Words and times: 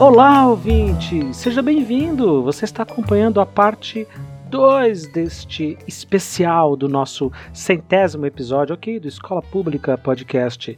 Olá, 0.00 0.46
ouvinte! 0.48 1.34
Seja 1.34 1.60
bem-vindo! 1.60 2.42
Você 2.42 2.64
está 2.64 2.84
acompanhando 2.84 3.38
a 3.38 3.44
parte 3.44 4.08
2 4.48 5.08
deste 5.08 5.76
especial 5.86 6.74
do 6.74 6.88
nosso 6.88 7.30
centésimo 7.52 8.24
episódio 8.24 8.74
aqui 8.74 8.98
do 8.98 9.06
Escola 9.06 9.42
Pública 9.42 9.98
Podcast. 9.98 10.74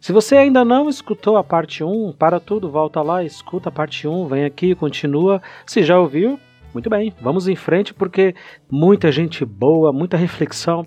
Se 0.00 0.12
você 0.12 0.36
ainda 0.36 0.64
não 0.64 0.88
escutou 0.88 1.36
a 1.36 1.44
parte 1.44 1.84
1, 1.84 2.12
para 2.18 2.40
tudo, 2.40 2.68
volta 2.68 3.00
lá, 3.02 3.22
escuta 3.22 3.68
a 3.68 3.72
parte 3.72 4.08
1, 4.08 4.26
vem 4.26 4.44
aqui, 4.44 4.74
continua. 4.74 5.40
Se 5.64 5.84
já 5.84 6.00
ouviu, 6.00 6.36
muito 6.74 6.90
bem, 6.90 7.14
vamos 7.20 7.46
em 7.46 7.54
frente 7.54 7.94
porque 7.94 8.34
muita 8.68 9.12
gente 9.12 9.44
boa, 9.44 9.92
muita 9.92 10.16
reflexão, 10.16 10.84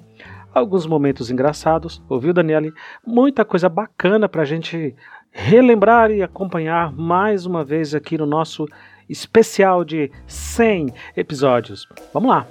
alguns 0.53 0.85
momentos 0.85 1.31
engraçados, 1.31 2.03
ouviu, 2.09 2.33
Daniele? 2.33 2.73
Muita 3.07 3.45
coisa 3.45 3.69
bacana 3.69 4.27
para 4.27 4.41
a 4.41 4.45
gente 4.45 4.93
relembrar 5.33 6.11
e 6.11 6.21
acompanhar 6.21 6.93
mais 6.93 7.45
uma 7.45 7.63
vez 7.63 7.95
aqui 7.95 8.17
no 8.17 8.25
nosso 8.25 8.67
especial 9.09 9.83
de 9.83 10.11
100 10.27 10.93
episódios. 11.17 11.87
Vamos 12.13 12.29
lá! 12.29 12.47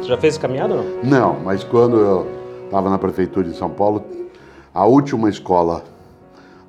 Você 0.00 0.08
já 0.08 0.18
fez 0.18 0.36
caminhada 0.36 0.74
ou 0.74 0.82
não? 0.82 1.02
Não, 1.04 1.40
mas 1.40 1.62
quando 1.62 1.96
eu 1.96 2.41
estava 2.72 2.88
na 2.88 2.96
prefeitura 2.96 3.46
de 3.46 3.54
São 3.54 3.68
Paulo, 3.68 4.02
a 4.72 4.86
última 4.86 5.28
escola 5.28 5.84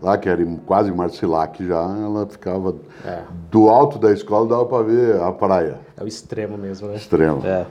lá, 0.02 0.18
que 0.18 0.28
era 0.28 0.46
quase 0.66 0.92
Marcilac 0.92 1.66
já, 1.66 1.82
ela 1.82 2.28
ficava 2.28 2.76
é. 3.06 3.22
do 3.50 3.70
alto 3.70 3.98
da 3.98 4.12
escola, 4.12 4.46
dava 4.46 4.66
para 4.66 4.84
ver 4.84 5.22
a 5.22 5.32
praia. 5.32 5.80
É 5.96 6.04
o 6.04 6.08
extremo 6.08 6.58
mesmo, 6.58 6.90
né? 6.90 6.98
Extremo. 6.98 7.42
É. 7.46 7.66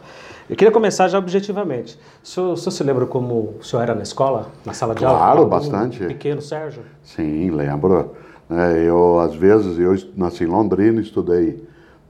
Eu 0.48 0.56
queria 0.56 0.72
começar 0.72 1.08
já 1.08 1.19
objetivamente. 1.19 1.98
O 2.24 2.27
senhor, 2.27 2.52
o 2.52 2.56
senhor 2.56 2.70
se 2.70 2.83
lembra 2.83 3.05
como 3.05 3.56
o 3.61 3.62
senhor 3.62 3.83
era 3.83 3.94
na 3.94 4.02
escola, 4.02 4.46
na 4.64 4.72
sala 4.72 4.94
de 4.94 5.00
claro, 5.00 5.14
aula? 5.14 5.33
Claro, 5.33 5.46
bastante. 5.46 6.06
Pequeno 6.06 6.41
Sérgio? 6.41 6.83
Sim, 7.02 7.50
lembro. 7.50 8.12
É, 8.48 8.83
eu, 8.83 9.20
às 9.20 9.34
vezes, 9.34 9.78
eu 9.78 9.94
nasci 10.17 10.44
em 10.44 10.46
Londrina, 10.46 11.02
estudei 11.02 11.62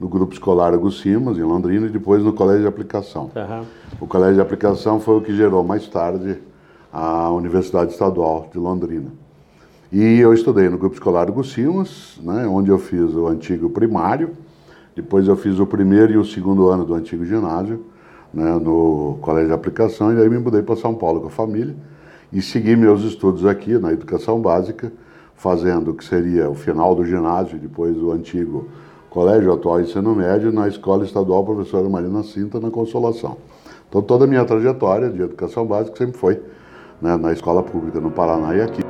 no 0.03 0.09
grupo 0.09 0.33
escolar 0.33 0.73
Agucimas, 0.73 1.37
em 1.37 1.43
Londrina, 1.43 1.87
e 1.87 1.89
depois 1.89 2.21
no 2.21 2.33
colégio 2.33 2.63
de 2.63 2.67
aplicação. 2.67 3.31
Uhum. 3.33 3.65
O 4.01 4.05
colégio 4.05 4.35
de 4.35 4.41
aplicação 4.41 4.99
foi 4.99 5.17
o 5.17 5.21
que 5.21 5.33
gerou 5.33 5.63
mais 5.63 5.87
tarde 5.87 6.39
a 6.91 7.31
Universidade 7.31 7.93
Estadual 7.93 8.49
de 8.51 8.59
Londrina. 8.59 9.07
E 9.89 10.19
eu 10.19 10.33
estudei 10.33 10.67
no 10.67 10.77
grupo 10.77 10.95
escolar 10.95 11.29
Agucimas, 11.29 12.19
né, 12.21 12.45
onde 12.45 12.69
eu 12.69 12.77
fiz 12.77 13.15
o 13.15 13.27
antigo 13.27 13.69
primário, 13.69 14.31
depois 14.93 15.25
eu 15.25 15.37
fiz 15.37 15.57
o 15.57 15.65
primeiro 15.65 16.11
e 16.11 16.17
o 16.17 16.25
segundo 16.25 16.67
ano 16.67 16.83
do 16.83 16.93
antigo 16.95 17.23
ginásio, 17.23 17.85
né, 18.33 18.59
no 18.59 19.17
colégio 19.21 19.47
de 19.47 19.53
aplicação, 19.53 20.13
e 20.13 20.21
aí 20.21 20.29
me 20.29 20.37
mudei 20.37 20.61
para 20.61 20.75
São 20.75 20.93
Paulo 20.93 21.21
com 21.21 21.27
a 21.27 21.31
família 21.31 21.73
e 22.31 22.41
segui 22.41 22.75
meus 22.75 23.03
estudos 23.03 23.45
aqui 23.45 23.77
na 23.77 23.93
educação 23.93 24.41
básica, 24.41 24.91
fazendo 25.33 25.91
o 25.91 25.93
que 25.93 26.03
seria 26.03 26.49
o 26.49 26.55
final 26.55 26.93
do 26.93 27.05
ginásio, 27.05 27.57
depois 27.57 27.95
o 27.97 28.11
antigo 28.11 28.67
Colégio 29.13 29.53
Atual 29.53 29.81
Ensino 29.81 30.15
Médio, 30.15 30.51
na 30.51 30.67
Escola 30.67 31.05
Estadual 31.05 31.45
Professora 31.45 31.87
Marina 31.87 32.23
Cinta, 32.23 32.59
na 32.59 32.71
Consolação. 32.71 33.37
Então, 33.87 34.01
toda 34.01 34.25
a 34.25 34.27
minha 34.27 34.43
trajetória 34.43 35.07
de 35.07 35.21
educação 35.21 35.67
básica 35.67 35.95
sempre 35.95 36.17
foi 36.17 36.41
né, 36.99 37.15
na 37.15 37.31
escola 37.31 37.61
pública 37.61 37.99
no 37.99 38.09
Paraná 38.09 38.55
e 38.55 38.61
aqui. 38.61 38.82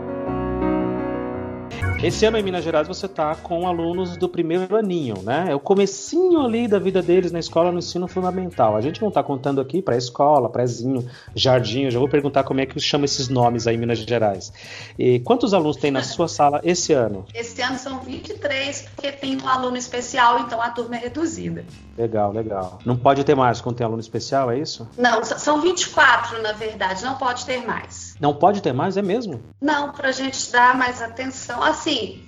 Esse 2.03 2.25
ano 2.25 2.37
em 2.37 2.43
Minas 2.43 2.65
Gerais 2.65 2.85
você 2.85 3.05
está 3.05 3.33
com 3.33 3.65
alunos 3.65 4.17
do 4.17 4.27
primeiro 4.27 4.75
aninho, 4.75 5.21
né? 5.23 5.45
É 5.47 5.55
o 5.55 5.59
comecinho 5.59 6.41
ali 6.41 6.67
da 6.67 6.77
vida 6.77 7.01
deles 7.01 7.31
na 7.31 7.39
escola 7.39 7.71
no 7.71 7.79
ensino 7.79 8.09
fundamental. 8.09 8.75
A 8.75 8.81
gente 8.81 9.01
não 9.01 9.07
está 9.07 9.23
contando 9.23 9.61
aqui 9.61 9.81
para 9.81 9.95
escola, 9.95 10.49
prézinho, 10.49 11.09
jardim. 11.33 11.83
Eu 11.83 11.91
já 11.91 11.99
vou 11.99 12.09
perguntar 12.09 12.43
como 12.43 12.59
é 12.59 12.65
que 12.65 12.77
chama 12.77 13.05
esses 13.05 13.29
nomes 13.29 13.67
aí 13.67 13.75
em 13.75 13.77
Minas 13.77 13.99
Gerais. 13.99 14.51
E 14.99 15.21
quantos 15.21 15.53
alunos 15.53 15.77
tem 15.77 15.91
na 15.91 16.03
sua 16.03 16.27
sala 16.27 16.59
esse 16.65 16.91
ano? 16.91 17.25
Esse 17.33 17.61
ano 17.61 17.77
são 17.77 17.99
23, 18.01 18.89
porque 18.95 19.09
tem 19.13 19.41
um 19.41 19.47
aluno 19.47 19.77
especial, 19.77 20.39
então 20.39 20.61
a 20.61 20.71
turma 20.71 20.97
é 20.97 20.99
reduzida. 20.99 21.63
Legal, 21.97 22.33
legal. 22.33 22.79
Não 22.85 22.97
pode 22.97 23.23
ter 23.23 23.35
mais 23.35 23.61
quando 23.61 23.77
tem 23.77 23.85
aluno 23.85 24.01
especial, 24.01 24.51
é 24.51 24.59
isso? 24.59 24.89
Não, 24.97 25.23
são 25.23 25.61
24 25.61 26.41
na 26.41 26.51
verdade, 26.51 27.01
não 27.05 27.15
pode 27.15 27.45
ter 27.45 27.65
mais. 27.65 28.02
Não 28.23 28.33
pode 28.33 28.61
ter 28.61 28.71
mais, 28.71 28.95
é 28.95 29.01
mesmo? 29.01 29.43
Não, 29.59 29.91
para 29.91 30.07
a 30.07 30.11
gente 30.13 30.49
dar 30.49 30.77
mais 30.77 31.01
atenção. 31.01 31.61
Assim, 31.61 32.23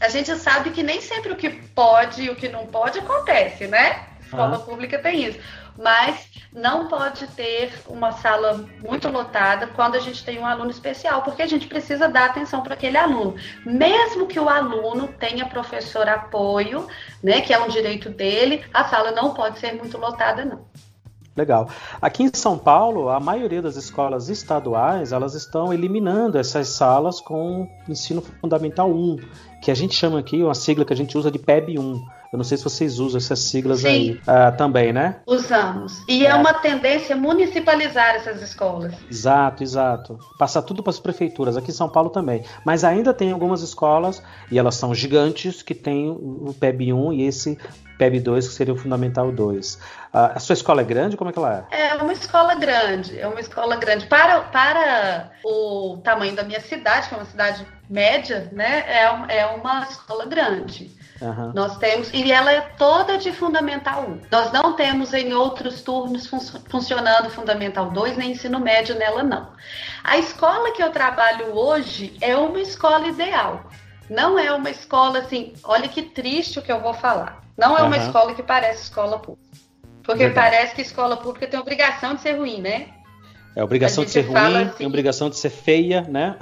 a 0.00 0.08
gente 0.08 0.34
sabe 0.34 0.70
que 0.70 0.82
nem 0.82 1.00
sempre 1.00 1.30
o 1.30 1.36
que 1.36 1.48
pode 1.48 2.22
e 2.22 2.30
o 2.30 2.34
que 2.34 2.48
não 2.48 2.66
pode 2.66 2.98
acontece, 2.98 3.68
né? 3.68 4.08
Escola 4.20 4.56
ah. 4.56 4.58
pública 4.58 4.98
tem 4.98 5.24
isso. 5.24 5.38
Mas 5.78 6.28
não 6.52 6.88
pode 6.88 7.28
ter 7.28 7.72
uma 7.86 8.10
sala 8.10 8.66
muito 8.84 9.08
lotada 9.08 9.68
quando 9.68 9.94
a 9.94 10.00
gente 10.00 10.24
tem 10.24 10.36
um 10.36 10.46
aluno 10.46 10.72
especial, 10.72 11.22
porque 11.22 11.42
a 11.42 11.46
gente 11.46 11.68
precisa 11.68 12.08
dar 12.08 12.24
atenção 12.24 12.60
para 12.60 12.74
aquele 12.74 12.96
aluno. 12.96 13.36
Mesmo 13.64 14.26
que 14.26 14.40
o 14.40 14.48
aluno 14.48 15.14
tenha 15.16 15.46
professor 15.46 16.08
apoio, 16.08 16.88
né, 17.22 17.40
que 17.40 17.54
é 17.54 17.58
um 17.60 17.68
direito 17.68 18.10
dele, 18.10 18.64
a 18.74 18.82
sala 18.88 19.12
não 19.12 19.32
pode 19.32 19.60
ser 19.60 19.74
muito 19.74 19.96
lotada, 19.96 20.44
não. 20.44 20.66
Legal. 21.36 21.68
Aqui 22.00 22.22
em 22.22 22.30
São 22.32 22.56
Paulo, 22.56 23.10
a 23.10 23.20
maioria 23.20 23.60
das 23.60 23.76
escolas 23.76 24.30
estaduais, 24.30 25.12
elas 25.12 25.34
estão 25.34 25.70
eliminando 25.70 26.38
essas 26.38 26.68
salas 26.68 27.20
com 27.20 27.68
ensino 27.86 28.22
fundamental 28.22 28.90
1, 28.90 29.18
que 29.60 29.70
a 29.70 29.74
gente 29.74 29.94
chama 29.94 30.18
aqui, 30.18 30.42
uma 30.42 30.54
sigla 30.54 30.84
que 30.84 30.94
a 30.94 30.96
gente 30.96 31.16
usa 31.18 31.30
de 31.30 31.38
PEB 31.38 31.78
1. 31.78 32.02
Eu 32.36 32.38
não 32.38 32.44
sei 32.44 32.58
se 32.58 32.64
vocês 32.64 32.98
usam 32.98 33.16
essas 33.16 33.38
siglas 33.38 33.80
Sim. 33.80 33.88
aí 33.88 34.10
uh, 34.12 34.54
também, 34.58 34.92
né? 34.92 35.16
Usamos. 35.26 36.04
E 36.06 36.26
é. 36.26 36.28
é. 36.28 36.34
uma 36.34 36.52
tendência 36.52 37.16
municipalizar 37.16 38.14
essas 38.14 38.42
escolas. 38.42 38.92
Exato, 39.10 39.62
exato. 39.62 40.18
Passar 40.38 40.60
tudo 40.60 40.82
para 40.82 40.90
as 40.90 41.00
prefeituras, 41.00 41.56
aqui 41.56 41.70
em 41.70 41.74
São 41.74 41.88
Paulo 41.88 42.10
também. 42.10 42.44
Mas 42.62 42.84
ainda 42.84 43.14
tem 43.14 43.32
algumas 43.32 43.62
escolas, 43.62 44.22
e 44.50 44.58
elas 44.58 44.74
são 44.74 44.94
gigantes, 44.94 45.62
que 45.62 45.74
tem 45.74 46.10
o 46.10 46.54
PEB 46.60 46.92
1 46.92 47.12
e 47.14 47.22
esse 47.22 47.58
PEB 47.96 48.20
2, 48.20 48.48
que 48.48 48.54
seria 48.54 48.74
o 48.74 48.76
Fundamental 48.76 49.32
2. 49.32 49.78
A 50.12 50.38
sua 50.38 50.52
escola 50.52 50.82
é 50.82 50.84
grande? 50.84 51.16
Como 51.16 51.30
é 51.30 51.32
que 51.32 51.38
ela 51.38 51.66
é? 51.70 51.88
É 51.88 51.94
uma 51.94 52.12
escola 52.12 52.54
grande, 52.54 53.18
é 53.18 53.26
uma 53.26 53.40
escola 53.40 53.76
grande. 53.76 54.06
Para, 54.06 54.40
para 54.40 55.30
o 55.42 55.98
tamanho 56.04 56.34
da 56.34 56.42
minha 56.42 56.60
cidade, 56.60 57.08
que 57.08 57.14
é 57.14 57.18
uma 57.18 57.26
cidade 57.26 57.66
média, 57.88 58.48
né, 58.52 58.84
é, 58.86 59.38
é 59.38 59.46
uma 59.46 59.82
escola 59.82 60.26
grande. 60.26 60.94
Uhum. 61.20 61.52
Nós 61.54 61.78
temos, 61.78 62.12
e 62.12 62.30
ela 62.30 62.52
é 62.52 62.60
toda 62.60 63.16
de 63.16 63.32
Fundamental 63.32 64.02
1. 64.02 64.20
Nós 64.30 64.52
não 64.52 64.74
temos 64.74 65.14
em 65.14 65.32
outros 65.32 65.80
turnos 65.80 66.26
fun 66.26 66.40
funcionando 66.68 67.30
Fundamental 67.30 67.90
2, 67.90 68.16
nem 68.18 68.32
ensino 68.32 68.60
médio 68.60 68.94
nela, 68.96 69.22
não. 69.22 69.48
A 70.04 70.18
escola 70.18 70.72
que 70.72 70.82
eu 70.82 70.90
trabalho 70.90 71.56
hoje 71.56 72.16
é 72.20 72.36
uma 72.36 72.60
escola 72.60 73.06
ideal. 73.06 73.64
Não 74.10 74.38
é 74.38 74.52
uma 74.52 74.70
escola 74.70 75.20
assim, 75.20 75.54
olha 75.64 75.88
que 75.88 76.02
triste 76.02 76.58
o 76.58 76.62
que 76.62 76.70
eu 76.70 76.80
vou 76.80 76.94
falar. 76.94 77.42
Não 77.56 77.76
é 77.76 77.82
uma 77.82 77.96
uhum. 77.96 78.02
escola 78.02 78.34
que 78.34 78.42
parece 78.42 78.82
escola 78.82 79.18
pública. 79.18 79.56
Porque 80.02 80.24
Verdade. 80.24 80.50
parece 80.50 80.74
que 80.74 80.82
escola 80.82 81.16
pública 81.16 81.46
tem 81.46 81.58
obrigação 81.58 82.14
de 82.14 82.20
ser 82.20 82.36
ruim, 82.36 82.60
né? 82.60 82.88
É 83.56 83.64
obrigação 83.64 84.04
de 84.04 84.10
ser 84.10 84.20
ruim, 84.20 84.36
assim, 84.36 84.76
tem 84.76 84.86
obrigação 84.86 85.30
de 85.30 85.38
ser 85.38 85.48
feia, 85.48 86.02
né? 86.02 86.36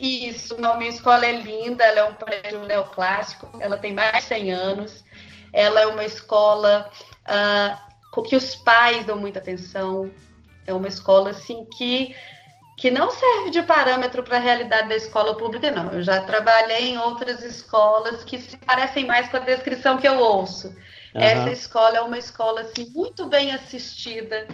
Isso, 0.00 0.58
não, 0.58 0.78
minha 0.78 0.88
escola 0.88 1.26
é 1.26 1.32
linda, 1.32 1.84
ela 1.84 2.00
é 2.00 2.04
um 2.04 2.14
prédio 2.14 2.64
neoclássico, 2.64 3.50
ela 3.60 3.76
tem 3.76 3.92
mais 3.92 4.16
de 4.16 4.22
100 4.22 4.52
anos, 4.52 5.04
ela 5.52 5.80
é 5.80 5.86
uma 5.86 6.04
escola 6.04 6.90
uh, 7.28 8.22
que 8.22 8.34
os 8.34 8.56
pais 8.56 9.04
dão 9.04 9.18
muita 9.18 9.40
atenção, 9.40 10.10
é 10.66 10.72
uma 10.72 10.88
escola 10.88 11.30
assim 11.30 11.66
que 11.76 12.16
que 12.78 12.90
não 12.90 13.10
serve 13.10 13.50
de 13.50 13.62
parâmetro 13.62 14.22
para 14.22 14.38
a 14.38 14.40
realidade 14.40 14.88
da 14.88 14.96
escola 14.96 15.36
pública, 15.36 15.70
não. 15.70 15.92
Eu 15.92 16.02
já 16.02 16.22
trabalhei 16.22 16.92
em 16.92 16.98
outras 16.98 17.42
escolas 17.44 18.24
que 18.24 18.38
se 18.38 18.56
parecem 18.56 19.04
mais 19.04 19.28
com 19.28 19.36
a 19.36 19.40
descrição 19.40 19.98
que 19.98 20.08
eu 20.08 20.18
ouço. 20.18 20.68
Uhum. 21.14 21.20
Essa 21.20 21.50
escola 21.50 21.98
é 21.98 22.00
uma 22.00 22.16
escola 22.16 22.62
assim, 22.62 22.90
muito 22.94 23.26
bem 23.26 23.52
assistida, 23.52 24.48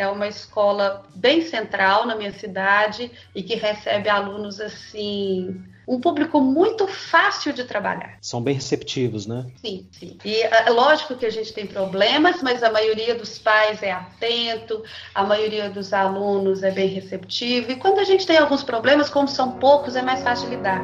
é 0.00 0.08
uma 0.08 0.26
escola 0.26 1.02
bem 1.14 1.42
central 1.42 2.06
na 2.06 2.16
minha 2.16 2.32
cidade 2.32 3.12
e 3.34 3.42
que 3.42 3.54
recebe 3.54 4.08
alunos 4.08 4.58
assim 4.58 5.62
um 5.86 6.00
público 6.00 6.40
muito 6.40 6.86
fácil 6.86 7.52
de 7.52 7.64
trabalhar. 7.64 8.16
São 8.22 8.40
bem 8.40 8.54
receptivos, 8.54 9.26
né? 9.26 9.46
Sim, 9.60 9.86
sim. 9.90 10.16
E 10.24 10.40
é 10.40 10.70
lógico 10.70 11.16
que 11.16 11.26
a 11.26 11.30
gente 11.30 11.52
tem 11.52 11.66
problemas, 11.66 12.42
mas 12.42 12.62
a 12.62 12.70
maioria 12.70 13.14
dos 13.14 13.38
pais 13.38 13.82
é 13.82 13.90
atento, 13.90 14.82
a 15.14 15.24
maioria 15.24 15.68
dos 15.68 15.92
alunos 15.92 16.62
é 16.62 16.70
bem 16.70 16.88
receptivo. 16.88 17.72
E 17.72 17.76
quando 17.76 17.98
a 17.98 18.04
gente 18.04 18.26
tem 18.26 18.38
alguns 18.38 18.62
problemas, 18.62 19.10
como 19.10 19.28
são 19.28 19.52
poucos, 19.58 19.96
é 19.96 20.02
mais 20.02 20.22
fácil 20.22 20.48
lidar. 20.48 20.82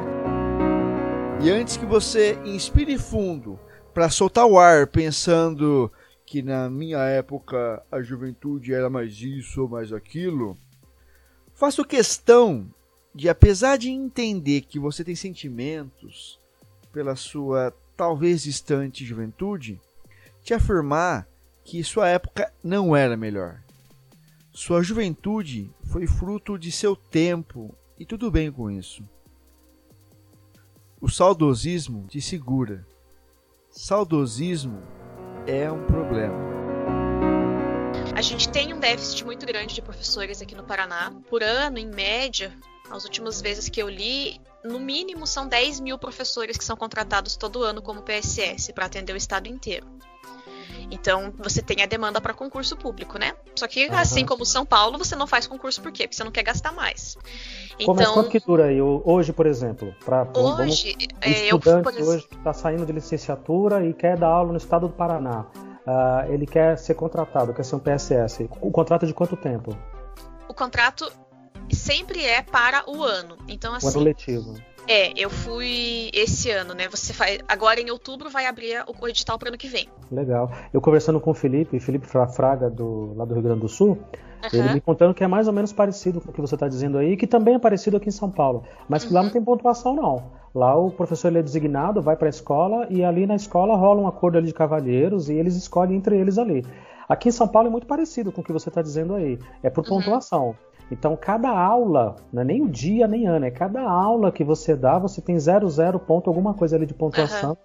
E 1.41 1.49
antes 1.49 1.75
que 1.75 1.85
você 1.85 2.37
inspire 2.45 2.97
fundo 2.99 3.59
para 3.93 4.11
soltar 4.11 4.45
o 4.45 4.59
ar 4.59 4.85
pensando 4.85 5.91
que 6.27 6.41
na 6.41 6.69
minha 6.69 6.99
época 7.05 7.81
a 7.89 8.01
juventude 8.01 8.73
era 8.73 8.89
mais 8.89 9.21
isso 9.21 9.61
ou 9.61 9.69
mais 9.69 9.93
aquilo, 9.93 10.57
faço 11.53 11.85
questão 11.85 12.69
de 13.15 13.29
apesar 13.29 13.77
de 13.77 13.89
entender 13.89 14.61
que 14.61 14.77
você 14.77 15.05
tem 15.05 15.15
sentimentos 15.15 16.37
pela 16.91 17.15
sua 17.15 17.73
talvez 17.95 18.43
distante 18.43 19.05
juventude, 19.05 19.79
te 20.43 20.53
afirmar 20.53 21.25
que 21.63 21.81
sua 21.81 22.09
época 22.09 22.53
não 22.61 22.93
era 22.93 23.15
melhor. 23.15 23.63
Sua 24.51 24.83
juventude 24.83 25.71
foi 25.85 26.05
fruto 26.07 26.59
de 26.59 26.73
seu 26.73 26.93
tempo 26.93 27.73
e 27.97 28.05
tudo 28.05 28.29
bem 28.29 28.51
com 28.51 28.69
isso. 28.69 29.01
O 30.99 31.07
saudosismo 31.07 32.05
te 32.07 32.19
segura. 32.19 32.85
Saudosismo 33.69 34.81
é 35.47 35.71
um 35.71 35.83
problema. 35.85 36.35
A 38.13 38.21
gente 38.21 38.49
tem 38.49 38.73
um 38.73 38.79
déficit 38.79 39.23
muito 39.25 39.45
grande 39.45 39.73
de 39.73 39.81
professores 39.81 40.41
aqui 40.41 40.55
no 40.55 40.63
Paraná. 40.63 41.13
Por 41.29 41.41
ano, 41.41 41.77
em 41.77 41.87
média, 41.87 42.51
as 42.89 43.03
últimas 43.05 43.41
vezes 43.41 43.69
que 43.69 43.81
eu 43.81 43.87
li, 43.87 44.41
no 44.63 44.79
mínimo 44.79 45.25
são 45.25 45.47
10 45.47 45.79
mil 45.79 45.97
professores 45.97 46.57
que 46.57 46.65
são 46.65 46.75
contratados 46.75 47.37
todo 47.37 47.63
ano 47.63 47.81
como 47.81 48.01
PSS 48.01 48.73
para 48.73 48.85
atender 48.85 49.13
o 49.13 49.17
estado 49.17 49.47
inteiro. 49.47 49.87
Então 50.89 51.33
você 51.37 51.61
tem 51.61 51.81
a 51.81 51.85
demanda 51.85 52.21
para 52.21 52.33
concurso 52.33 52.75
público, 52.75 53.17
né? 53.17 53.33
Só 53.55 53.67
que 53.67 53.87
uhum. 53.87 53.97
assim 53.97 54.25
como 54.25 54.45
São 54.45 54.65
Paulo, 54.65 54.97
você 54.97 55.15
não 55.15 55.27
faz 55.27 55.47
concurso 55.47 55.81
por 55.81 55.91
quê? 55.91 56.03
Porque 56.03 56.15
você 56.15 56.23
não 56.23 56.31
quer 56.31 56.43
gastar 56.43 56.71
mais. 56.71 57.17
Como 57.85 58.01
então, 58.01 58.13
quanto 58.13 58.29
que 58.29 58.39
dura 58.39 58.65
aí? 58.65 58.81
Hoje, 58.81 59.31
por 59.31 59.45
exemplo, 59.45 59.93
para 60.03 60.23
hoje, 60.35 60.95
vamos, 60.95 61.07
é, 61.21 61.51
eu 61.51 61.59
por 61.59 61.93
hoje 61.93 62.27
está 62.31 62.53
saindo 62.53 62.85
de 62.85 62.91
licenciatura 62.91 63.85
e 63.85 63.93
quer 63.93 64.17
dar 64.17 64.27
aula 64.27 64.51
no 64.51 64.57
estado 64.57 64.87
do 64.87 64.93
Paraná. 64.93 65.45
Uh, 65.87 66.33
ele 66.33 66.45
quer 66.45 66.77
ser 66.77 66.95
contratado, 66.95 67.53
quer 67.53 67.63
ser 67.63 67.75
um 67.75 67.79
PSS. 67.79 68.49
O 68.59 68.71
contrato 68.71 69.03
é 69.03 69.07
de 69.07 69.13
quanto 69.13 69.37
tempo? 69.37 69.77
O 70.49 70.53
contrato 70.53 71.09
sempre 71.71 72.25
é 72.25 72.41
para 72.41 72.89
o 72.89 73.03
ano. 73.03 73.37
Então, 73.47 73.73
assim. 73.73 73.87
O 73.87 73.89
ano 73.91 73.99
letivo. 74.01 74.55
É, 74.87 75.11
eu 75.17 75.29
fui 75.29 76.09
esse 76.13 76.49
ano, 76.49 76.73
né? 76.73 76.87
Você 76.89 77.13
faz. 77.13 77.39
Agora 77.47 77.79
em 77.81 77.91
outubro 77.91 78.29
vai 78.29 78.45
abrir 78.45 78.83
o 78.87 79.07
edital 79.07 79.37
para 79.37 79.49
ano 79.49 79.57
que 79.57 79.67
vem. 79.67 79.87
Legal. 80.09 80.49
Eu 80.73 80.79
conversando 80.79 81.19
com 81.19 81.31
o 81.31 81.33
Felipe, 81.33 81.79
Felipe 81.79 82.07
Fraga, 82.07 82.69
do, 82.69 83.13
lá 83.15 83.25
do 83.25 83.33
Rio 83.33 83.43
Grande 83.43 83.59
do 83.59 83.67
Sul, 83.67 83.89
uhum. 83.89 84.49
ele 84.53 84.73
me 84.75 84.81
contando 84.81 85.13
que 85.13 85.23
é 85.23 85.27
mais 85.27 85.47
ou 85.47 85.53
menos 85.53 85.73
parecido 85.73 86.21
com 86.21 86.31
o 86.31 86.33
que 86.33 86.39
você 86.39 86.55
está 86.55 86.69
dizendo 86.69 86.97
aí, 86.97 87.17
que 87.17 87.27
também 87.27 87.55
é 87.55 87.59
parecido 87.59 87.97
aqui 87.97 88.07
em 88.07 88.13
São 88.13 88.31
Paulo. 88.31 88.63
Mas 88.87 89.03
que 89.03 89.09
uhum. 89.09 89.15
lá 89.15 89.23
não 89.23 89.29
tem 89.29 89.43
pontuação, 89.43 89.93
não. 89.93 90.31
Lá 90.55 90.75
o 90.75 90.89
professor 90.89 91.27
ele 91.27 91.39
é 91.39 91.43
designado, 91.43 92.01
vai 92.01 92.15
para 92.15 92.27
a 92.27 92.29
escola 92.29 92.87
e 92.89 93.03
ali 93.03 93.27
na 93.27 93.35
escola 93.35 93.75
rola 93.75 94.01
um 94.01 94.07
acordo 94.07 94.37
ali 94.37 94.47
de 94.47 94.53
cavalheiros 94.53 95.29
e 95.29 95.33
eles 95.33 95.55
escolhem 95.55 95.97
entre 95.97 96.17
eles 96.17 96.37
ali. 96.37 96.65
Aqui 97.09 97.29
em 97.29 97.31
São 97.31 97.47
Paulo 97.47 97.67
é 97.67 97.71
muito 97.71 97.87
parecido 97.87 98.31
com 98.31 98.41
o 98.41 98.43
que 98.43 98.53
você 98.53 98.69
está 98.69 98.81
dizendo 98.81 99.15
aí. 99.15 99.37
É 99.61 99.69
por 99.69 99.83
uhum. 99.83 99.97
pontuação. 99.97 100.55
Então, 100.89 101.17
cada 101.17 101.49
aula, 101.49 102.15
não 102.31 102.41
é 102.41 102.45
nem 102.45 102.61
o 102.61 102.69
dia 102.69 103.07
nem 103.07 103.27
ano, 103.27 103.45
é 103.45 103.51
cada 103.51 103.81
aula 103.81 104.31
que 104.31 104.43
você 104.43 104.75
dá, 104.75 104.97
você 104.97 105.21
tem 105.21 105.37
00 105.37 105.99
ponto, 105.99 106.29
alguma 106.29 106.53
coisa 106.53 106.75
ali 106.75 106.85
de 106.85 106.93
pontuação. 106.93 107.57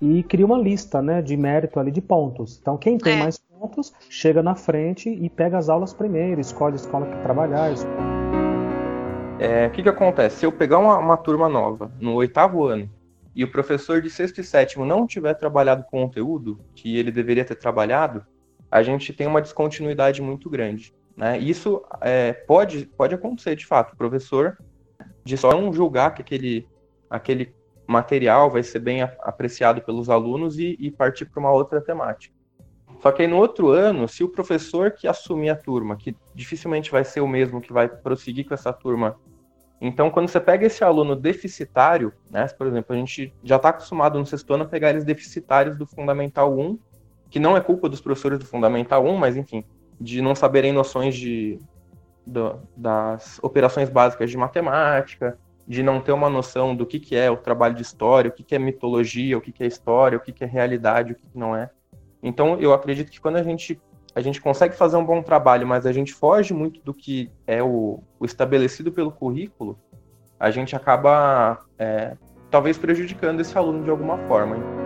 Uhum. 0.00 0.16
E 0.16 0.22
cria 0.22 0.44
uma 0.44 0.58
lista 0.58 1.00
né, 1.00 1.22
de 1.22 1.36
mérito 1.36 1.78
ali 1.78 1.90
de 1.90 2.00
pontos. 2.00 2.58
Então, 2.60 2.76
quem 2.76 2.98
tem 2.98 3.14
é. 3.14 3.22
mais 3.22 3.38
pontos 3.38 3.92
chega 4.08 4.42
na 4.42 4.54
frente 4.54 5.08
e 5.08 5.28
pega 5.28 5.58
as 5.58 5.68
aulas 5.68 5.92
primeiro, 5.92 6.40
escolhe 6.40 6.72
a 6.72 6.76
escola 6.76 7.06
que 7.06 7.22
trabalhar. 7.22 7.70
É, 9.38 9.66
o 9.66 9.70
que, 9.70 9.82
que 9.82 9.88
acontece? 9.88 10.36
Se 10.36 10.46
eu 10.46 10.50
pegar 10.50 10.78
uma, 10.78 10.98
uma 10.98 11.16
turma 11.16 11.48
nova 11.48 11.92
no 12.00 12.14
oitavo 12.14 12.64
ano 12.64 12.90
e 13.34 13.44
o 13.44 13.50
professor 13.50 14.00
de 14.00 14.10
sexto 14.10 14.40
e 14.40 14.44
sétimo 14.44 14.84
não 14.84 15.06
tiver 15.06 15.34
trabalhado 15.34 15.84
com 15.84 16.02
conteúdo 16.02 16.58
que 16.74 16.96
ele 16.96 17.12
deveria 17.12 17.44
ter 17.44 17.56
trabalhado, 17.56 18.24
a 18.70 18.82
gente 18.82 19.12
tem 19.12 19.26
uma 19.26 19.42
descontinuidade 19.42 20.22
muito 20.22 20.48
grande. 20.48 20.94
Né? 21.16 21.38
Isso 21.38 21.82
é, 22.00 22.32
pode, 22.32 22.86
pode 22.86 23.14
acontecer 23.14 23.56
de 23.56 23.66
fato. 23.66 23.92
O 23.92 23.96
professor 23.96 24.58
de 25.24 25.36
só 25.36 25.52
não 25.52 25.72
julgar 25.72 26.14
que 26.14 26.22
aquele, 26.22 26.66
aquele 27.08 27.54
material 27.86 28.50
vai 28.50 28.62
ser 28.62 28.80
bem 28.80 29.02
apreciado 29.02 29.82
pelos 29.82 30.08
alunos 30.08 30.58
e, 30.58 30.76
e 30.78 30.90
partir 30.90 31.26
para 31.26 31.40
uma 31.40 31.52
outra 31.52 31.80
temática. 31.80 32.34
Só 33.00 33.10
que 33.10 33.22
aí 33.22 33.28
no 33.28 33.36
outro 33.36 33.68
ano, 33.70 34.06
se 34.06 34.22
o 34.22 34.28
professor 34.28 34.92
que 34.92 35.08
assumir 35.08 35.50
a 35.50 35.56
turma, 35.56 35.96
que 35.96 36.16
dificilmente 36.34 36.90
vai 36.90 37.04
ser 37.04 37.20
o 37.20 37.26
mesmo 37.26 37.60
que 37.60 37.72
vai 37.72 37.88
prosseguir 37.88 38.46
com 38.46 38.54
essa 38.54 38.72
turma, 38.72 39.16
então 39.80 40.08
quando 40.08 40.28
você 40.28 40.38
pega 40.38 40.66
esse 40.66 40.84
aluno 40.84 41.16
deficitário, 41.16 42.12
né, 42.30 42.46
por 42.56 42.68
exemplo, 42.68 42.94
a 42.94 42.98
gente 42.98 43.34
já 43.42 43.56
está 43.56 43.70
acostumado 43.70 44.18
no 44.18 44.24
sexto 44.24 44.54
ano 44.54 44.62
a 44.62 44.68
pegar 44.68 44.90
eles 44.90 45.04
deficitários 45.04 45.76
do 45.76 45.84
Fundamental 45.84 46.56
1, 46.56 46.78
que 47.28 47.40
não 47.40 47.56
é 47.56 47.60
culpa 47.60 47.88
dos 47.88 48.00
professores 48.00 48.38
do 48.38 48.46
Fundamental 48.46 49.04
1, 49.04 49.16
mas 49.16 49.36
enfim, 49.36 49.64
de 50.02 50.20
não 50.20 50.34
saberem 50.34 50.72
noções 50.72 51.14
de, 51.14 51.58
do, 52.26 52.58
das 52.76 53.38
operações 53.42 53.88
básicas 53.88 54.30
de 54.30 54.36
matemática, 54.36 55.38
de 55.66 55.82
não 55.82 56.00
ter 56.00 56.12
uma 56.12 56.28
noção 56.28 56.74
do 56.74 56.84
que, 56.84 56.98
que 56.98 57.14
é 57.14 57.30
o 57.30 57.36
trabalho 57.36 57.74
de 57.74 57.82
história, 57.82 58.28
o 58.28 58.32
que, 58.32 58.42
que 58.42 58.54
é 58.54 58.58
mitologia, 58.58 59.38
o 59.38 59.40
que, 59.40 59.52
que 59.52 59.62
é 59.62 59.66
história, 59.66 60.18
o 60.18 60.20
que, 60.20 60.32
que 60.32 60.42
é 60.42 60.46
realidade, 60.46 61.12
o 61.12 61.14
que, 61.14 61.22
que 61.22 61.38
não 61.38 61.54
é. 61.54 61.70
Então, 62.22 62.58
eu 62.58 62.72
acredito 62.72 63.10
que 63.10 63.20
quando 63.20 63.36
a 63.36 63.42
gente, 63.42 63.80
a 64.14 64.20
gente 64.20 64.40
consegue 64.40 64.74
fazer 64.74 64.96
um 64.96 65.04
bom 65.04 65.22
trabalho, 65.22 65.66
mas 65.66 65.86
a 65.86 65.92
gente 65.92 66.12
foge 66.12 66.52
muito 66.52 66.80
do 66.82 66.92
que 66.92 67.30
é 67.46 67.62
o, 67.62 68.02
o 68.18 68.24
estabelecido 68.24 68.90
pelo 68.90 69.12
currículo, 69.12 69.78
a 70.38 70.50
gente 70.50 70.74
acaba 70.74 71.64
é, 71.78 72.16
talvez 72.50 72.76
prejudicando 72.76 73.40
esse 73.40 73.56
aluno 73.56 73.84
de 73.84 73.90
alguma 73.90 74.18
forma 74.26 74.81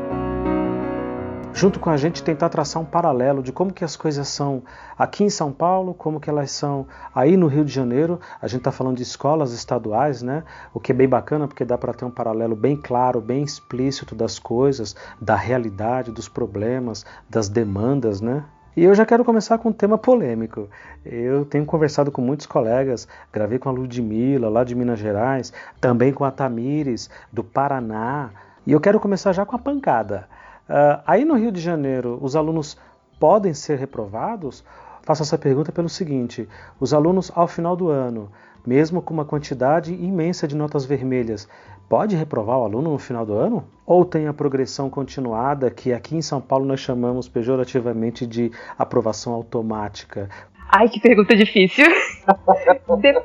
junto 1.57 1.81
com 1.81 1.89
a 1.89 1.97
gente 1.97 2.23
tentar 2.23 2.51
traçar 2.51 2.83
um 2.83 2.85
paralelo 2.85 3.43
de 3.43 3.51
como 3.51 3.73
que 3.73 3.83
as 3.83 3.97
coisas 3.97 4.29
são 4.29 4.63
aqui 4.97 5.25
em 5.25 5.31
São 5.31 5.51
Paulo, 5.51 5.95
como 5.95 6.21
que 6.21 6.29
elas 6.29 6.51
são 6.51 6.87
aí 7.15 7.35
no 7.35 7.47
Rio 7.47 7.65
de 7.65 7.73
Janeiro. 7.73 8.21
A 8.43 8.47
gente 8.47 8.59
está 8.59 8.71
falando 8.71 8.99
de 8.99 9.03
escolas 9.03 9.55
estaduais, 9.55 10.21
né? 10.21 10.45
O 10.75 10.79
que 10.79 10.93
é 10.93 10.95
bem 10.95 11.09
bacana 11.09 11.49
porque 11.49 11.65
dá 11.65 11.79
para 11.79 11.95
ter 11.95 12.05
um 12.05 12.11
paralelo 12.11 12.55
bem 12.55 12.77
claro, 12.77 13.23
bem 13.23 13.43
explícito 13.43 14.15
das 14.15 14.39
coisas, 14.39 14.95
da 15.19 15.35
realidade, 15.35 16.13
dos 16.13 16.29
problemas, 16.29 17.07
das 17.27 17.49
demandas, 17.49 18.21
né? 18.21 18.45
E 18.77 18.85
eu 18.85 18.95
já 18.95 19.07
quero 19.07 19.25
começar 19.25 19.57
com 19.57 19.71
um 19.71 19.73
tema 19.73 19.97
polêmico. 19.97 20.69
Eu 21.07 21.47
tenho 21.47 21.65
conversado 21.65 22.13
com 22.13 22.21
muitos 22.21 22.45
colegas, 22.45 23.09
gravei 23.33 23.59
com 23.59 23.71
a 23.71 23.73
Ludmilla, 23.73 24.51
lá 24.51 24.63
de 24.63 24.75
Minas 24.75 24.99
Gerais, 24.99 25.55
também 25.81 26.13
com 26.13 26.23
a 26.23 26.31
Tamires, 26.31 27.09
do 27.33 27.43
Paraná, 27.43 28.29
e 28.67 28.73
eu 28.73 28.81
quero 28.81 29.01
começar 29.01 29.33
já 29.33 29.47
com 29.47 29.57
a 29.57 29.59
pancada. 29.59 30.29
Uh, 30.69 31.01
aí 31.07 31.25
no 31.25 31.35
Rio 31.35 31.53
de 31.53 31.61
Janeiro, 31.61 32.19
os 32.21 32.35
alunos 32.35 32.77
podem 33.21 33.55
ser 33.55 33.79
reprovados? 33.79 34.65
Faço 35.03 35.23
essa 35.23 35.39
pergunta 35.39 35.71
pelo 35.71 35.89
seguinte: 35.89 36.49
os 36.81 36.93
alunos, 36.93 37.31
ao 37.35 37.47
final 37.47 37.77
do 37.77 37.89
ano, 37.89 38.31
mesmo 38.67 39.01
com 39.01 39.15
uma 39.15 39.25
quantidade 39.25 39.95
imensa 39.95 40.49
de 40.49 40.57
notas 40.57 40.85
vermelhas, 40.85 41.49
pode 41.89 42.17
reprovar 42.17 42.59
o 42.59 42.65
aluno 42.65 42.91
no 42.91 42.99
final 42.99 43.25
do 43.25 43.35
ano? 43.35 43.65
Ou 43.87 44.05
tem 44.05 44.27
a 44.27 44.35
progressão 44.35 44.91
continuada, 44.91 45.71
que 45.71 45.93
aqui 45.93 46.17
em 46.17 46.23
São 46.23 46.41
Paulo 46.41 46.65
nós 46.65 46.81
chamamos 46.81 47.29
pejorativamente 47.29 48.27
de 48.27 48.51
aprovação 48.77 49.33
automática? 49.33 50.29
Ai, 50.69 50.89
que 50.89 50.99
pergunta 50.99 51.37
difícil. 51.37 51.87
Dep 53.01 53.25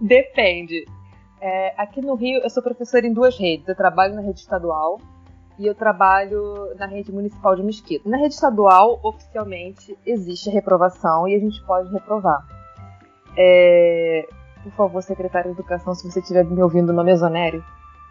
Depende. 0.00 0.86
É, 1.38 1.74
aqui 1.76 2.00
no 2.00 2.14
Rio, 2.14 2.40
eu 2.42 2.48
sou 2.48 2.62
professora 2.62 3.06
em 3.06 3.12
duas 3.12 3.36
redes. 3.38 3.68
Eu 3.68 3.76
trabalho 3.76 4.14
na 4.14 4.22
rede 4.22 4.40
estadual 4.40 4.98
e 5.58 5.66
eu 5.66 5.74
trabalho 5.74 6.74
na 6.78 6.86
rede 6.86 7.12
municipal 7.12 7.54
de 7.54 7.62
Mesquita. 7.62 8.08
Na 8.08 8.16
rede 8.16 8.34
estadual, 8.34 8.98
oficialmente, 9.02 9.96
existe 10.06 10.48
a 10.48 10.52
reprovação 10.52 11.28
e 11.28 11.34
a 11.34 11.38
gente 11.38 11.62
pode 11.64 11.90
reprovar. 11.92 12.46
É... 13.36 14.28
Por 14.62 14.72
favor, 14.72 15.02
secretário 15.02 15.52
de 15.52 15.58
Educação, 15.58 15.94
se 15.94 16.08
você 16.08 16.20
estiver 16.20 16.44
me 16.44 16.62
ouvindo, 16.62 16.92
não 16.92 17.04
me 17.04 17.12
exonere. 17.12 17.62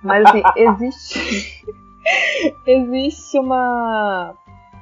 Mas, 0.04 0.26
assim, 0.26 0.42
existe... 0.58 1.66
existe 2.68 3.40
uma 3.40 4.34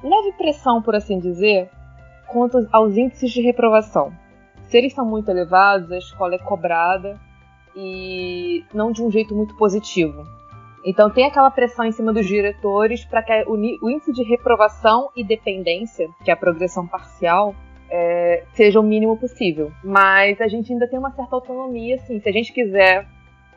leve 0.03 0.31
pressão, 0.33 0.81
por 0.81 0.95
assim 0.95 1.19
dizer, 1.19 1.69
quanto 2.27 2.67
aos 2.71 2.95
índices 2.97 3.31
de 3.31 3.41
reprovação. 3.41 4.11
Se 4.63 4.77
eles 4.77 4.93
são 4.93 5.05
muito 5.05 5.29
elevados, 5.29 5.91
a 5.91 5.97
escola 5.97 6.35
é 6.35 6.39
cobrada 6.39 7.19
e 7.75 8.63
não 8.73 8.91
de 8.91 9.01
um 9.03 9.11
jeito 9.11 9.35
muito 9.35 9.55
positivo. 9.55 10.23
Então 10.83 11.09
tem 11.09 11.25
aquela 11.25 11.51
pressão 11.51 11.85
em 11.85 11.91
cima 11.91 12.13
dos 12.13 12.25
diretores 12.25 13.05
para 13.05 13.21
que 13.21 13.43
o, 13.47 13.57
índice 13.57 14.11
de 14.11 14.23
reprovação 14.23 15.09
e 15.15 15.23
dependência, 15.23 16.09
que 16.23 16.31
é 16.31 16.33
a 16.33 16.37
progressão 16.37 16.87
parcial, 16.87 17.53
é, 17.89 18.43
seja 18.53 18.79
o 18.79 18.83
mínimo 18.83 19.17
possível. 19.17 19.71
Mas 19.83 20.39
a 20.39 20.47
gente 20.47 20.71
ainda 20.71 20.87
tem 20.87 20.99
uma 20.99 21.11
certa 21.11 21.35
autonomia, 21.35 21.95
assim. 21.95 22.19
Se 22.19 22.29
a 22.29 22.31
gente 22.31 22.53
quiser 22.53 23.05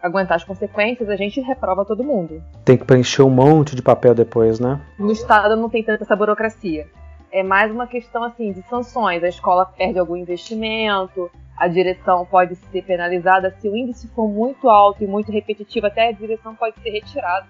aguentar 0.03 0.37
as 0.37 0.45
consequências, 0.45 1.09
a 1.09 1.17
gente 1.17 1.41
reprova 1.41 1.85
todo 1.85 2.03
mundo. 2.03 2.43
Tem 2.65 2.77
que 2.77 2.85
preencher 2.85 3.23
um 3.23 3.31
monte 3.31 3.77
de 3.77 3.83
papel 3.83 4.15
depois, 4.15 4.59
né? 4.59 4.81
No 4.99 5.13
Estado 5.13 5.55
não 5.55 5.71
tem 5.71 5.83
tanta 5.83 6.03
essa 6.03 6.17
burocracia. 6.17 6.89
É 7.31 7.43
mais 7.43 7.71
uma 7.71 7.87
questão 7.87 8.25
assim 8.25 8.53
de 8.53 8.63
sanções. 8.69 9.23
A 9.23 9.29
escola 9.29 9.65
perde 9.65 9.99
algum 9.99 10.17
investimento, 10.17 11.31
a 11.57 11.69
direção 11.69 12.25
pode 12.25 12.57
ser 12.57 12.83
penalizada 12.83 13.55
se 13.59 13.69
o 13.69 13.77
índice 13.77 14.09
for 14.09 14.29
muito 14.29 14.69
alto 14.69 15.05
e 15.05 15.07
muito 15.07 15.31
repetitivo, 15.31 15.87
até 15.87 16.09
a 16.09 16.13
direção 16.13 16.55
pode 16.55 16.75
ser 16.81 16.91
retirada. 16.91 17.47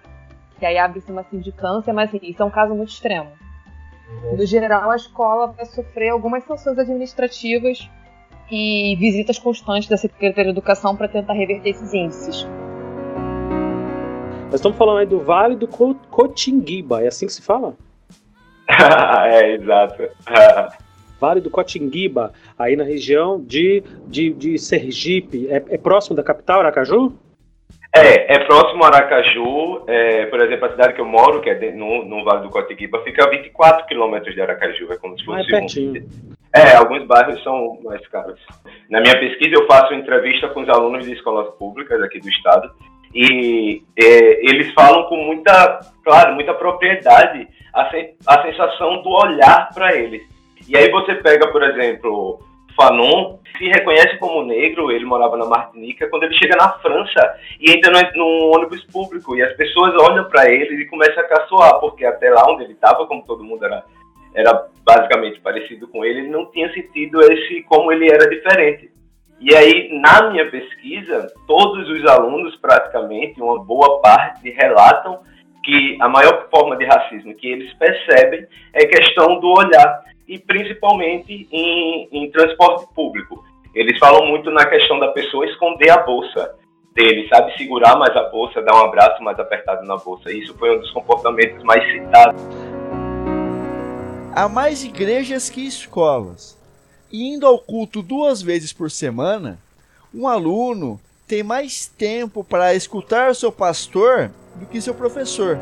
Que 0.58 0.66
aí 0.66 0.78
abre-se 0.78 1.10
uma 1.10 1.24
sindicância, 1.24 1.92
mas 1.92 2.08
assim, 2.08 2.20
isso 2.22 2.42
é 2.42 2.44
um 2.44 2.50
caso 2.50 2.74
muito 2.74 2.90
extremo. 2.90 3.30
Uhum. 4.24 4.36
No 4.36 4.46
geral, 4.46 4.90
a 4.90 4.96
escola 4.96 5.48
vai 5.48 5.64
sofrer 5.64 6.10
algumas 6.10 6.44
sanções 6.44 6.78
administrativas 6.78 7.88
e 8.50 8.96
visitas 8.96 9.38
constantes 9.38 9.88
da 9.88 9.96
Secretaria 9.96 10.44
de 10.44 10.50
Educação 10.50 10.94
para 10.94 11.08
tentar 11.08 11.32
reverter 11.32 11.70
esses 11.70 11.94
índices. 11.94 12.46
Nós 14.46 14.56
estamos 14.56 14.76
falando 14.76 14.98
aí 14.98 15.06
do 15.06 15.20
Vale 15.20 15.56
do 15.56 15.66
Cotinguiba, 15.66 17.02
é 17.02 17.08
assim 17.08 17.26
que 17.26 17.32
se 17.32 17.40
fala? 17.40 17.74
é, 18.68 19.54
exato. 19.54 20.02
vale 21.22 21.40
do 21.40 21.50
Cotinguiba, 21.50 22.32
aí 22.58 22.74
na 22.74 22.82
região 22.82 23.40
de, 23.40 23.84
de, 24.08 24.30
de 24.30 24.58
Sergipe, 24.58 25.46
é, 25.48 25.62
é 25.70 25.78
próximo 25.78 26.16
da 26.16 26.22
capital, 26.24 26.58
Aracaju? 26.58 27.12
É, 27.94 28.34
é 28.34 28.38
próximo 28.40 28.82
a 28.82 28.88
Aracaju, 28.88 29.84
é, 29.86 30.26
por 30.26 30.40
exemplo, 30.40 30.66
a 30.66 30.70
cidade 30.70 30.94
que 30.94 31.00
eu 31.00 31.06
moro, 31.06 31.40
que 31.40 31.50
é 31.50 31.72
no, 31.72 32.04
no 32.04 32.24
Vale 32.24 32.42
do 32.42 32.50
Cotinguiba, 32.50 33.04
fica 33.04 33.24
a 33.24 33.30
24 33.30 33.86
quilômetros 33.86 34.34
de 34.34 34.40
Aracaju, 34.40 34.92
é 34.92 34.96
como 34.96 35.16
se 35.16 35.24
fosse 35.24 35.42
ah, 35.42 35.56
é 35.56 35.60
pertinho. 35.60 36.02
um... 36.02 36.32
É, 36.54 36.74
alguns 36.74 37.06
bairros 37.06 37.42
são 37.42 37.78
mais 37.84 38.06
caros. 38.08 38.40
Na 38.90 39.00
minha 39.00 39.18
pesquisa 39.18 39.54
eu 39.54 39.66
faço 39.66 39.94
entrevista 39.94 40.48
com 40.48 40.60
os 40.60 40.68
alunos 40.68 41.04
de 41.06 41.12
escolas 41.12 41.48
públicas 41.56 42.02
aqui 42.02 42.20
do 42.20 42.28
estado 42.28 42.70
e 43.14 43.82
é, 43.98 44.50
eles 44.50 44.72
falam 44.74 45.04
com 45.04 45.16
muita, 45.16 45.80
claro, 46.04 46.34
muita 46.34 46.52
propriedade 46.54 47.48
a, 47.72 47.90
sen 47.90 48.14
a 48.26 48.42
sensação 48.42 49.02
do 49.02 49.10
olhar 49.10 49.70
para 49.74 49.94
eles. 49.96 50.22
E 50.72 50.76
aí 50.78 50.90
você 50.90 51.16
pega, 51.16 51.52
por 51.52 51.62
exemplo, 51.62 52.40
Fanon, 52.74 53.36
se 53.58 53.66
reconhece 53.66 54.16
como 54.16 54.42
negro, 54.42 54.90
ele 54.90 55.04
morava 55.04 55.36
na 55.36 55.44
Martinica, 55.44 56.08
quando 56.08 56.22
ele 56.22 56.34
chega 56.38 56.56
na 56.56 56.72
França 56.78 57.36
e 57.60 57.72
entra 57.72 57.92
num 58.14 58.50
ônibus 58.54 58.82
público 58.86 59.36
e 59.36 59.42
as 59.42 59.54
pessoas 59.54 59.92
olham 60.02 60.24
para 60.30 60.50
ele 60.50 60.74
e 60.76 60.86
começam 60.86 61.22
a 61.22 61.28
caçoar, 61.28 61.78
porque 61.78 62.06
até 62.06 62.30
lá 62.30 62.50
onde 62.50 62.64
ele 62.64 62.72
estava, 62.72 63.06
como 63.06 63.22
todo 63.26 63.44
mundo 63.44 63.66
era, 63.66 63.84
era 64.34 64.66
basicamente 64.82 65.40
parecido 65.40 65.86
com 65.88 66.06
ele, 66.06 66.20
ele 66.20 66.30
não 66.30 66.50
tinha 66.50 66.72
sentido 66.72 67.20
esse 67.20 67.62
como 67.64 67.92
ele 67.92 68.10
era 68.10 68.26
diferente. 68.30 68.90
E 69.40 69.54
aí, 69.54 69.90
na 70.00 70.30
minha 70.30 70.50
pesquisa, 70.50 71.26
todos 71.46 71.86
os 71.86 72.06
alunos, 72.06 72.56
praticamente, 72.56 73.42
uma 73.42 73.62
boa 73.62 74.00
parte, 74.00 74.48
relatam 74.48 75.20
que 75.62 75.98
a 76.00 76.08
maior 76.08 76.48
forma 76.48 76.78
de 76.78 76.86
racismo 76.86 77.34
que 77.34 77.46
eles 77.46 77.70
percebem 77.74 78.46
é 78.72 78.86
questão 78.86 79.38
do 79.38 79.48
olhar, 79.48 80.02
e 80.32 80.38
principalmente 80.38 81.46
em, 81.52 82.08
em 82.10 82.30
transporte 82.30 82.86
público. 82.94 83.44
Eles 83.74 83.98
falam 83.98 84.26
muito 84.26 84.50
na 84.50 84.64
questão 84.64 84.98
da 84.98 85.08
pessoa 85.08 85.44
esconder 85.44 85.90
a 85.90 85.98
bolsa 85.98 86.54
dele, 86.94 87.28
sabe? 87.28 87.54
Segurar 87.58 87.98
mais 87.98 88.16
a 88.16 88.22
bolsa, 88.30 88.62
dar 88.62 88.74
um 88.74 88.86
abraço 88.86 89.22
mais 89.22 89.38
apertado 89.38 89.86
na 89.86 89.98
bolsa. 89.98 90.32
Isso 90.32 90.54
foi 90.54 90.74
um 90.74 90.80
dos 90.80 90.90
comportamentos 90.92 91.62
mais 91.64 91.84
citados. 91.92 92.42
Há 94.34 94.48
mais 94.48 94.82
igrejas 94.82 95.50
que 95.50 95.66
escolas 95.66 96.58
e 97.12 97.34
indo 97.34 97.46
ao 97.46 97.58
culto 97.58 98.00
duas 98.00 98.40
vezes 98.40 98.72
por 98.72 98.90
semana, 98.90 99.58
um 100.14 100.26
aluno 100.26 100.98
tem 101.28 101.42
mais 101.42 101.86
tempo 101.86 102.42
para 102.42 102.74
escutar 102.74 103.34
seu 103.34 103.52
pastor 103.52 104.30
do 104.54 104.64
que 104.64 104.80
seu 104.80 104.94
professor. 104.94 105.58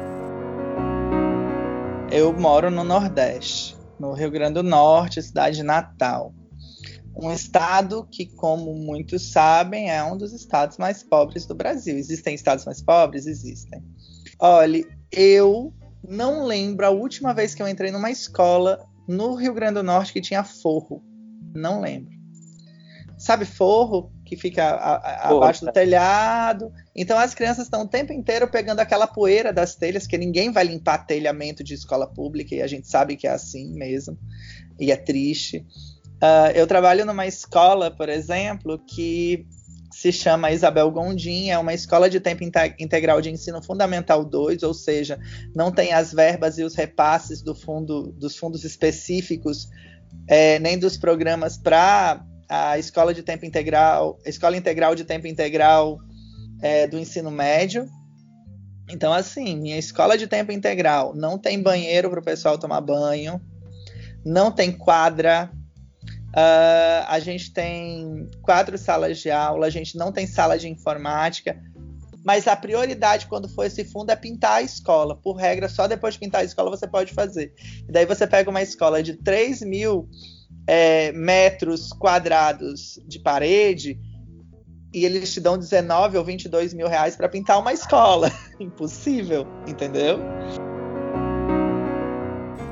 Eu 2.13 2.33
moro 2.33 2.71
no 2.71 2.85
Nordeste, 2.85 3.70
no 4.01 4.15
Rio 4.15 4.31
Grande 4.31 4.55
do 4.55 4.63
Norte, 4.63 5.23
cidade 5.23 5.63
natal. 5.63 6.35
Um 7.15 7.31
estado 7.31 8.07
que, 8.11 8.25
como 8.25 8.75
muitos 8.75 9.31
sabem, 9.31 9.91
é 9.91 10.03
um 10.03 10.17
dos 10.17 10.33
estados 10.33 10.79
mais 10.79 11.03
pobres 11.03 11.45
do 11.45 11.55
Brasil. 11.55 11.97
Existem 11.99 12.35
estados 12.35 12.65
mais 12.65 12.81
pobres? 12.81 13.27
Existem. 13.27 13.85
Olhe, 14.39 14.87
eu 15.13 15.75
não 16.03 16.47
lembro 16.47 16.87
a 16.87 16.91
última 16.91 17.35
vez 17.35 17.55
que 17.55 17.63
eu 17.63 17.69
entrei 17.69 17.91
numa 17.91 18.11
escola 18.11 18.89
no 19.07 19.35
Rio 19.35 19.53
Grande 19.53 19.75
do 19.75 19.83
Norte 19.83 20.15
que 20.15 20.21
tinha 20.21 20.43
forro. 20.43 21.05
Não 21.55 21.81
lembro. 21.81 22.15
Sabe 23.19 23.45
forro 23.45 24.11
que 24.31 24.37
fica 24.37 24.63
a, 24.63 24.95
a, 24.95 25.29
abaixo 25.31 25.67
do 25.67 25.73
telhado? 25.73 26.73
Então 26.95 27.19
as 27.19 27.35
crianças 27.35 27.65
estão 27.65 27.83
o 27.83 27.89
tempo 27.89 28.13
inteiro 28.13 28.49
pegando 28.49 28.79
aquela 28.79 29.09
poeira 29.09 29.53
das 29.53 29.75
telhas, 29.75 30.07
que 30.07 30.17
ninguém 30.17 30.53
vai 30.53 30.63
limpar 30.63 31.05
telhamento 31.05 31.65
de 31.65 31.75
escola 31.75 32.07
pública 32.07 32.55
e 32.55 32.63
a 32.63 32.67
gente 32.69 32.89
sabe 32.89 33.17
que 33.17 33.27
é 33.27 33.31
assim 33.31 33.75
mesmo 33.75 34.17
e 34.79 34.93
é 34.93 34.97
triste. 34.97 35.67
Uh, 36.23 36.55
eu 36.55 36.65
trabalho 36.65 37.05
numa 37.05 37.27
escola, 37.27 37.91
por 37.91 38.09
exemplo, 38.09 38.79
que 38.79 39.45
se 39.91 40.13
chama 40.13 40.53
Isabel 40.53 40.89
Gondim, 40.93 41.51
é 41.51 41.59
uma 41.59 41.75
escola 41.75 42.09
de 42.09 42.21
tempo 42.21 42.45
integral 42.79 43.21
de 43.21 43.31
ensino 43.31 43.61
fundamental 43.61 44.25
2, 44.25 44.63
ou 44.63 44.73
seja, 44.73 45.19
não 45.57 45.73
tem 45.73 45.93
as 45.93 46.13
verbas 46.13 46.57
e 46.57 46.63
os 46.63 46.77
repasses 46.77 47.43
do 47.43 47.53
fundo, 47.53 48.13
dos 48.13 48.37
fundos 48.37 48.63
específicos 48.63 49.69
é, 50.29 50.61
nem 50.61 50.79
dos 50.79 50.97
programas 50.97 51.59
para 51.59 52.25
a 52.51 52.77
escola 52.77 53.15
de 53.15 53.23
tempo 53.23 53.47
integral, 53.47 54.19
escola 54.27 54.57
integral 54.57 54.97
de 54.97 55.05
tempo 55.05 55.29
integral 55.29 56.01
é, 56.61 56.89
do 56.89 56.99
ensino 56.99 57.31
médio. 57.31 57.87
Então, 58.91 59.13
assim, 59.13 59.57
minha 59.57 59.79
escola 59.79 60.19
de 60.19 60.27
tempo 60.27 60.51
integral 60.51 61.15
não 61.15 61.39
tem 61.39 61.63
banheiro 61.63 62.11
para 62.11 62.19
o 62.19 62.25
pessoal 62.25 62.59
tomar 62.59 62.81
banho, 62.81 63.41
não 64.25 64.51
tem 64.51 64.73
quadra, 64.73 65.49
uh, 66.31 67.07
a 67.07 67.21
gente 67.21 67.53
tem 67.53 68.29
quatro 68.43 68.77
salas 68.77 69.19
de 69.19 69.31
aula, 69.31 69.69
a 69.69 69.71
gente 69.71 69.97
não 69.97 70.11
tem 70.11 70.27
sala 70.27 70.59
de 70.59 70.69
informática, 70.69 71.57
mas 72.25 72.49
a 72.49 72.57
prioridade 72.57 73.29
quando 73.29 73.49
for 73.49 73.65
esse 73.65 73.85
fundo 73.85 74.11
é 74.11 74.17
pintar 74.17 74.55
a 74.55 74.63
escola. 74.63 75.15
Por 75.15 75.35
regra, 75.35 75.69
só 75.69 75.87
depois 75.87 76.15
de 76.15 76.21
pintar 76.21 76.41
a 76.41 76.45
escola 76.45 76.69
você 76.69 76.89
pode 76.89 77.15
fazer. 77.15 77.55
E 77.89 77.93
daí 77.93 78.05
você 78.05 78.27
pega 78.27 78.51
uma 78.51 78.61
escola 78.61 79.05
de 79.05 79.15
3 79.15 79.63
mil 79.63 80.09
é, 80.67 81.13
metros 81.13 81.93
quadrados 81.93 82.99
de 83.07 83.19
parede 83.19 83.99
e 84.93 85.05
eles 85.05 85.33
te 85.33 85.41
dão 85.41 85.57
19 85.57 86.19
ou 86.19 86.25
22 86.25 86.75
mil 86.75 86.89
reais 86.89 87.17
para 87.17 87.29
pintar 87.29 87.59
uma 87.59 87.73
escola. 87.73 88.31
Impossível, 88.59 89.47
entendeu? 89.67 90.19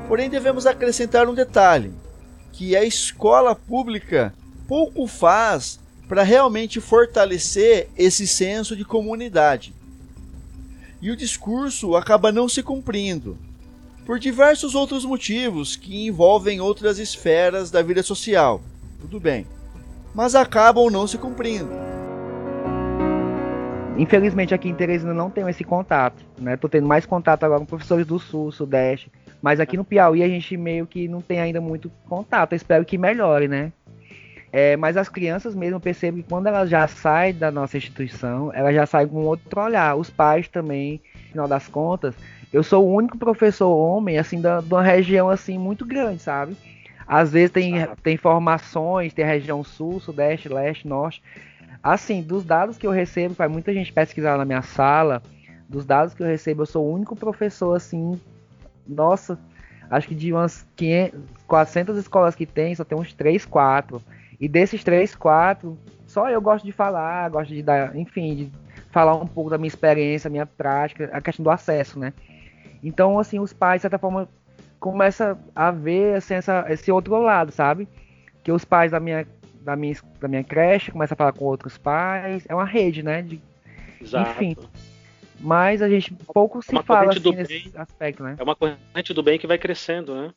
Porém, 0.07 0.29
devemos 0.29 0.65
acrescentar 0.65 1.29
um 1.29 1.33
detalhe: 1.33 1.93
que 2.51 2.75
a 2.75 2.83
escola 2.83 3.55
pública 3.55 4.33
pouco 4.67 5.07
faz 5.07 5.79
para 6.07 6.23
realmente 6.23 6.81
fortalecer 6.81 7.87
esse 7.95 8.27
senso 8.27 8.75
de 8.75 8.83
comunidade. 8.83 9.73
E 11.01 11.11
o 11.11 11.15
discurso 11.15 11.95
acaba 11.95 12.31
não 12.31 12.49
se 12.49 12.61
cumprindo, 12.61 13.37
por 14.09 14.17
diversos 14.17 14.73
outros 14.73 15.05
motivos 15.05 15.75
que 15.75 16.07
envolvem 16.07 16.59
outras 16.59 16.97
esferas 16.97 17.69
da 17.69 17.83
vida 17.83 18.01
social. 18.01 18.59
Tudo 18.99 19.19
bem. 19.19 19.45
Mas 20.15 20.33
acabam 20.33 20.89
não 20.89 21.05
se 21.05 21.15
cumprindo. 21.15 21.69
Infelizmente 23.99 24.51
aqui 24.51 24.67
em 24.67 24.73
Teresina 24.73 25.13
não 25.13 25.29
tenho 25.29 25.47
esse 25.47 25.63
contato, 25.63 26.25
né? 26.39 26.57
Tô 26.57 26.67
tendo 26.67 26.87
mais 26.87 27.05
contato 27.05 27.43
agora 27.43 27.59
com 27.59 27.67
professores 27.67 28.07
do 28.07 28.17
Sul, 28.17 28.51
Sudeste, 28.51 29.11
mas 29.43 29.59
aqui 29.59 29.77
no 29.77 29.85
Piauí 29.85 30.23
a 30.23 30.27
gente 30.27 30.57
meio 30.57 30.87
que 30.87 31.07
não 31.07 31.21
tem 31.21 31.39
ainda 31.39 31.61
muito 31.61 31.91
contato. 32.07 32.53
Eu 32.53 32.57
espero 32.57 32.85
que 32.85 32.97
melhore, 32.97 33.47
né? 33.47 33.71
É, 34.51 34.75
mas 34.75 34.97
as 34.97 35.07
crianças 35.07 35.53
mesmo 35.53 35.79
percebem 35.79 36.23
que 36.23 36.29
quando 36.29 36.47
elas 36.47 36.67
já 36.67 36.87
saem 36.87 37.35
da 37.35 37.51
nossa 37.51 37.77
instituição, 37.77 38.51
elas 38.55 38.73
já 38.73 38.87
saem 38.87 39.07
com 39.07 39.23
outro 39.25 39.61
olhar. 39.61 39.95
Os 39.95 40.09
pais 40.09 40.47
também, 40.47 40.99
no 41.13 41.31
final 41.31 41.47
das 41.47 41.67
contas, 41.67 42.15
eu 42.51 42.63
sou 42.63 42.87
o 42.87 42.93
único 42.93 43.17
professor 43.17 43.69
homem, 43.69 44.17
assim, 44.17 44.41
da, 44.41 44.61
de 44.61 44.73
uma 44.73 44.83
região, 44.83 45.29
assim, 45.29 45.57
muito 45.57 45.85
grande, 45.85 46.21
sabe? 46.21 46.55
Às 47.07 47.31
vezes 47.31 47.51
tem, 47.51 47.73
tem 48.03 48.17
formações, 48.17 49.13
tem 49.13 49.25
região 49.25 49.63
sul, 49.63 49.99
sudeste, 49.99 50.49
leste, 50.49 50.87
norte. 50.87 51.23
Assim, 51.81 52.21
dos 52.21 52.43
dados 52.43 52.77
que 52.77 52.85
eu 52.85 52.91
recebo, 52.91 53.33
vai 53.33 53.47
muita 53.47 53.73
gente 53.73 53.91
pesquisar 53.91 54.37
na 54.37 54.45
minha 54.45 54.61
sala, 54.61 55.21
dos 55.67 55.85
dados 55.85 56.13
que 56.13 56.21
eu 56.21 56.27
recebo, 56.27 56.63
eu 56.63 56.65
sou 56.65 56.85
o 56.85 56.93
único 56.93 57.15
professor, 57.15 57.75
assim, 57.75 58.19
nossa, 58.87 59.39
acho 59.89 60.07
que 60.07 60.15
de 60.15 60.33
umas 60.33 60.67
500, 60.75 61.19
400 61.47 61.97
escolas 61.97 62.35
que 62.35 62.45
tem, 62.45 62.75
só 62.75 62.83
tem 62.83 62.97
uns 62.97 63.13
3, 63.13 63.45
4 63.45 64.01
e 64.39 64.47
desses 64.47 64.83
três, 64.83 65.13
quatro, 65.13 65.77
só 66.07 66.29
eu 66.29 66.41
gosto 66.41 66.63
de 66.63 66.71
falar, 66.71 67.29
gosto 67.29 67.53
de 67.53 67.61
dar, 67.61 67.95
enfim, 67.95 68.35
de 68.35 68.51
falar 68.89 69.15
um 69.15 69.27
pouco 69.27 69.49
da 69.49 69.57
minha 69.57 69.67
experiência, 69.67 70.29
minha 70.29 70.45
prática, 70.45 71.09
a 71.11 71.19
questão 71.19 71.43
do 71.43 71.49
acesso, 71.49 71.99
né? 71.99 72.13
Então, 72.83 73.19
assim, 73.19 73.39
os 73.39 73.53
pais, 73.53 73.79
de 73.79 73.81
certa 73.83 73.97
forma, 73.97 74.27
começam 74.79 75.37
a 75.55 75.71
ver 75.71 76.15
assim, 76.15 76.35
essa, 76.35 76.65
esse 76.69 76.91
outro 76.91 77.19
lado, 77.19 77.51
sabe? 77.51 77.87
Que 78.43 78.51
os 78.51 78.63
pais 78.63 78.91
da 78.91 78.99
minha, 78.99 79.27
da 79.61 79.75
minha, 79.75 79.95
da 80.19 80.27
minha 80.27 80.43
creche 80.43 80.91
começam 80.91 81.15
a 81.15 81.17
falar 81.17 81.33
com 81.33 81.45
outros 81.45 81.77
pais. 81.77 82.45
É 82.47 82.55
uma 82.55 82.65
rede, 82.65 83.03
né? 83.03 83.21
De, 83.21 83.41
Exato. 84.01 84.31
Enfim. 84.31 84.55
Mas 85.41 85.81
a 85.81 85.89
gente 85.89 86.13
pouco 86.33 86.61
se 86.61 86.71
fala 86.83 87.11
assim, 87.11 87.31
nesse 87.31 87.69
bem, 87.69 87.71
aspecto, 87.75 88.23
né? 88.23 88.35
É 88.37 88.43
uma 88.43 88.55
corrente 88.55 89.13
do 89.13 89.23
bem 89.23 89.39
que 89.39 89.47
vai 89.47 89.57
crescendo, 89.57 90.13
né? 90.13 90.33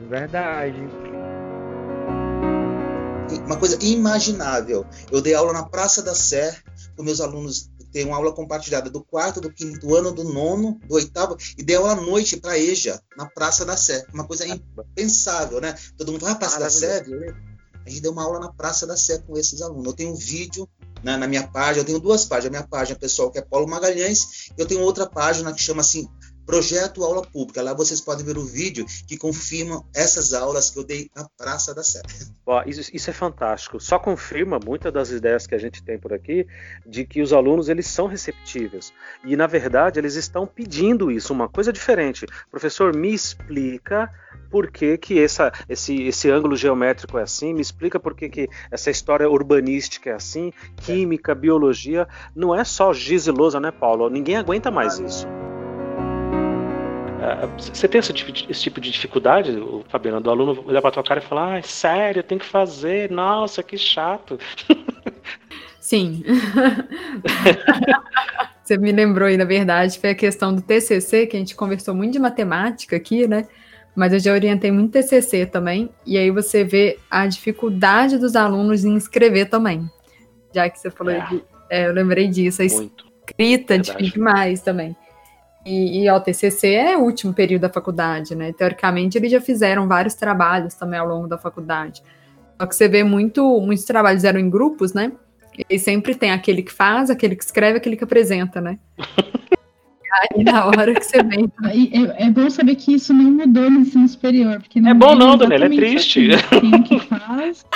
Verdade 0.00 0.82
uma 3.46 3.58
coisa 3.58 3.78
imaginável. 3.82 4.86
Eu 5.10 5.20
dei 5.20 5.34
aula 5.34 5.52
na 5.52 5.64
Praça 5.64 6.02
da 6.02 6.14
Sé, 6.14 6.56
com 6.96 7.02
meus 7.02 7.20
alunos 7.20 7.70
tem 7.94 8.04
uma 8.04 8.16
aula 8.16 8.32
compartilhada 8.32 8.90
do 8.90 9.04
quarto, 9.04 9.40
do 9.40 9.52
quinto 9.52 9.94
ano, 9.94 10.10
do 10.10 10.24
nono, 10.24 10.80
do 10.88 10.96
oitavo, 10.96 11.36
e 11.56 11.62
dei 11.62 11.76
aula 11.76 11.92
à 11.92 11.94
noite 11.94 12.36
para 12.36 12.58
EJA, 12.58 13.00
na 13.16 13.24
Praça 13.26 13.64
da 13.64 13.76
Sé. 13.76 14.04
Uma 14.12 14.26
coisa 14.26 14.44
impensável, 14.44 15.60
né? 15.60 15.78
Todo 15.96 16.10
mundo 16.10 16.22
vai 16.22 16.32
ah, 16.32 16.34
Praça 16.34 16.58
da 16.58 16.68
Sé, 16.68 17.04
a 17.86 17.88
gente 17.88 18.00
deu 18.00 18.10
uma 18.10 18.24
aula 18.24 18.40
na 18.40 18.52
Praça 18.52 18.84
da 18.84 18.96
Sé 18.96 19.18
com 19.18 19.38
esses 19.38 19.62
alunos. 19.62 19.86
Eu 19.86 19.92
tenho 19.92 20.10
um 20.10 20.16
vídeo 20.16 20.68
na, 21.04 21.16
na 21.16 21.28
minha 21.28 21.46
página, 21.46 21.82
eu 21.82 21.84
tenho 21.84 22.00
duas 22.00 22.24
páginas. 22.24 22.46
A 22.46 22.58
minha 22.58 22.68
página 22.68 22.98
pessoal, 22.98 23.30
que 23.30 23.38
é 23.38 23.42
Paulo 23.42 23.68
Magalhães, 23.68 24.50
eu 24.58 24.66
tenho 24.66 24.80
outra 24.80 25.06
página 25.06 25.52
que 25.52 25.62
chama 25.62 25.82
assim 25.82 26.08
Projeto 26.46 27.02
Aula 27.02 27.22
Pública. 27.22 27.62
Lá 27.62 27.74
vocês 27.74 28.00
podem 28.00 28.24
ver 28.24 28.36
o 28.36 28.44
vídeo 28.44 28.84
que 29.06 29.16
confirma 29.16 29.84
essas 29.94 30.32
aulas 30.32 30.70
que 30.70 30.78
eu 30.78 30.84
dei 30.84 31.10
na 31.14 31.28
Praça 31.36 31.74
da 31.74 31.82
Sé. 31.82 32.02
Isso, 32.66 32.90
isso, 32.92 33.08
é 33.08 33.12
fantástico. 33.12 33.80
Só 33.80 33.98
confirma 33.98 34.60
muitas 34.62 34.92
das 34.92 35.10
ideias 35.10 35.46
que 35.46 35.54
a 35.54 35.58
gente 35.58 35.82
tem 35.82 35.98
por 35.98 36.12
aqui 36.12 36.46
de 36.86 37.04
que 37.06 37.22
os 37.22 37.32
alunos 37.32 37.70
eles 37.70 37.86
são 37.86 38.06
receptíveis. 38.06 38.92
E 39.24 39.34
na 39.34 39.46
verdade 39.46 39.98
eles 39.98 40.14
estão 40.14 40.46
pedindo 40.46 41.10
isso, 41.10 41.32
uma 41.32 41.48
coisa 41.48 41.72
diferente. 41.72 42.26
Professor, 42.50 42.94
me 42.94 43.14
explica 43.14 44.10
por 44.50 44.70
que, 44.70 44.98
que 44.98 45.18
essa, 45.18 45.52
esse, 45.68 46.02
esse 46.02 46.30
ângulo 46.30 46.54
geométrico 46.54 47.18
é 47.18 47.22
assim, 47.22 47.54
me 47.54 47.62
explica 47.62 47.98
por 47.98 48.14
que, 48.14 48.28
que 48.28 48.48
essa 48.70 48.90
história 48.90 49.28
urbanística 49.28 50.10
é 50.10 50.14
assim, 50.14 50.52
química, 50.76 51.34
biologia. 51.34 52.06
Não 52.36 52.54
é 52.54 52.62
só 52.62 52.92
giz 52.92 53.26
né, 53.26 53.70
Paulo? 53.70 54.10
Ninguém 54.10 54.36
aguenta 54.36 54.70
mais 54.70 54.98
isso. 54.98 55.26
É, 57.24 57.46
você 57.56 57.88
tem 57.88 57.98
esse 57.98 58.12
tipo, 58.12 58.30
de, 58.30 58.46
esse 58.50 58.60
tipo 58.60 58.78
de 58.78 58.90
dificuldade, 58.90 59.52
o 59.52 59.82
Fabiano, 59.88 60.20
do 60.20 60.28
aluno 60.28 60.62
olhar 60.66 60.82
pra 60.82 60.90
tua 60.90 61.02
cara 61.02 61.20
e 61.20 61.22
falar, 61.22 61.56
ah, 61.56 61.62
sério, 61.62 62.22
tem 62.22 62.36
que 62.36 62.44
fazer, 62.44 63.10
nossa, 63.10 63.62
que 63.62 63.78
chato. 63.78 64.38
Sim. 65.80 66.22
Você 68.62 68.76
me 68.76 68.92
lembrou 68.92 69.28
aí, 69.28 69.38
na 69.38 69.44
verdade, 69.44 69.98
foi 69.98 70.10
a 70.10 70.14
questão 70.14 70.54
do 70.54 70.60
TCC, 70.60 71.26
que 71.26 71.36
a 71.36 71.38
gente 71.38 71.54
conversou 71.54 71.94
muito 71.94 72.12
de 72.12 72.18
matemática 72.18 72.96
aqui, 72.96 73.26
né? 73.26 73.48
Mas 73.96 74.12
eu 74.12 74.18
já 74.18 74.32
orientei 74.32 74.70
muito 74.70 74.92
TCC 74.92 75.46
também, 75.46 75.88
e 76.04 76.18
aí 76.18 76.30
você 76.30 76.62
vê 76.62 76.98
a 77.10 77.26
dificuldade 77.26 78.18
dos 78.18 78.36
alunos 78.36 78.84
em 78.84 78.96
escrever 78.96 79.46
também. 79.46 79.88
Já 80.54 80.68
que 80.68 80.78
você 80.78 80.90
falou, 80.90 81.12
é. 81.12 81.26
De, 81.26 81.42
é, 81.70 81.86
eu 81.86 81.92
lembrei 81.92 82.28
disso, 82.28 82.60
a 82.60 82.66
muito. 82.66 83.06
escrita 83.26 83.76
é 83.76 83.78
difícil 83.78 84.12
demais 84.12 84.60
também. 84.60 84.94
E, 85.64 86.04
e 86.04 86.10
o 86.10 86.20
TCC 86.20 86.74
é 86.74 86.96
o 86.96 87.02
último 87.02 87.32
período 87.32 87.62
da 87.62 87.70
faculdade, 87.70 88.34
né? 88.34 88.52
Teoricamente, 88.52 89.16
eles 89.16 89.32
já 89.32 89.40
fizeram 89.40 89.88
vários 89.88 90.14
trabalhos 90.14 90.74
também 90.74 90.98
ao 90.98 91.08
longo 91.08 91.26
da 91.26 91.38
faculdade. 91.38 92.02
Só 92.60 92.66
que 92.66 92.76
você 92.76 92.88
vê 92.88 93.02
muito, 93.02 93.60
muitos 93.60 93.84
trabalhos 93.84 94.24
eram 94.24 94.38
em 94.38 94.50
grupos, 94.50 94.92
né? 94.92 95.12
E 95.70 95.78
sempre 95.78 96.14
tem 96.14 96.32
aquele 96.32 96.62
que 96.62 96.72
faz, 96.72 97.10
aquele 97.10 97.36
que 97.36 97.44
escreve, 97.44 97.78
aquele 97.78 97.96
que 97.96 98.04
apresenta, 98.04 98.60
né? 98.60 98.78
Aí 100.14 100.44
na 100.44 100.66
hora 100.66 100.94
que 100.94 101.04
você 101.04 101.22
vem. 101.22 101.50
É, 101.64 102.26
é, 102.26 102.30
bom 102.30 102.48
saber 102.48 102.76
que 102.76 102.94
isso 102.94 103.12
não 103.12 103.32
mudou 103.32 103.68
no 103.68 103.80
ensino 103.80 104.06
superior. 104.06 104.60
Porque 104.60 104.80
não 104.80 104.90
é 104.90 104.94
bom 104.94 105.14
não, 105.14 105.36
Daniela, 105.36 105.66
é 105.66 105.68
triste. 105.68 106.28
Assim, 106.32 106.70
quem 106.70 106.82
que 106.82 107.00
faz. 107.00 107.64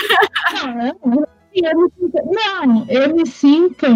Não, 1.60 2.86
eu 2.88 3.16
me 3.16 3.26
sinto, 3.26 3.86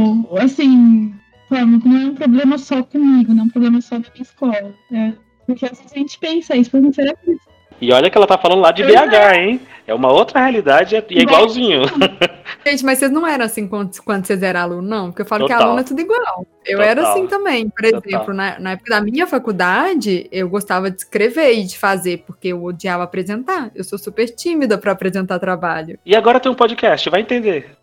assim, 0.40 1.14
forma, 1.52 1.80
não 1.84 1.96
é 1.96 2.04
um 2.06 2.14
problema 2.14 2.58
só 2.58 2.82
comigo, 2.82 3.34
não 3.34 3.42
é 3.42 3.46
um 3.46 3.50
problema 3.50 3.80
só 3.80 3.98
da 3.98 4.10
minha 4.10 4.22
escola. 4.22 4.74
É, 4.92 5.12
porque 5.46 5.66
às 5.66 5.78
vezes 5.78 5.92
a 5.92 5.98
gente 5.98 6.18
pensa 6.18 6.56
isso, 6.56 6.70
mas 6.72 6.94
será 6.94 7.14
que 7.14 7.36
e 7.82 7.92
olha 7.92 8.08
que 8.08 8.16
ela 8.16 8.28
tá 8.28 8.38
falando 8.38 8.60
lá 8.60 8.70
de 8.70 8.84
BH, 8.84 9.12
é. 9.12 9.36
hein? 9.42 9.60
É 9.88 9.92
uma 9.92 10.12
outra 10.12 10.38
realidade 10.38 10.94
e 10.94 11.18
é 11.18 11.22
igualzinho. 11.22 11.82
Gente, 12.64 12.84
mas 12.84 13.00
vocês 13.00 13.10
não 13.10 13.26
eram 13.26 13.44
assim 13.44 13.66
quando, 13.66 14.00
quando 14.04 14.24
vocês 14.24 14.40
eram 14.40 14.60
aluno, 14.60 14.82
não? 14.88 15.06
Porque 15.10 15.22
eu 15.22 15.26
falo 15.26 15.42
Total. 15.42 15.58
que 15.58 15.64
aluno 15.64 15.80
é 15.80 15.82
tudo 15.82 16.00
igual. 16.00 16.46
Eu 16.64 16.78
Total. 16.78 16.90
era 16.90 17.10
assim 17.10 17.26
também. 17.26 17.68
Por 17.68 17.84
exemplo, 17.84 18.32
na, 18.32 18.56
na, 18.60 18.70
época 18.72 18.88
da 18.88 19.00
minha 19.00 19.26
faculdade, 19.26 20.28
eu 20.30 20.48
gostava 20.48 20.92
de 20.92 20.98
escrever 20.98 21.54
e 21.54 21.64
de 21.64 21.76
fazer, 21.76 22.18
porque 22.24 22.48
eu 22.48 22.62
odiava 22.62 23.02
apresentar. 23.02 23.72
Eu 23.74 23.82
sou 23.82 23.98
super 23.98 24.28
tímida 24.28 24.78
para 24.78 24.92
apresentar 24.92 25.40
trabalho. 25.40 25.98
E 26.06 26.14
agora 26.14 26.38
tem 26.38 26.52
um 26.52 26.54
podcast, 26.54 27.10
vai 27.10 27.22
entender. 27.22 27.76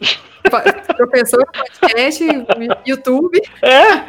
Professor, 0.98 1.46
podcast, 1.46 2.24
YouTube. 2.84 3.40
É? 3.62 4.02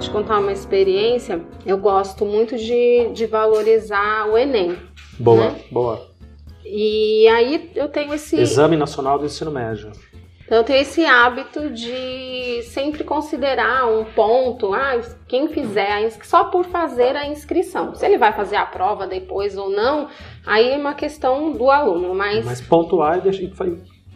te 0.00 0.10
contar 0.10 0.40
uma 0.40 0.50
experiência. 0.50 1.40
Eu 1.64 1.78
gosto 1.78 2.26
muito 2.26 2.56
de, 2.56 3.10
de 3.12 3.26
valorizar 3.26 4.26
o 4.26 4.36
Enem. 4.36 4.76
Boa, 5.20 5.50
né? 5.50 5.60
boa. 5.70 6.04
E 6.64 7.28
aí 7.28 7.70
eu 7.76 7.88
tenho 7.88 8.12
esse. 8.12 8.40
Exame 8.40 8.76
Nacional 8.76 9.20
do 9.20 9.26
Ensino 9.26 9.52
Médio. 9.52 9.92
Então 10.50 10.58
eu 10.58 10.64
tenho 10.64 10.80
esse 10.80 11.04
hábito 11.04 11.70
de 11.70 12.60
sempre 12.64 13.04
considerar 13.04 13.86
um 13.86 14.02
ponto, 14.02 14.74
ah, 14.74 15.00
quem 15.28 15.46
fizer 15.46 15.92
a 15.92 16.02
inscrição, 16.02 16.40
só 16.40 16.50
por 16.50 16.64
fazer 16.64 17.14
a 17.14 17.24
inscrição. 17.24 17.94
Se 17.94 18.04
ele 18.04 18.18
vai 18.18 18.32
fazer 18.32 18.56
a 18.56 18.66
prova 18.66 19.06
depois 19.06 19.56
ou 19.56 19.70
não, 19.70 20.08
aí 20.46 20.70
é 20.70 20.76
uma 20.76 20.94
questão 20.94 21.52
do 21.52 21.70
aluno, 21.70 22.14
mas... 22.14 22.44
Mas 22.44 22.60
pontuar 22.60 23.18
e, 23.18 23.20
deixar, 23.22 23.42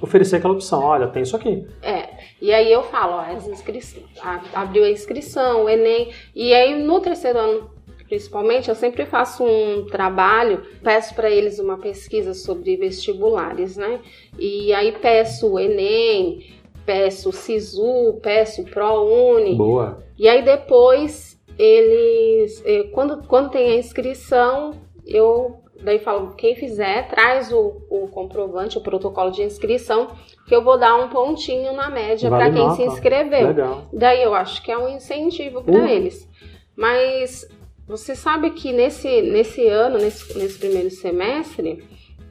oferecer 0.01 0.37
aquela 0.37 0.55
opção, 0.55 0.83
olha, 0.83 1.09
tem 1.09 1.23
isso 1.23 1.37
aqui. 1.37 1.67
É, 1.83 2.11
e 2.41 2.53
aí 2.53 2.71
eu 2.71 2.83
falo, 2.83 3.15
ó, 3.15 3.21
as 3.21 3.49
inscrições, 3.49 4.05
abriu 4.53 4.85
a 4.85 4.91
inscrição, 4.91 5.65
o 5.65 5.69
Enem, 5.69 6.11
e 6.35 6.53
aí 6.53 6.83
no 6.83 7.01
terceiro 7.01 7.39
ano, 7.39 7.71
principalmente, 8.07 8.69
eu 8.69 8.75
sempre 8.75 9.07
faço 9.07 9.45
um 9.45 9.87
trabalho, 9.87 10.63
peço 10.83 11.15
para 11.15 11.31
eles 11.31 11.59
uma 11.59 11.79
pesquisa 11.79 12.35
sobre 12.35 12.77
vestibulares, 12.77 13.77
né? 13.77 14.01
E 14.39 14.73
aí 14.73 14.93
peço 14.93 15.53
o 15.53 15.59
Enem, 15.59 16.47
peço 16.85 17.31
o 17.31 17.33
SISU, 17.33 18.21
peço 18.23 18.63
o 18.63 18.65
ProUni. 18.67 19.55
Boa. 19.55 20.05
E 20.19 20.29
aí 20.29 20.45
depois 20.45 21.41
eles, 21.59 22.63
eh, 22.67 22.85
quando, 22.93 23.27
quando 23.27 23.51
tem 23.51 23.73
a 23.73 23.77
inscrição, 23.77 24.73
eu 25.07 25.64
daí 25.83 25.99
falo, 25.99 26.35
quem 26.35 26.55
fizer, 26.55 27.09
traz 27.09 27.53
o, 27.53 27.83
o 27.91 28.09
comprovante, 28.09 28.79
o 28.79 28.81
protocolo 28.81 29.31
de 29.31 29.43
inscrição, 29.43 30.09
que 30.47 30.55
eu 30.55 30.63
vou 30.63 30.79
dar 30.79 30.95
um 30.97 31.09
pontinho 31.09 31.73
na 31.73 31.91
média 31.91 32.31
vale 32.31 32.45
para 32.45 32.53
quem 32.53 32.63
nota. 32.63 32.77
se 32.77 32.83
inscreveu. 32.83 33.49
Legal. 33.49 33.89
Daí 33.93 34.23
eu 34.23 34.35
acho 34.35 34.63
que 34.63 34.71
é 34.71 34.79
um 34.79 34.89
incentivo 34.89 35.63
para 35.63 35.75
uhum. 35.75 35.87
eles. 35.87 36.29
Mas 36.77 37.49
você 37.87 38.15
sabe 38.15 38.51
que 38.51 38.73
nesse, 38.73 39.23
nesse 39.23 39.67
ano, 39.67 39.99
nesse, 39.99 40.37
nesse 40.39 40.59
primeiro 40.59 40.91
semestre, 40.91 41.85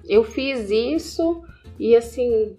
eu 0.08 0.23
fiz 0.23 0.69
isso 0.69 1.43
e 1.79 1.95
assim, 1.95 2.56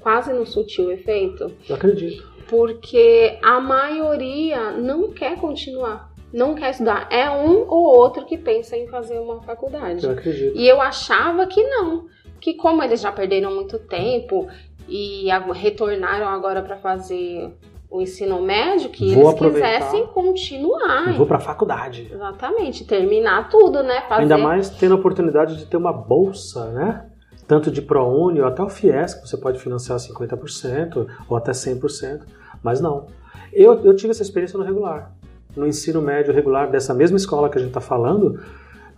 quase 0.00 0.32
não 0.32 0.46
surtiu 0.46 0.90
efeito. 0.90 1.52
Eu 1.68 1.76
acredito. 1.76 2.32
Porque 2.48 3.38
a 3.42 3.60
maioria 3.60 4.72
não 4.72 5.10
quer 5.12 5.36
continuar 5.40 6.13
não 6.34 6.56
quer 6.56 6.70
estudar. 6.70 7.06
É 7.10 7.30
um 7.30 7.64
ou 7.68 7.84
outro 7.84 8.26
que 8.26 8.36
pensa 8.36 8.76
em 8.76 8.88
fazer 8.88 9.20
uma 9.20 9.40
faculdade. 9.42 10.04
Eu 10.04 10.10
acredito. 10.10 10.56
E 10.56 10.68
eu 10.68 10.80
achava 10.80 11.46
que 11.46 11.62
não. 11.62 12.06
Que 12.40 12.54
como 12.54 12.82
eles 12.82 13.00
já 13.00 13.12
perderam 13.12 13.54
muito 13.54 13.78
tempo 13.78 14.48
e 14.88 15.28
retornaram 15.54 16.26
agora 16.26 16.60
para 16.60 16.76
fazer 16.76 17.54
o 17.88 18.02
ensino 18.02 18.42
médio, 18.42 18.90
que 18.90 19.14
vou 19.14 19.30
eles 19.30 19.38
quisessem 19.38 20.06
continuar. 20.08 21.12
Vou 21.12 21.24
para 21.26 21.36
a 21.36 21.40
faculdade. 21.40 22.10
Exatamente, 22.12 22.84
terminar 22.84 23.48
tudo, 23.48 23.84
né? 23.84 24.00
Fazer... 24.08 24.22
Ainda 24.22 24.36
mais 24.36 24.68
tendo 24.68 24.94
a 24.94 24.98
oportunidade 24.98 25.56
de 25.56 25.66
ter 25.66 25.76
uma 25.76 25.92
bolsa, 25.92 26.66
né? 26.72 27.06
Tanto 27.46 27.70
de 27.70 27.80
ProUni 27.80 28.40
ou 28.40 28.48
até 28.48 28.60
o 28.60 28.68
FIES, 28.68 29.14
que 29.14 29.28
você 29.28 29.36
pode 29.36 29.60
financiar 29.60 29.96
50% 29.98 31.06
ou 31.28 31.36
até 31.36 31.52
100%. 31.52 32.22
Mas 32.60 32.80
não. 32.80 33.06
Eu, 33.52 33.84
eu 33.84 33.94
tive 33.94 34.10
essa 34.10 34.22
experiência 34.22 34.58
no 34.58 34.64
regular 34.64 35.14
no 35.56 35.66
ensino 35.66 36.00
médio 36.00 36.32
regular 36.32 36.70
dessa 36.70 36.94
mesma 36.94 37.16
escola 37.16 37.48
que 37.48 37.58
a 37.58 37.60
gente 37.60 37.68
está 37.68 37.80
falando, 37.80 38.40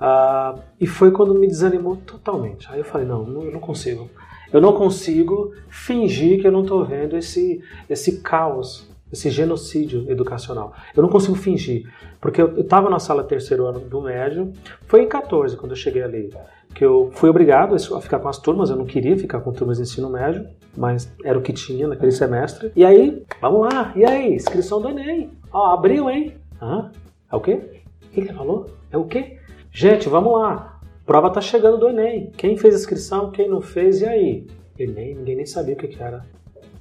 uh, 0.00 0.60
e 0.80 0.86
foi 0.86 1.10
quando 1.10 1.34
me 1.34 1.46
desanimou 1.46 1.96
totalmente. 1.96 2.68
Aí 2.70 2.78
eu 2.78 2.84
falei, 2.84 3.06
não, 3.06 3.24
não 3.24 3.42
eu 3.44 3.52
não 3.52 3.60
consigo. 3.60 4.10
Eu 4.52 4.60
não 4.60 4.72
consigo 4.72 5.52
fingir 5.68 6.40
que 6.40 6.46
eu 6.46 6.52
não 6.52 6.62
estou 6.62 6.84
vendo 6.84 7.16
esse, 7.16 7.60
esse 7.90 8.20
caos, 8.20 8.88
esse 9.12 9.30
genocídio 9.30 10.10
educacional. 10.10 10.72
Eu 10.96 11.02
não 11.02 11.10
consigo 11.10 11.34
fingir, 11.34 11.90
porque 12.20 12.40
eu 12.40 12.60
estava 12.60 12.88
na 12.88 12.98
sala 12.98 13.24
terceiro 13.24 13.66
ano 13.66 13.80
do 13.80 14.00
médio, 14.00 14.52
foi 14.86 15.02
em 15.02 15.08
14 15.08 15.56
quando 15.56 15.72
eu 15.72 15.76
cheguei 15.76 16.02
ali, 16.02 16.32
que 16.74 16.84
eu 16.84 17.10
fui 17.14 17.28
obrigado 17.28 17.74
a 17.74 18.00
ficar 18.00 18.18
com 18.18 18.28
as 18.28 18.38
turmas, 18.38 18.70
eu 18.70 18.76
não 18.76 18.84
queria 18.84 19.16
ficar 19.16 19.40
com 19.40 19.52
turmas 19.52 19.78
de 19.78 19.84
ensino 19.84 20.10
médio, 20.10 20.46
mas 20.76 21.10
era 21.24 21.38
o 21.38 21.42
que 21.42 21.52
tinha 21.52 21.88
naquele 21.88 22.12
semestre. 22.12 22.70
E 22.76 22.84
aí, 22.84 23.22
vamos 23.40 23.60
lá, 23.62 23.92
e 23.96 24.04
aí, 24.04 24.34
inscrição 24.34 24.80
do 24.80 24.88
Enem. 24.88 25.30
Ó, 25.52 25.72
abriu, 25.72 26.10
hein? 26.10 26.34
Hã? 26.60 26.90
É 27.30 27.36
o 27.36 27.40
quê? 27.40 27.82
O 28.04 28.08
que 28.08 28.20
ele 28.20 28.32
falou? 28.32 28.66
É 28.90 28.96
o 28.96 29.04
quê? 29.04 29.38
Gente, 29.70 30.08
vamos 30.08 30.32
lá. 30.32 30.80
Prova 31.04 31.30
tá 31.30 31.40
chegando 31.40 31.78
do 31.78 31.88
Enem. 31.88 32.30
Quem 32.36 32.56
fez 32.56 32.74
inscrição, 32.74 33.30
quem 33.30 33.48
não 33.48 33.60
fez, 33.60 34.00
e 34.00 34.06
aí? 34.06 34.46
Enem, 34.78 35.14
ninguém 35.14 35.36
nem 35.36 35.46
sabia 35.46 35.74
o 35.74 35.76
que, 35.76 35.88
que 35.88 36.02
era. 36.02 36.26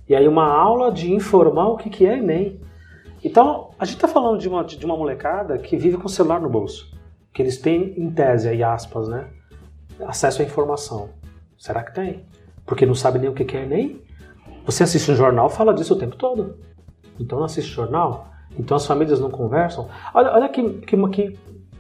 E 0.08 0.16
aí 0.16 0.28
uma 0.28 0.48
aula 0.48 0.92
de 0.92 1.12
informar 1.12 1.68
o 1.68 1.78
que, 1.78 1.90
que 1.90 2.06
é 2.06 2.18
Enem. 2.18 2.60
Então, 3.24 3.72
a 3.78 3.86
gente 3.86 4.00
tá 4.00 4.08
falando 4.08 4.40
de 4.40 4.48
uma, 4.48 4.64
de 4.64 4.86
uma 4.86 4.96
molecada 4.96 5.58
que 5.58 5.78
vive 5.78 5.98
com 5.98 6.06
o 6.06 6.10
celular 6.10 6.40
no 6.40 6.50
bolso. 6.50 6.96
Que 7.34 7.42
eles 7.42 7.58
têm, 7.58 7.94
em 7.98 8.10
tese, 8.12 8.48
aí 8.48 8.64
aspas, 8.64 9.08
né? 9.08 9.28
Acesso 10.06 10.42
à 10.42 10.46
informação. 10.46 11.10
Será 11.58 11.84
que 11.84 11.94
tem? 11.94 12.26
Porque 12.66 12.86
não 12.86 12.96
sabe 12.96 13.20
nem 13.20 13.30
o 13.30 13.34
que, 13.34 13.46
que 13.46 13.58
é 13.58 13.64
Enem? 13.64 14.02
Você 14.66 14.84
assiste 14.84 15.12
um 15.12 15.16
jornal, 15.16 15.50
fala 15.50 15.74
disso 15.74 15.94
o 15.94 15.98
tempo 15.98 16.16
todo. 16.16 16.58
Então 17.20 17.38
não 17.38 17.46
assiste 17.46 17.72
jornal? 17.72 18.32
Então 18.58 18.78
as 18.78 18.86
famílias 18.86 19.20
não 19.20 19.30
conversam. 19.30 19.88
Olha, 20.14 20.32
olha 20.32 20.50
que, 20.50 20.64
que, 20.82 20.98
que, 21.10 21.40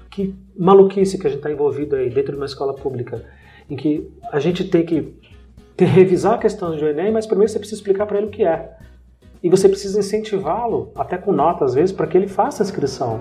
que 0.09 0.35
maluquice 0.57 1.17
que 1.17 1.27
a 1.27 1.29
gente 1.29 1.39
está 1.39 1.51
envolvido 1.51 1.95
aí 1.95 2.09
dentro 2.09 2.31
de 2.31 2.37
uma 2.37 2.45
escola 2.45 2.73
pública, 2.73 3.23
em 3.69 3.75
que 3.75 4.11
a 4.31 4.39
gente 4.39 4.63
tem 4.63 4.85
que 4.85 5.13
ter, 5.75 5.85
revisar 5.85 6.33
a 6.33 6.37
questão 6.37 6.75
do 6.75 6.87
Enem, 6.87 7.11
mas 7.11 7.25
primeiro 7.25 7.51
você 7.51 7.59
precisa 7.59 7.79
explicar 7.79 8.05
para 8.05 8.17
ele 8.17 8.27
o 8.27 8.31
que 8.31 8.45
é. 8.45 8.77
E 9.43 9.49
você 9.49 9.69
precisa 9.69 9.99
incentivá-lo, 9.99 10.91
até 10.95 11.17
com 11.17 11.31
nota 11.31 11.65
às 11.65 11.73
vezes, 11.73 11.91
para 11.91 12.07
que 12.07 12.17
ele 12.17 12.27
faça 12.27 12.63
a 12.63 12.65
inscrição. 12.65 13.19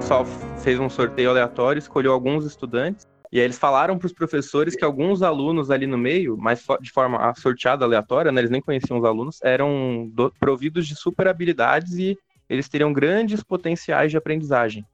Só 0.00 0.24
fez 0.58 0.78
um 0.78 0.88
sorteio 0.88 1.30
aleatório, 1.30 1.78
escolheu 1.78 2.12
alguns 2.12 2.44
estudantes 2.44 3.06
e 3.34 3.40
aí 3.40 3.44
eles 3.44 3.58
falaram 3.58 3.98
para 3.98 4.06
os 4.06 4.12
professores 4.12 4.76
que 4.76 4.84
alguns 4.84 5.20
alunos 5.20 5.68
ali 5.68 5.88
no 5.88 5.98
meio, 5.98 6.36
mas 6.38 6.64
de 6.80 6.92
forma 6.92 7.34
sorteada, 7.34 7.84
aleatória, 7.84 8.30
né, 8.30 8.40
eles 8.40 8.50
nem 8.50 8.60
conheciam 8.60 8.96
os 8.96 9.04
alunos, 9.04 9.40
eram 9.42 10.08
do, 10.14 10.32
providos 10.38 10.86
de 10.86 10.94
super 10.94 11.26
habilidades 11.26 11.94
e 11.94 12.16
eles 12.48 12.68
teriam 12.68 12.92
grandes 12.92 13.42
potenciais 13.42 14.12
de 14.12 14.16
aprendizagem. 14.16 14.86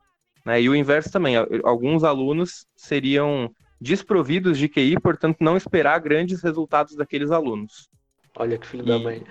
Né? 0.43 0.63
E 0.63 0.71
o 0.71 0.75
inverso 0.75 1.13
também, 1.13 1.35
alguns 1.63 2.03
alunos 2.03 2.65
seriam 2.75 3.51
desprovidos 3.79 4.57
de 4.57 4.71
QI, 4.71 4.99
portanto 4.99 5.37
não 5.43 5.55
esperar 5.55 6.01
grandes 6.01 6.43
resultados 6.43 6.97
daqueles 6.97 7.31
alunos. 7.31 7.91
Olha 8.39 8.57
que 8.57 8.67
filho 8.67 8.85
e... 8.85 8.87
da 8.87 8.99
mãe. 8.99 9.23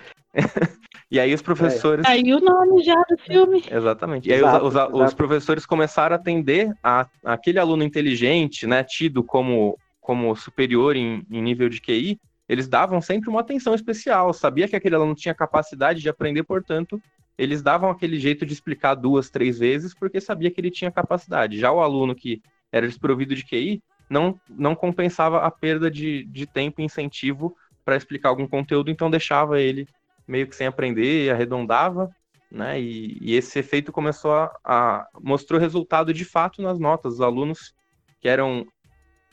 E 1.10 1.18
aí 1.18 1.34
os 1.34 1.42
professores. 1.42 2.04
É. 2.04 2.08
Aí 2.08 2.32
o 2.32 2.40
nome 2.40 2.82
já 2.82 2.94
do 3.08 3.18
filme. 3.18 3.64
Exatamente. 3.70 4.28
E 4.28 4.32
aí 4.32 4.38
exato, 4.38 4.66
os, 4.66 4.74
os, 4.74 5.08
os, 5.08 5.14
professores 5.14 5.66
começaram 5.66 6.14
a 6.14 6.18
atender 6.18 6.72
a, 6.82 7.06
aquele 7.24 7.58
aluno 7.58 7.82
inteligente, 7.82 8.66
né, 8.66 8.84
tido 8.84 9.22
como, 9.22 9.78
como 10.00 10.34
superior 10.36 10.96
em, 10.96 11.24
em 11.30 11.42
nível 11.42 11.68
de 11.68 11.80
QI, 11.80 12.18
eles 12.48 12.68
davam 12.68 13.00
sempre 13.00 13.28
uma 13.28 13.40
atenção 13.40 13.74
especial. 13.74 14.32
Sabia 14.32 14.68
que 14.68 14.76
aquele 14.76 14.94
aluno 14.94 15.14
tinha 15.14 15.34
capacidade 15.34 16.00
de 16.00 16.08
aprender, 16.08 16.42
portanto, 16.42 17.00
eles 17.38 17.62
davam 17.62 17.90
aquele 17.90 18.18
jeito 18.18 18.44
de 18.44 18.52
explicar 18.52 18.94
duas, 18.94 19.30
três 19.30 19.58
vezes, 19.58 19.94
porque 19.94 20.20
sabia 20.20 20.50
que 20.50 20.60
ele 20.60 20.70
tinha 20.70 20.90
capacidade. 20.90 21.58
Já 21.58 21.72
o 21.72 21.80
aluno 21.80 22.14
que 22.14 22.42
era 22.72 22.86
desprovido 22.86 23.34
de 23.34 23.44
QI 23.44 23.82
não, 24.10 24.38
não 24.48 24.74
compensava 24.74 25.38
a 25.38 25.50
perda 25.50 25.90
de, 25.90 26.24
de 26.24 26.44
tempo 26.44 26.80
e 26.80 26.84
incentivo 26.84 27.56
para 27.84 27.96
explicar 27.96 28.28
algum 28.28 28.46
conteúdo, 28.46 28.90
então 28.90 29.10
deixava 29.10 29.60
ele 29.60 29.86
meio 30.30 30.46
que 30.46 30.54
sem 30.54 30.66
aprender, 30.66 31.30
arredondava, 31.30 32.08
né? 32.50 32.80
E, 32.80 33.18
e 33.20 33.34
esse 33.34 33.58
efeito 33.58 33.92
começou 33.92 34.32
a, 34.32 34.50
a 34.64 35.08
mostrou 35.20 35.60
resultado 35.60 36.14
de 36.14 36.24
fato 36.24 36.62
nas 36.62 36.78
notas. 36.78 37.14
Os 37.14 37.20
alunos 37.20 37.74
que 38.20 38.28
eram 38.28 38.66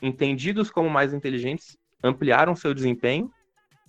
entendidos 0.02 0.70
como 0.70 0.90
mais 0.90 1.14
inteligentes 1.14 1.76
ampliaram 2.02 2.54
seu 2.54 2.74
desempenho 2.74 3.30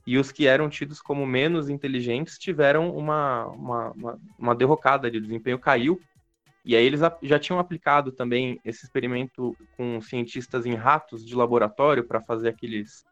e 0.05 0.17
os 0.17 0.31
que 0.31 0.47
eram 0.47 0.69
tidos 0.69 1.01
como 1.01 1.25
menos 1.25 1.69
inteligentes 1.69 2.37
tiveram 2.37 2.95
uma, 2.95 3.45
uma, 3.47 3.91
uma, 3.91 4.19
uma 4.37 4.55
derrocada 4.55 5.09
de 5.09 5.19
desempenho, 5.19 5.59
caiu. 5.59 5.99
E 6.65 6.75
aí 6.75 6.85
eles 6.85 6.99
já 7.21 7.39
tinham 7.39 7.59
aplicado 7.59 8.11
também 8.11 8.59
esse 8.65 8.85
experimento 8.85 9.55
com 9.77 10.01
cientistas 10.01 10.65
em 10.65 10.75
ratos 10.75 11.25
de 11.25 11.35
laboratório 11.35 12.07
para 12.07 12.21
fazer 12.21 12.49
aqueles 12.49 13.03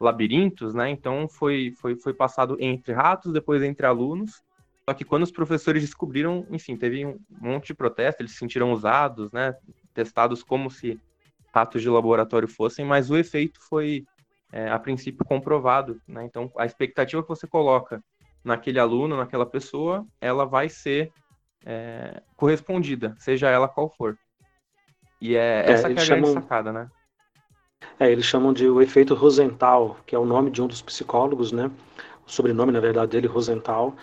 labirintos, 0.00 0.74
né? 0.74 0.90
Então 0.90 1.28
foi, 1.28 1.72
foi, 1.80 1.96
foi 1.96 2.12
passado 2.12 2.56
entre 2.60 2.92
ratos, 2.92 3.32
depois 3.32 3.62
entre 3.62 3.86
alunos. 3.86 4.42
Só 4.88 4.94
que 4.94 5.04
quando 5.04 5.24
os 5.24 5.32
professores 5.32 5.82
descobriram, 5.82 6.46
enfim, 6.50 6.76
teve 6.76 7.04
um 7.04 7.18
monte 7.40 7.68
de 7.68 7.74
protesto, 7.74 8.22
eles 8.22 8.32
se 8.32 8.38
sentiram 8.38 8.72
usados, 8.72 9.32
né? 9.32 9.54
Testados 9.92 10.42
como 10.42 10.70
se 10.70 11.00
ratos 11.52 11.82
de 11.82 11.88
laboratório 11.88 12.46
fossem, 12.46 12.84
mas 12.84 13.10
o 13.10 13.16
efeito 13.16 13.58
foi, 13.60 14.04
é, 14.52 14.68
a 14.68 14.78
princípio, 14.78 15.24
comprovado, 15.24 16.00
né? 16.06 16.24
Então 16.24 16.52
a 16.56 16.66
expectativa 16.66 17.22
que 17.22 17.28
você 17.28 17.46
coloca 17.46 18.02
naquele 18.44 18.78
aluno, 18.78 19.16
naquela 19.16 19.46
pessoa, 19.46 20.06
ela 20.20 20.44
vai 20.44 20.68
ser 20.68 21.10
é, 21.64 22.22
correspondida, 22.36 23.16
seja 23.18 23.48
ela 23.48 23.66
qual 23.66 23.90
for. 23.90 24.16
E 25.20 25.34
é, 25.34 25.64
é 25.66 25.72
essa 25.72 25.88
que 25.88 25.98
é 25.98 26.02
a 26.02 26.04
chamam... 26.04 26.22
grande 26.22 26.40
sacada, 26.42 26.72
né? 26.72 26.88
É, 27.98 28.10
eles 28.10 28.24
chamam 28.24 28.52
de 28.52 28.68
o 28.68 28.80
efeito 28.80 29.14
Rosenthal, 29.14 29.96
que 30.06 30.14
é 30.14 30.18
o 30.18 30.24
nome 30.24 30.50
de 30.50 30.62
um 30.62 30.66
dos 30.66 30.82
psicólogos, 30.82 31.52
né? 31.52 31.70
O 32.26 32.30
sobrenome, 32.30 32.72
na 32.72 32.80
verdade, 32.80 33.12
dele, 33.12 33.26
Rosenthal, 33.26 33.94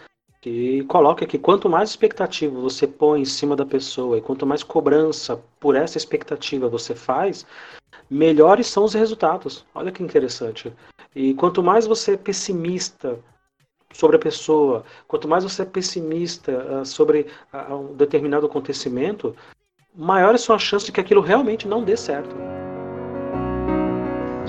que 0.42 0.84
coloca 0.86 1.26
que 1.26 1.38
quanto 1.38 1.70
mais 1.70 1.90
expectativa 1.90 2.60
você 2.60 2.86
põe 2.86 3.22
em 3.22 3.26
cima 3.26 3.56
da 3.56 3.66
pessoa 3.66 4.18
e 4.18 4.22
quanto 4.22 4.46
mais 4.46 4.64
cobrança 4.64 5.42
por 5.60 5.76
essa 5.76 5.98
expectativa 5.98 6.68
você 6.68 6.94
faz, 6.94 7.46
melhores 8.10 8.68
são 8.68 8.84
os 8.84 8.94
resultados. 8.94 9.66
Olha 9.74 9.92
que 9.92 10.04
interessante. 10.04 10.74
E 11.16 11.34
quanto 11.36 11.64
mais 11.64 11.86
você 11.86 12.14
é 12.14 12.18
pessimista 12.18 13.20
sobre 13.94 14.18
a 14.18 14.20
pessoa, 14.20 14.84
quanto 15.08 15.28
mais 15.28 15.44
você 15.44 15.62
é 15.62 15.66
pessimista 15.66 16.82
uh, 16.82 16.86
sobre 16.86 17.28
uh, 17.54 17.76
um 17.76 17.94
determinado 17.94 18.46
acontecimento, 18.46 19.36
maiores 19.96 20.42
são 20.42 20.56
as 20.56 20.62
chances 20.62 20.88
de 20.88 20.92
que 20.92 21.00
aquilo 21.00 21.22
realmente 21.22 21.68
não 21.68 21.84
dê 21.84 21.96
certo. 21.96 22.36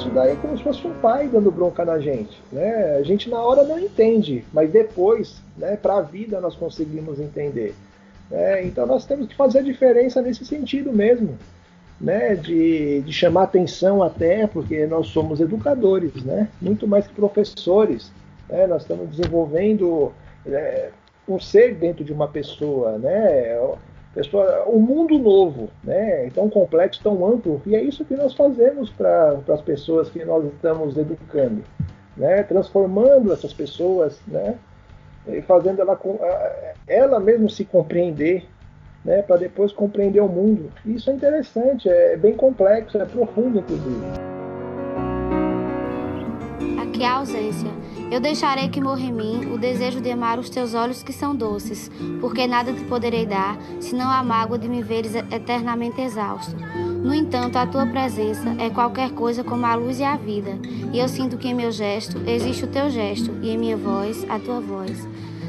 Isso 0.04 0.12
daí 0.12 0.32
é 0.32 0.36
como 0.36 0.54
se 0.54 0.62
fosse 0.62 0.86
um 0.86 0.92
pai 1.00 1.28
dando 1.28 1.50
bronca 1.50 1.82
na 1.82 1.98
gente. 1.98 2.38
Né? 2.52 2.96
A 2.96 3.02
gente 3.02 3.30
na 3.30 3.40
hora 3.40 3.64
não 3.64 3.78
entende, 3.78 4.44
mas 4.52 4.70
depois, 4.70 5.42
né, 5.56 5.76
para 5.76 5.96
a 5.96 6.02
vida, 6.02 6.42
nós 6.42 6.54
conseguimos 6.54 7.18
entender. 7.18 7.74
Né? 8.30 8.66
Então 8.66 8.86
nós 8.86 9.06
temos 9.06 9.28
que 9.28 9.34
fazer 9.34 9.60
a 9.60 9.62
diferença 9.62 10.20
nesse 10.20 10.44
sentido 10.44 10.92
mesmo. 10.92 11.38
Né, 12.00 12.34
de, 12.34 13.00
de 13.02 13.12
chamar 13.12 13.44
atenção 13.44 14.02
até, 14.02 14.48
porque 14.48 14.84
nós 14.84 15.06
somos 15.06 15.40
educadores, 15.40 16.24
né, 16.24 16.48
muito 16.60 16.88
mais 16.88 17.06
que 17.06 17.14
professores. 17.14 18.12
Né, 18.48 18.66
nós 18.66 18.82
estamos 18.82 19.08
desenvolvendo 19.08 20.12
é, 20.44 20.90
um 21.26 21.38
ser 21.38 21.76
dentro 21.76 22.04
de 22.04 22.12
uma 22.12 22.26
pessoa, 22.26 22.98
né, 22.98 23.56
pessoa, 24.14 24.64
um 24.68 24.78
mundo 24.78 25.18
novo, 25.18 25.68
né? 25.82 26.30
tão 26.32 26.48
complexo, 26.48 27.00
tão 27.02 27.26
amplo, 27.26 27.60
e 27.66 27.74
é 27.74 27.82
isso 27.82 28.04
que 28.04 28.14
nós 28.14 28.34
fazemos 28.34 28.90
para 28.90 29.38
as 29.48 29.60
pessoas 29.60 30.08
que 30.08 30.24
nós 30.24 30.44
estamos 30.44 30.96
educando, 30.96 31.62
né? 32.16 32.42
transformando 32.44 33.32
essas 33.32 33.52
pessoas, 33.52 34.20
né? 34.26 34.56
e 35.26 35.42
fazendo 35.42 35.80
ela, 35.80 35.98
ela 36.86 37.18
mesmo 37.20 37.50
se 37.50 37.64
compreender, 37.64 38.46
né? 39.04 39.22
para 39.22 39.36
depois 39.36 39.72
compreender 39.72 40.20
o 40.20 40.28
mundo. 40.28 40.70
Isso 40.86 41.10
é 41.10 41.14
interessante, 41.14 41.88
é 41.88 42.16
bem 42.16 42.34
complexo, 42.34 42.96
é 42.96 43.04
profundo, 43.04 43.58
inclusive. 43.58 44.04
É 47.00 47.06
a 47.06 47.16
ausência 47.16 47.68
eu 48.14 48.20
deixarei 48.20 48.68
que 48.68 48.80
morra 48.80 49.00
em 49.00 49.12
mim 49.12 49.52
o 49.52 49.58
desejo 49.58 50.00
de 50.00 50.08
amar 50.08 50.38
os 50.38 50.48
teus 50.48 50.72
olhos 50.72 51.02
que 51.02 51.12
são 51.12 51.34
doces, 51.34 51.90
porque 52.20 52.46
nada 52.46 52.72
te 52.72 52.84
poderei 52.84 53.26
dar, 53.26 53.58
senão 53.80 54.08
a 54.08 54.22
mágoa 54.22 54.56
de 54.56 54.68
me 54.68 54.84
veres 54.84 55.16
eternamente 55.16 56.00
exausto. 56.00 56.54
No 57.02 57.12
entanto, 57.12 57.56
a 57.56 57.66
tua 57.66 57.84
presença 57.86 58.54
é 58.60 58.70
qualquer 58.70 59.10
coisa 59.10 59.42
como 59.42 59.66
a 59.66 59.74
luz 59.74 59.98
e 59.98 60.04
a 60.04 60.14
vida, 60.14 60.56
e 60.92 60.98
eu 61.00 61.08
sinto 61.08 61.36
que 61.36 61.48
em 61.48 61.54
meu 61.54 61.72
gesto 61.72 62.22
existe 62.24 62.64
o 62.64 62.68
teu 62.68 62.88
gesto, 62.88 63.32
e 63.42 63.50
em 63.50 63.58
minha 63.58 63.76
voz 63.76 64.24
a 64.30 64.38
tua 64.38 64.60
voz. 64.60 65.08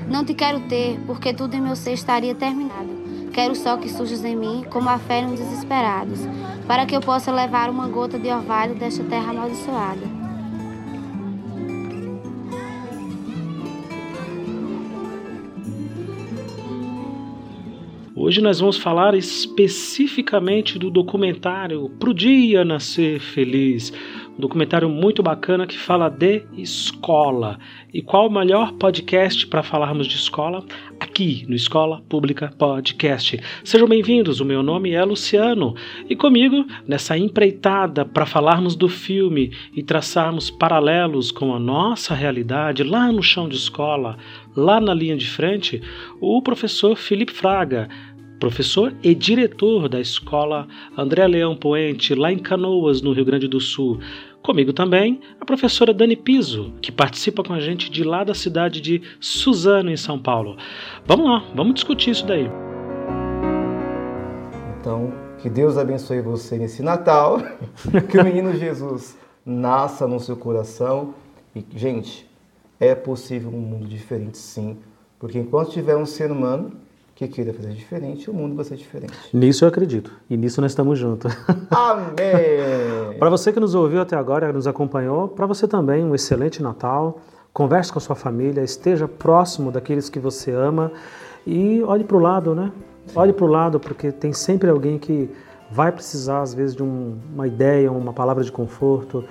Não 0.10 0.26
te 0.26 0.34
quero 0.34 0.62
ter, 0.62 1.00
porque 1.06 1.36
tudo 1.36 1.54
em 1.54 1.62
meu 1.62 1.76
ser 1.76 1.94
estaria 1.94 2.34
terminado. 2.34 2.90
Quero 3.32 3.54
só 3.56 3.78
que 3.78 3.90
surjas 3.90 4.26
em 4.26 4.36
mim 4.36 4.66
como 4.72 4.90
a 4.90 4.98
fé 4.98 5.22
nos 5.22 5.40
desesperados, 5.40 6.22
para 6.66 6.88
que 6.88 6.96
eu 6.96 7.00
possa 7.00 7.32
levar 7.32 7.70
uma 7.70 7.88
gota 7.88 8.18
de 8.18 8.32
orvalho 8.32 8.74
desta 8.74 9.04
terra 9.04 9.30
amaldiçoada. 9.30 10.25
Hoje 18.18 18.40
nós 18.40 18.62
vamos 18.62 18.78
falar 18.78 19.14
especificamente 19.14 20.80
do 20.80 20.90
documentário 20.90 21.90
Pro 22.00 22.14
Dia 22.14 22.64
Nascer 22.64 23.20
Feliz. 23.20 23.92
Um 24.38 24.42
documentário 24.42 24.90
muito 24.90 25.24
bacana 25.24 25.66
que 25.66 25.78
fala 25.78 26.10
de 26.10 26.44
escola. 26.58 27.58
E 27.94 28.02
qual 28.02 28.28
o 28.28 28.30
melhor 28.30 28.74
podcast 28.74 29.48
para 29.48 29.64
falarmos 29.64 30.08
de 30.08 30.16
escola? 30.16 30.66
Aqui 31.00 31.46
no 31.48 31.56
Escola 31.56 32.02
Pública 32.10 32.54
Podcast. 32.58 33.40
Sejam 33.64 33.88
bem-vindos, 33.88 34.42
o 34.42 34.46
meu 34.46 34.62
nome 34.62 34.92
é 34.92 35.02
Luciano 35.06 35.74
e 36.10 36.18
comigo 36.18 36.66
nessa 36.86 37.18
empreitada 37.18 38.04
para 38.04 38.26
falarmos 38.26 38.76
do 38.76 38.90
filme 38.90 39.54
e 39.74 39.82
traçarmos 39.82 40.52
paralelos 40.52 41.32
com 41.32 41.56
a 41.56 41.60
nossa 41.60 42.14
realidade 42.14 42.84
lá 42.84 43.10
no 43.14 43.24
chão 43.24 43.48
de 43.48 43.56
escola, 43.56 44.18
lá 44.54 44.82
na 44.82 44.94
linha 44.94 45.16
de 45.16 45.30
frente, 45.30 45.82
o 46.20 46.42
professor 46.42 46.98
Felipe 46.98 47.32
Fraga 47.32 47.88
professor 48.40 48.94
e 49.02 49.16
diretor 49.16 49.88
da 49.88 50.00
escola 50.00 50.68
André 50.98 51.28
Leão 51.28 51.56
Poente, 51.56 52.14
lá 52.14 52.32
em 52.32 52.40
Canoas, 52.40 53.02
no 53.02 53.14
Rio 53.14 53.26
Grande 53.26 53.48
do 53.48 53.60
Sul. 53.60 54.00
Comigo 54.42 54.74
também 54.74 55.22
a 55.40 55.46
professora 55.46 55.94
Dani 55.94 56.16
Piso, 56.16 56.74
que 56.82 56.92
participa 56.92 57.44
com 57.44 57.54
a 57.54 57.60
gente 57.60 57.90
de 57.90 58.04
lá 58.04 58.24
da 58.24 58.34
cidade 58.34 58.80
de 58.80 59.02
Suzano, 59.20 59.90
em 59.90 59.98
São 59.98 60.20
Paulo. 60.20 60.58
Vamos 61.06 61.26
lá, 61.26 61.44
vamos 61.56 61.76
discutir 61.76 62.12
isso 62.12 62.26
daí. 62.26 62.50
Então, 64.80 65.12
que 65.40 65.50
Deus 65.50 65.78
abençoe 65.78 66.22
você 66.22 66.58
nesse 66.58 66.84
Natal, 66.84 67.40
que 68.10 68.18
o 68.18 68.24
menino 68.24 68.54
Jesus 68.56 69.18
nasça 69.46 70.08
no 70.08 70.20
seu 70.20 70.36
coração. 70.38 71.16
E, 71.56 71.66
gente, 71.76 72.30
é 72.80 72.94
possível 72.94 73.50
um 73.50 73.62
mundo 73.62 73.88
diferente 73.88 74.38
sim, 74.38 74.78
porque 75.18 75.40
enquanto 75.40 75.72
tiver 75.72 75.96
um 75.96 76.06
ser 76.06 76.32
humano, 76.32 76.72
que 77.16 77.26
queira 77.30 77.54
fazer 77.54 77.70
diferente, 77.70 78.30
o 78.30 78.34
mundo 78.34 78.56
vai 78.56 78.66
ser 78.66 78.76
diferente. 78.76 79.14
Nisso 79.34 79.64
eu 79.64 79.70
acredito. 79.70 80.12
E 80.30 80.36
nisso 80.36 80.60
nós 80.60 80.72
estamos 80.72 81.00
juntos. 81.00 81.34
Amém! 81.72 83.18
para 83.18 83.30
você 83.30 83.54
que 83.54 83.60
nos 83.60 83.74
ouviu 83.74 84.02
até 84.02 84.18
agora, 84.18 84.52
nos 84.52 84.68
acompanhou, 84.68 85.30
para 85.30 85.46
você 85.46 85.66
também 85.66 86.04
um 86.04 86.14
excelente 86.14 86.62
Natal. 86.62 87.22
Converse 87.54 87.90
com 87.90 88.00
a 88.00 88.02
sua 88.02 88.18
família, 88.18 88.62
esteja 88.62 89.08
próximo 89.08 89.72
daqueles 89.72 90.10
que 90.10 90.20
você 90.20 90.52
ama 90.52 90.92
e 91.48 91.82
olhe 91.84 92.04
para 92.04 92.18
o 92.18 92.20
lado, 92.20 92.54
né? 92.54 92.70
Olhe 93.16 93.32
para 93.32 93.46
o 93.46 93.48
lado, 93.48 93.80
porque 93.80 94.12
tem 94.12 94.34
sempre 94.34 94.70
alguém 94.70 95.00
que 95.00 95.30
vai 95.72 95.94
precisar, 95.94 96.42
às 96.42 96.54
vezes, 96.54 96.76
de 96.76 96.84
um, 96.84 97.18
uma 97.34 97.48
ideia, 97.48 97.90
uma 97.90 98.12
palavra 98.12 98.44
de 98.44 98.52
conforto, 98.52 99.24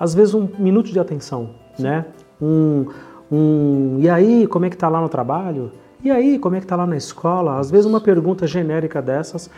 às 0.00 0.14
vezes 0.14 0.32
um 0.32 0.48
minuto 0.58 0.90
de 0.90 0.98
atenção, 0.98 1.50
né? 1.78 2.06
Um, 2.40 2.86
um, 3.30 3.98
e 4.00 4.08
aí, 4.08 4.46
como 4.46 4.64
é 4.64 4.70
que 4.70 4.76
está 4.76 4.88
lá 4.88 5.02
no 5.02 5.08
trabalho? 5.10 5.70
E 6.02 6.12
aí, 6.12 6.38
como 6.38 6.54
é 6.54 6.60
que 6.60 6.64
está 6.64 6.76
lá 6.76 6.86
na 6.86 6.96
escola? 6.96 7.58
Às 7.58 7.70
vezes 7.70 7.84
uma 7.84 8.00
pergunta 8.00 8.46
genérica 8.46 9.02
dessas 9.02 9.50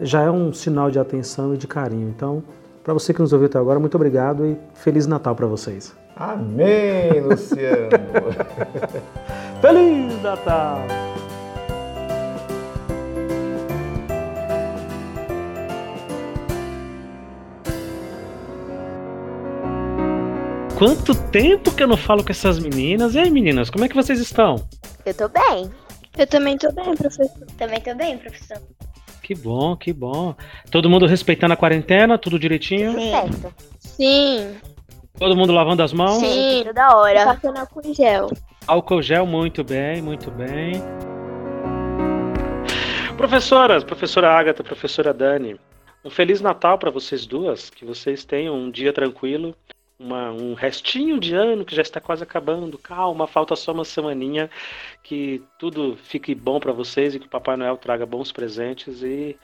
já 0.00 0.22
é 0.22 0.30
um 0.30 0.52
sinal 0.52 0.90
de 0.90 0.98
atenção 0.98 1.54
e 1.54 1.56
de 1.56 1.68
carinho. 1.68 2.08
Então, 2.08 2.42
para 2.82 2.92
você 2.92 3.14
que 3.14 3.20
nos 3.20 3.32
ouviu 3.32 3.46
até 3.46 3.58
agora, 3.58 3.78
muito 3.78 3.94
obrigado 3.94 4.44
e 4.44 4.56
Feliz 4.74 5.06
Natal 5.06 5.36
para 5.36 5.46
vocês. 5.46 5.94
Amém, 6.16 7.20
Luciano! 7.20 7.90
Feliz 9.62 10.20
Natal! 10.20 10.78
Quanto 20.76 21.14
tempo 21.14 21.70
que 21.70 21.84
eu 21.84 21.86
não 21.86 21.96
falo 21.96 22.24
com 22.24 22.32
essas 22.32 22.58
meninas? 22.58 23.14
E 23.14 23.20
aí, 23.20 23.30
meninas, 23.30 23.70
como 23.70 23.84
é 23.84 23.88
que 23.88 23.94
vocês 23.94 24.18
estão? 24.18 24.56
Eu 25.06 25.14
tô 25.14 25.28
bem. 25.28 25.70
Eu 26.16 26.26
também 26.26 26.56
tô 26.56 26.70
bem, 26.72 26.94
professor. 26.94 27.28
Também 27.58 27.80
tô 27.80 27.94
bem, 27.94 28.16
professor. 28.18 28.58
Que 29.22 29.34
bom, 29.34 29.76
que 29.76 29.92
bom. 29.92 30.34
Todo 30.70 30.90
mundo 30.90 31.06
respeitando 31.06 31.54
a 31.54 31.56
quarentena, 31.56 32.18
tudo 32.18 32.38
direitinho? 32.38 32.92
Sim. 32.92 33.10
Certo. 33.10 33.54
Sim. 33.78 34.56
Todo 35.18 35.36
mundo 35.36 35.52
lavando 35.52 35.82
as 35.82 35.92
mãos? 35.92 36.18
Sim, 36.20 36.62
toda 36.64 36.96
hora. 36.96 37.24
Passando 37.24 37.58
álcool 37.58 37.94
gel. 37.94 38.30
Álcool 38.66 39.02
gel, 39.02 39.26
muito 39.26 39.64
bem, 39.64 40.02
muito 40.02 40.30
bem. 40.30 40.74
Professoras, 43.16 43.84
professora 43.84 44.30
Agatha, 44.30 44.64
professora 44.64 45.14
Dani, 45.14 45.56
um 46.04 46.10
Feliz 46.10 46.40
Natal 46.40 46.78
para 46.78 46.90
vocês 46.90 47.24
duas, 47.24 47.70
que 47.70 47.84
vocês 47.84 48.24
tenham 48.24 48.54
um 48.56 48.70
dia 48.70 48.92
tranquilo, 48.92 49.54
uma, 49.98 50.30
um 50.30 50.54
restinho 50.54 51.18
de 51.18 51.34
ano 51.34 51.64
que 51.64 51.74
já 51.74 51.82
está 51.82 52.00
quase 52.00 52.22
acabando. 52.22 52.78
Calma, 52.78 53.26
falta 53.26 53.54
só 53.56 53.72
uma 53.72 53.84
semaninha. 53.84 54.50
Que 55.02 55.42
tudo 55.58 55.96
fique 55.96 56.34
bom 56.34 56.58
para 56.60 56.72
vocês 56.72 57.14
e 57.14 57.20
que 57.20 57.26
o 57.26 57.30
Papai 57.30 57.56
Noel 57.56 57.76
traga 57.76 58.06
bons 58.06 58.32
presentes. 58.32 59.02
E 59.02 59.36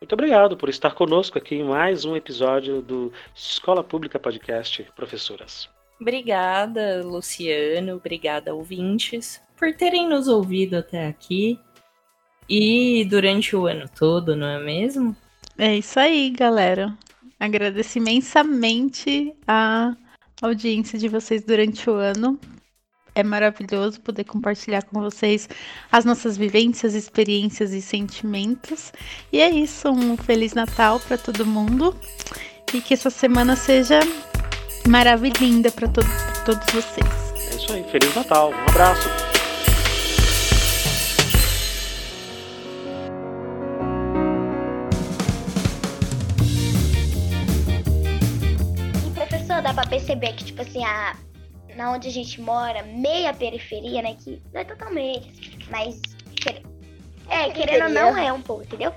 muito 0.00 0.12
obrigado 0.12 0.56
por 0.56 0.68
estar 0.68 0.94
conosco 0.94 1.38
aqui 1.38 1.56
em 1.56 1.64
mais 1.64 2.04
um 2.04 2.14
episódio 2.14 2.80
do 2.80 3.12
Escola 3.34 3.82
Pública 3.82 4.18
Podcast, 4.18 4.86
professoras. 4.94 5.68
Obrigada, 6.00 7.02
Luciano. 7.04 7.96
Obrigada, 7.96 8.54
ouvintes, 8.54 9.40
por 9.56 9.74
terem 9.74 10.08
nos 10.08 10.28
ouvido 10.28 10.76
até 10.76 11.08
aqui 11.08 11.58
e 12.48 13.04
durante 13.04 13.54
o 13.54 13.66
ano 13.66 13.86
todo, 13.98 14.34
não 14.34 14.46
é 14.46 14.58
mesmo? 14.58 15.14
É 15.58 15.74
isso 15.74 15.98
aí, 15.98 16.30
galera. 16.30 16.96
Agradeço 17.38 17.98
imensamente 17.98 19.32
a 19.46 19.94
audiência 20.42 20.98
de 20.98 21.08
vocês 21.08 21.42
durante 21.44 21.88
o 21.88 21.94
ano. 21.94 22.38
É 23.14 23.22
maravilhoso 23.22 24.00
poder 24.00 24.24
compartilhar 24.24 24.82
com 24.82 25.00
vocês 25.00 25.48
as 25.90 26.04
nossas 26.04 26.36
vivências, 26.36 26.94
experiências 26.94 27.72
e 27.72 27.82
sentimentos. 27.82 28.92
E 29.32 29.40
é 29.40 29.50
isso, 29.50 29.88
um 29.90 30.16
feliz 30.16 30.54
Natal 30.54 31.00
para 31.00 31.18
todo 31.18 31.44
mundo 31.44 31.96
e 32.72 32.80
que 32.80 32.94
essa 32.94 33.10
semana 33.10 33.56
seja 33.56 34.00
maravilhosa 34.86 35.70
para 35.72 35.88
to 35.88 36.00
todos 36.44 36.66
vocês. 36.72 37.28
É 37.52 37.56
isso 37.56 37.72
aí, 37.72 37.84
feliz 37.90 38.14
Natal. 38.14 38.50
Um 38.50 38.70
abraço. 38.70 39.27
Perceber 49.88 50.32
que, 50.34 50.44
tipo 50.44 50.62
assim, 50.62 50.84
a, 50.84 51.16
na 51.76 51.92
onde 51.92 52.08
a 52.08 52.12
gente 52.12 52.40
mora, 52.40 52.82
meia 52.82 53.32
periferia, 53.32 54.02
né? 54.02 54.14
Que 54.14 54.42
não 54.52 54.60
é 54.60 54.64
totalmente, 54.64 55.58
mas. 55.70 56.00
É, 57.28 57.50
querendo 57.50 57.84
ou 57.84 57.90
não, 57.90 58.16
é 58.16 58.32
um 58.32 58.40
pouco, 58.40 58.62
entendeu? 58.62 58.92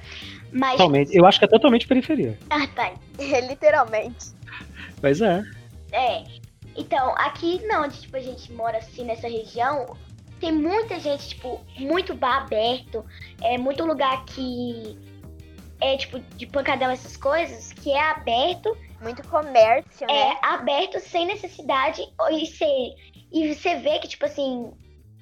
Mas. 0.51 0.77
Totalmente. 0.77 1.15
Eu 1.15 1.25
acho 1.25 1.39
que 1.39 1.45
é 1.45 1.47
totalmente 1.47 1.88
periferia. 1.88 2.38
Ah, 2.49 2.67
tá. 2.67 2.93
É, 3.17 3.41
literalmente. 3.41 4.27
Mas 5.01 5.21
é. 5.21 5.43
É. 5.91 6.23
Então, 6.75 7.13
aqui 7.17 7.62
não, 7.67 7.84
onde 7.84 7.99
tipo, 7.99 8.15
a 8.15 8.21
gente 8.21 8.51
mora 8.54 8.77
assim 8.77 9.04
nessa 9.04 9.27
região, 9.27 9.97
tem 10.39 10.51
muita 10.51 10.99
gente, 10.99 11.30
tipo, 11.30 11.62
muito 11.77 12.15
bar 12.15 12.43
aberto, 12.43 13.06
é 13.41 13.58
muito 13.58 13.86
lugar 13.86 14.23
que 14.25 14.97
é 15.82 15.97
tipo 15.97 16.19
de 16.38 16.45
pancadão 16.45 16.89
essas 16.89 17.17
coisas, 17.17 17.73
que 17.73 17.91
é 17.91 18.12
aberto 18.12 18.77
muito 19.01 19.27
comércio, 19.27 20.07
né? 20.07 20.13
É, 20.13 20.37
aberto 20.41 20.99
sem 20.99 21.25
necessidade. 21.25 22.01
E 22.29 22.45
você, 22.45 22.95
e 23.31 23.53
você 23.53 23.75
vê 23.75 23.99
que, 23.99 24.07
tipo 24.07 24.25
assim, 24.25 24.71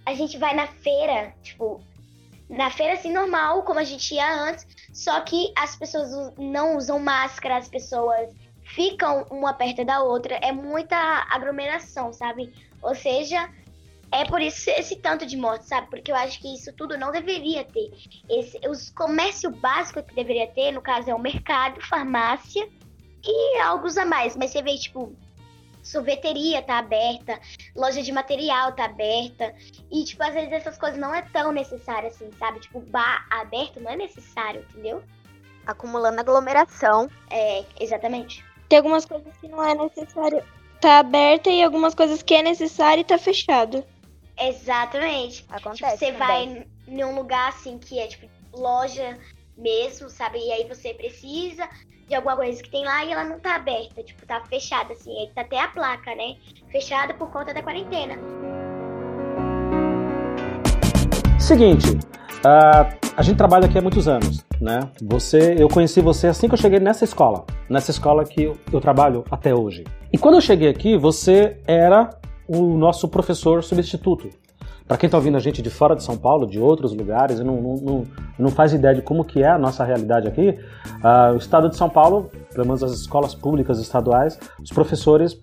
a 0.05 0.13
gente 0.13 0.37
vai 0.37 0.53
na 0.53 0.67
feira, 0.67 1.33
tipo, 1.41 1.81
na 2.49 2.69
feira 2.69 2.93
assim 2.93 3.11
normal, 3.11 3.63
como 3.63 3.79
a 3.79 3.83
gente 3.83 4.13
ia 4.13 4.31
antes, 4.31 4.67
só 4.93 5.21
que 5.21 5.53
as 5.55 5.75
pessoas 5.75 6.33
não 6.37 6.77
usam 6.77 6.99
máscara, 6.99 7.57
as 7.57 7.69
pessoas 7.69 8.33
ficam 8.63 9.25
uma 9.31 9.53
perto 9.53 9.85
da 9.85 10.01
outra, 10.01 10.35
é 10.35 10.51
muita 10.51 10.97
aglomeração, 11.29 12.11
sabe? 12.11 12.53
Ou 12.81 12.95
seja, 12.95 13.49
é 14.11 14.25
por 14.25 14.41
isso 14.41 14.69
esse 14.71 14.95
tanto 14.95 15.25
de 15.25 15.37
mortes, 15.37 15.67
sabe? 15.67 15.89
Porque 15.89 16.11
eu 16.11 16.15
acho 16.15 16.39
que 16.39 16.53
isso 16.53 16.73
tudo 16.73 16.97
não 16.97 17.11
deveria 17.11 17.63
ter. 17.63 17.91
Esse, 18.29 18.59
os 18.67 18.89
comércio 18.89 19.51
básico 19.51 20.01
que 20.03 20.15
deveria 20.15 20.47
ter, 20.47 20.71
no 20.71 20.81
caso, 20.81 21.09
é 21.09 21.15
o 21.15 21.19
mercado, 21.19 21.81
farmácia 21.81 22.67
e 23.23 23.59
algo 23.59 23.87
a 23.99 24.05
mais. 24.05 24.35
Mas 24.35 24.51
você 24.51 24.61
vê, 24.61 24.77
tipo, 24.77 25.13
sorveteria 25.83 26.61
tá 26.61 26.77
aberta, 26.77 27.39
loja 27.75 28.01
de 28.01 28.11
material 28.11 28.71
tá 28.73 28.85
aberta. 28.85 29.53
E, 29.91 30.03
tipo, 30.03 30.23
às 30.23 30.33
vezes 30.33 30.51
essas 30.51 30.77
coisas 30.77 30.99
não 30.99 31.13
é 31.13 31.21
tão 31.21 31.51
necessário 31.51 32.09
assim, 32.09 32.29
sabe? 32.37 32.59
Tipo, 32.59 32.79
bar 32.81 33.25
aberto 33.29 33.79
não 33.79 33.91
é 33.91 33.95
necessário, 33.95 34.65
entendeu? 34.69 35.03
Acumulando 35.65 36.19
aglomeração. 36.19 37.09
É, 37.29 37.63
exatamente. 37.79 38.43
Tem 38.67 38.77
algumas 38.77 39.05
coisas 39.05 39.35
que 39.37 39.47
não 39.47 39.63
é 39.63 39.75
necessário 39.75 40.43
tá 40.79 40.99
aberta 40.99 41.49
e 41.49 41.61
algumas 41.61 41.93
coisas 41.93 42.23
que 42.23 42.33
é 42.33 42.41
necessário 42.41 43.01
e 43.01 43.03
tá 43.03 43.17
fechado. 43.17 43.83
Exatamente. 44.37 45.45
Acontece. 45.49 45.97
Tipo, 45.97 45.97
você 45.97 46.11
também. 46.13 46.53
vai 46.53 46.67
em 46.87 47.03
um 47.03 47.15
lugar 47.15 47.49
assim 47.49 47.77
que 47.77 47.99
é 47.99 48.07
tipo 48.07 48.29
loja 48.53 49.17
mesmo, 49.57 50.09
sabe? 50.09 50.39
E 50.39 50.51
aí 50.51 50.67
você 50.67 50.93
precisa 50.93 51.69
de 52.09 52.15
alguma 52.15 52.35
coisa 52.35 52.61
que 52.61 52.69
tem 52.71 52.83
lá 52.83 53.05
e 53.05 53.11
ela 53.11 53.23
não 53.23 53.39
tá 53.39 53.55
aberta, 53.55 54.01
tipo, 54.01 54.25
tá 54.25 54.41
fechada 54.49 54.93
assim. 54.93 55.15
Aí 55.15 55.29
tá 55.33 55.41
até 55.41 55.61
a 55.61 55.67
placa, 55.67 56.15
né? 56.15 56.35
Fechada 56.71 57.13
por 57.13 57.29
conta 57.29 57.53
da 57.53 57.61
quarentena. 57.61 58.15
Seguinte, 61.39 61.91
uh, 61.91 62.97
a 63.15 63.21
gente 63.21 63.37
trabalha 63.37 63.67
aqui 63.67 63.77
há 63.77 63.81
muitos 63.81 64.07
anos, 64.07 64.43
né? 64.59 64.89
Você, 65.03 65.55
eu 65.59 65.69
conheci 65.69 66.01
você 66.01 66.27
assim 66.27 66.47
que 66.47 66.55
eu 66.55 66.59
cheguei 66.59 66.79
nessa 66.79 67.03
escola, 67.03 67.45
nessa 67.69 67.91
escola 67.91 68.25
que 68.25 68.43
eu, 68.43 68.57
eu 68.73 68.81
trabalho 68.81 69.23
até 69.29 69.53
hoje. 69.53 69.83
E 70.11 70.17
quando 70.17 70.35
eu 70.35 70.41
cheguei 70.41 70.67
aqui, 70.67 70.97
você 70.97 71.61
era 71.67 72.09
o 72.47 72.75
nosso 72.75 73.07
professor 73.07 73.63
substituto. 73.63 74.29
Para 74.89 74.97
quem 74.97 75.05
está 75.05 75.19
ouvindo 75.19 75.37
a 75.37 75.39
gente 75.39 75.61
de 75.61 75.69
fora 75.69 75.95
de 75.95 76.01
São 76.01 76.17
Paulo, 76.17 76.47
de 76.47 76.59
outros 76.59 76.95
lugares, 76.95 77.39
não, 77.41 77.61
não, 77.61 77.75
não, 77.75 78.07
não 78.39 78.49
faz 78.49 78.73
ideia 78.73 78.95
de 78.95 79.03
como 79.03 79.23
que 79.23 79.43
é 79.43 79.47
a 79.47 79.57
nossa 79.59 79.83
realidade 79.83 80.27
aqui, 80.27 80.49
uh, 80.49 81.35
o 81.35 81.37
estado 81.37 81.69
de 81.69 81.77
São 81.77 81.87
Paulo, 81.87 82.31
pelo 82.51 82.65
menos 82.65 82.81
as 82.81 82.93
escolas 82.93 83.35
públicas 83.35 83.77
estaduais, 83.77 84.39
os 84.59 84.71
professores, 84.71 85.39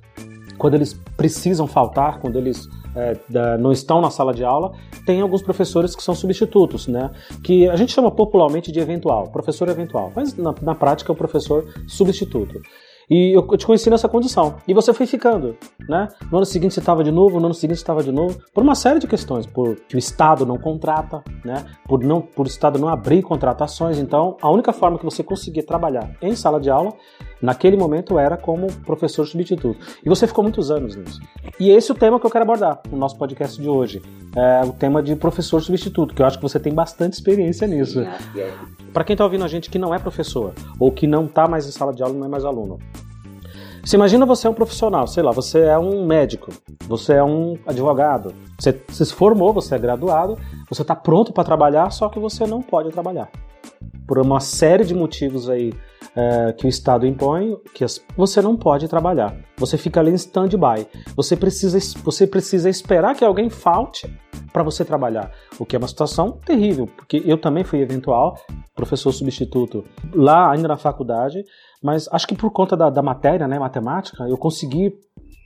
quando 0.59 0.75
eles 0.75 0.95
precisam 1.17 1.69
faltar, 1.69 2.19
quando 2.19 2.37
eles 2.37 2.69
é, 2.97 3.17
da, 3.29 3.57
não 3.57 3.71
estão 3.71 4.01
na 4.01 4.11
sala 4.11 4.35
de 4.35 4.43
aula, 4.43 4.73
tem 5.07 5.21
alguns 5.21 5.43
professores 5.43 5.95
que 5.95 6.03
são 6.03 6.15
substitutos, 6.15 6.89
né? 6.89 7.13
Que 7.45 7.69
a 7.69 7.77
gente 7.77 7.93
chama 7.93 8.11
popularmente 8.11 8.73
de 8.73 8.81
eventual, 8.81 9.29
professor 9.29 9.69
eventual, 9.69 10.11
mas 10.17 10.37
na, 10.37 10.53
na 10.61 10.75
prática 10.75 11.13
é 11.13 11.15
o 11.15 11.17
professor 11.17 11.73
substituto. 11.87 12.61
E 13.09 13.37
eu, 13.37 13.47
te 13.57 13.65
conheci 13.65 13.89
nessa 13.89 14.09
condição. 14.09 14.57
E 14.67 14.75
você 14.75 14.93
foi 14.93 15.07
ficando, 15.07 15.57
né? 15.89 16.09
No 16.31 16.39
ano 16.39 16.47
seguinte 16.47 16.75
você 16.75 16.81
estava 16.81 17.05
de 17.05 17.13
novo, 17.13 17.39
no 17.39 17.47
ano 17.47 17.55
seguinte 17.55 17.77
você 17.77 17.83
estava 17.83 18.03
de 18.03 18.11
novo, 18.11 18.39
por 18.53 18.63
uma 18.63 18.75
série 18.75 18.99
de 18.99 19.07
questões, 19.07 19.47
por 19.47 19.77
que 19.77 19.95
o 19.95 19.99
Estado 19.99 20.45
não 20.45 20.59
contrata, 20.59 21.23
né? 21.45 21.65
Por 21.87 22.03
não, 22.03 22.21
por 22.21 22.47
o 22.47 22.49
Estado 22.49 22.79
não 22.79 22.89
abrir 22.89 23.23
contratações. 23.23 23.99
Então, 23.99 24.37
a 24.43 24.51
única 24.51 24.73
forma 24.73 24.99
que 24.99 25.05
você 25.05 25.23
conseguia 25.23 25.65
trabalhar 25.65 26.11
em 26.21 26.35
sala 26.35 26.61
de 26.61 26.69
aula 26.69 26.93
naquele 27.41 27.77
momento 27.77 28.19
era 28.19 28.37
como 28.37 28.67
professor 28.85 29.27
substituto. 29.27 29.79
E 30.05 30.09
você 30.09 30.27
ficou 30.27 30.43
muitos 30.43 30.71
anos 30.71 30.97
nisso. 30.97 31.21
E 31.61 31.71
esse 31.71 31.91
é 31.91 31.95
o 31.95 31.97
tema 31.97 32.19
que 32.19 32.27
eu 32.27 32.31
quero 32.31 32.45
abordar 32.45 32.81
no 32.91 32.99
nosso 32.99 33.17
podcast 33.17 33.61
de 33.61 33.69
hoje. 33.69 34.03
É 34.35 34.63
o 34.65 34.73
tema 34.73 35.03
de 35.03 35.15
professor 35.17 35.63
substituto, 35.63 36.15
que 36.15 36.23
eu 36.23 36.27
acho 36.27 36.39
que 36.39 36.43
você 36.43 36.59
tem 36.59 36.75
bastante 36.75 37.15
experiência 37.15 37.67
nisso. 37.67 38.01
Para 38.93 39.05
quem 39.05 39.15
está 39.15 39.25
ouvindo 39.25 39.45
a 39.45 39.49
gente 39.49 39.71
que 39.71 39.79
não 39.79 39.95
é 39.95 39.99
professor, 39.99 40.53
ou 40.79 40.91
que 40.91 41.07
não 41.07 41.27
está 41.27 41.47
mais 41.47 41.67
em 41.67 41.71
sala 41.71 41.93
de 41.93 42.03
aula, 42.03 42.15
não 42.15 42.27
é 42.27 42.29
mais 42.29 42.45
aluno. 42.45 42.79
Você 43.87 43.95
imagina 43.95 44.27
você 44.27 44.49
é 44.49 44.51
um 44.51 44.55
profissional, 44.55 45.07
sei 45.07 45.23
lá, 45.23 45.31
você 45.31 45.61
é 45.61 45.79
um 45.79 46.05
médico, 46.05 46.51
você 46.89 47.13
é 47.13 47.23
um 47.23 47.57
advogado, 47.65 48.35
você, 48.59 48.77
se 48.89 49.15
formou, 49.15 49.53
você 49.53 49.77
é 49.77 49.79
graduado, 49.79 50.37
você 50.69 50.83
está 50.83 50.97
pronto 50.97 51.33
para 51.33 51.45
trabalhar, 51.45 51.89
só 51.93 52.09
que 52.09 52.19
você 52.19 52.45
não 52.49 52.61
pode 52.61 52.91
trabalhar. 52.91 53.31
Por 54.05 54.19
uma 54.19 54.41
série 54.41 54.85
de 54.85 54.93
motivos 54.93 55.49
aí 55.49 55.73
é, 56.17 56.53
que 56.53 56.67
o 56.67 56.69
Estado 56.69 57.07
impõe, 57.07 57.57
que 57.73 57.85
as, 57.85 58.05
você 58.17 58.43
não 58.43 58.57
pode 58.57 58.89
trabalhar. 58.89 59.37
Você 59.57 59.79
fica 59.79 60.01
ali 60.01 60.11
em 60.11 60.15
stand-by. 60.15 60.85
Você 61.15 61.37
precisa, 61.37 61.79
você 62.03 62.27
precisa 62.27 62.69
esperar 62.69 63.15
que 63.15 63.25
alguém 63.25 63.49
falte 63.49 64.13
para 64.53 64.65
você 64.65 64.85
trabalhar, 64.85 65.31
o 65.61 65.65
que 65.65 65.77
é 65.77 65.79
uma 65.79 65.87
situação 65.87 66.33
terrível, 66.45 66.89
porque 66.89 67.23
eu 67.25 67.39
também 67.39 67.63
fui 67.63 67.81
eventual 67.81 68.37
professor 68.77 69.11
substituto 69.11 69.83
lá 70.15 70.53
ainda 70.53 70.69
na 70.69 70.77
faculdade, 70.77 71.43
mas 71.83 72.09
acho 72.13 72.27
que 72.27 72.35
por 72.35 72.51
conta 72.51 72.77
da, 72.77 72.91
da 72.91 73.03
matéria, 73.03 73.47
né, 73.47 73.59
matemática, 73.59 74.25
eu 74.29 74.37
consegui 74.37 74.93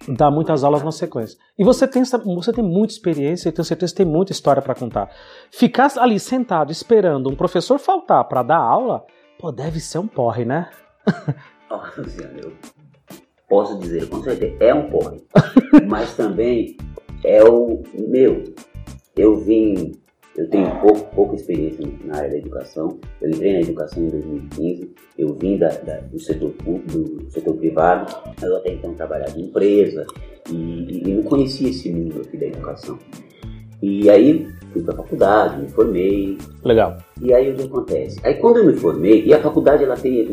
dar 0.09 0.31
muitas 0.31 0.65
aulas 0.65 0.83
na 0.83 0.93
sequência. 0.93 1.39
E 1.59 1.65
você 1.65 1.87
tem, 1.87 2.03
você 2.05 2.53
tem 2.53 2.65
muita 2.65 2.95
experiência 2.95 3.49
e 3.49 3.53
tenho 3.53 3.65
certeza 3.65 3.93
que 3.93 3.99
tem 3.99 4.07
muita 4.07 4.33
história 4.33 4.63
para 4.63 4.75
contar. 4.75 5.11
Ficar 5.51 5.93
ali 5.99 6.19
sentado 6.19 6.73
esperando 6.73 7.29
um 7.29 7.37
professor 7.37 7.79
faltar 7.79 8.25
para 8.25 8.43
dar 8.43 8.59
aula, 8.59 9.05
pô, 9.39 9.53
deve 9.53 9.81
ser 9.81 9.99
um 9.99 10.07
porre, 10.07 10.45
né? 10.45 10.71
Nossa 11.71 12.09
senhora, 12.09 12.41
eu 12.43 12.53
posso 13.49 13.79
dizer 13.79 14.09
com 14.09 14.23
certeza, 14.23 14.57
é 14.61 14.75
um 14.75 14.91
porre. 14.91 15.23
mas 15.87 16.17
também 16.17 16.77
é 17.25 17.45
o 17.45 17.83
meu. 18.09 18.45
Eu 19.17 19.37
vim, 19.37 19.93
eu 20.37 20.49
tenho 20.49 20.71
pouco, 20.81 21.15
pouca 21.15 21.37
experiência 21.37 21.85
na 22.05 22.19
área 22.19 22.31
da 22.31 22.37
educação. 22.39 22.99
Eu 23.21 23.31
entrei 23.31 23.53
na 23.55 23.61
educação 23.61 24.03
em 24.03 24.09
2015. 24.09 24.95
Eu 25.19 25.35
vim 25.35 25.59
da, 25.59 25.69
da, 25.69 25.97
do 25.99 26.19
setor 26.21 26.51
público, 26.53 26.99
do 26.99 27.31
setor 27.31 27.55
privado. 27.57 28.15
Eu 28.41 28.57
até 28.57 28.73
então 28.73 28.95
trabalhava 28.95 29.39
em 29.39 29.47
empresa 29.47 30.07
e, 30.49 31.09
e 31.09 31.15
não 31.15 31.23
conhecia 31.25 31.71
esse 31.71 31.91
mundo 31.93 32.23
aqui 32.23 32.37
da 32.37 32.47
educação. 32.47 32.99
E 33.83 34.09
aí 34.09 34.47
fui 34.73 34.83
para 34.83 34.95
a 34.95 34.97
faculdade, 34.99 35.63
me 35.63 35.69
formei. 35.71 36.39
Legal. 36.65 36.99
E 37.21 37.33
aí 37.35 37.51
o 37.51 37.57
que 37.57 37.63
acontece? 37.65 38.21
Aí 38.23 38.35
quando 38.35 38.59
eu 38.59 38.67
me 38.67 38.75
formei, 38.75 39.25
e 39.25 39.35
a 39.35 39.41
faculdade 39.41 39.85
ela 39.85 39.97
tem 39.97 40.29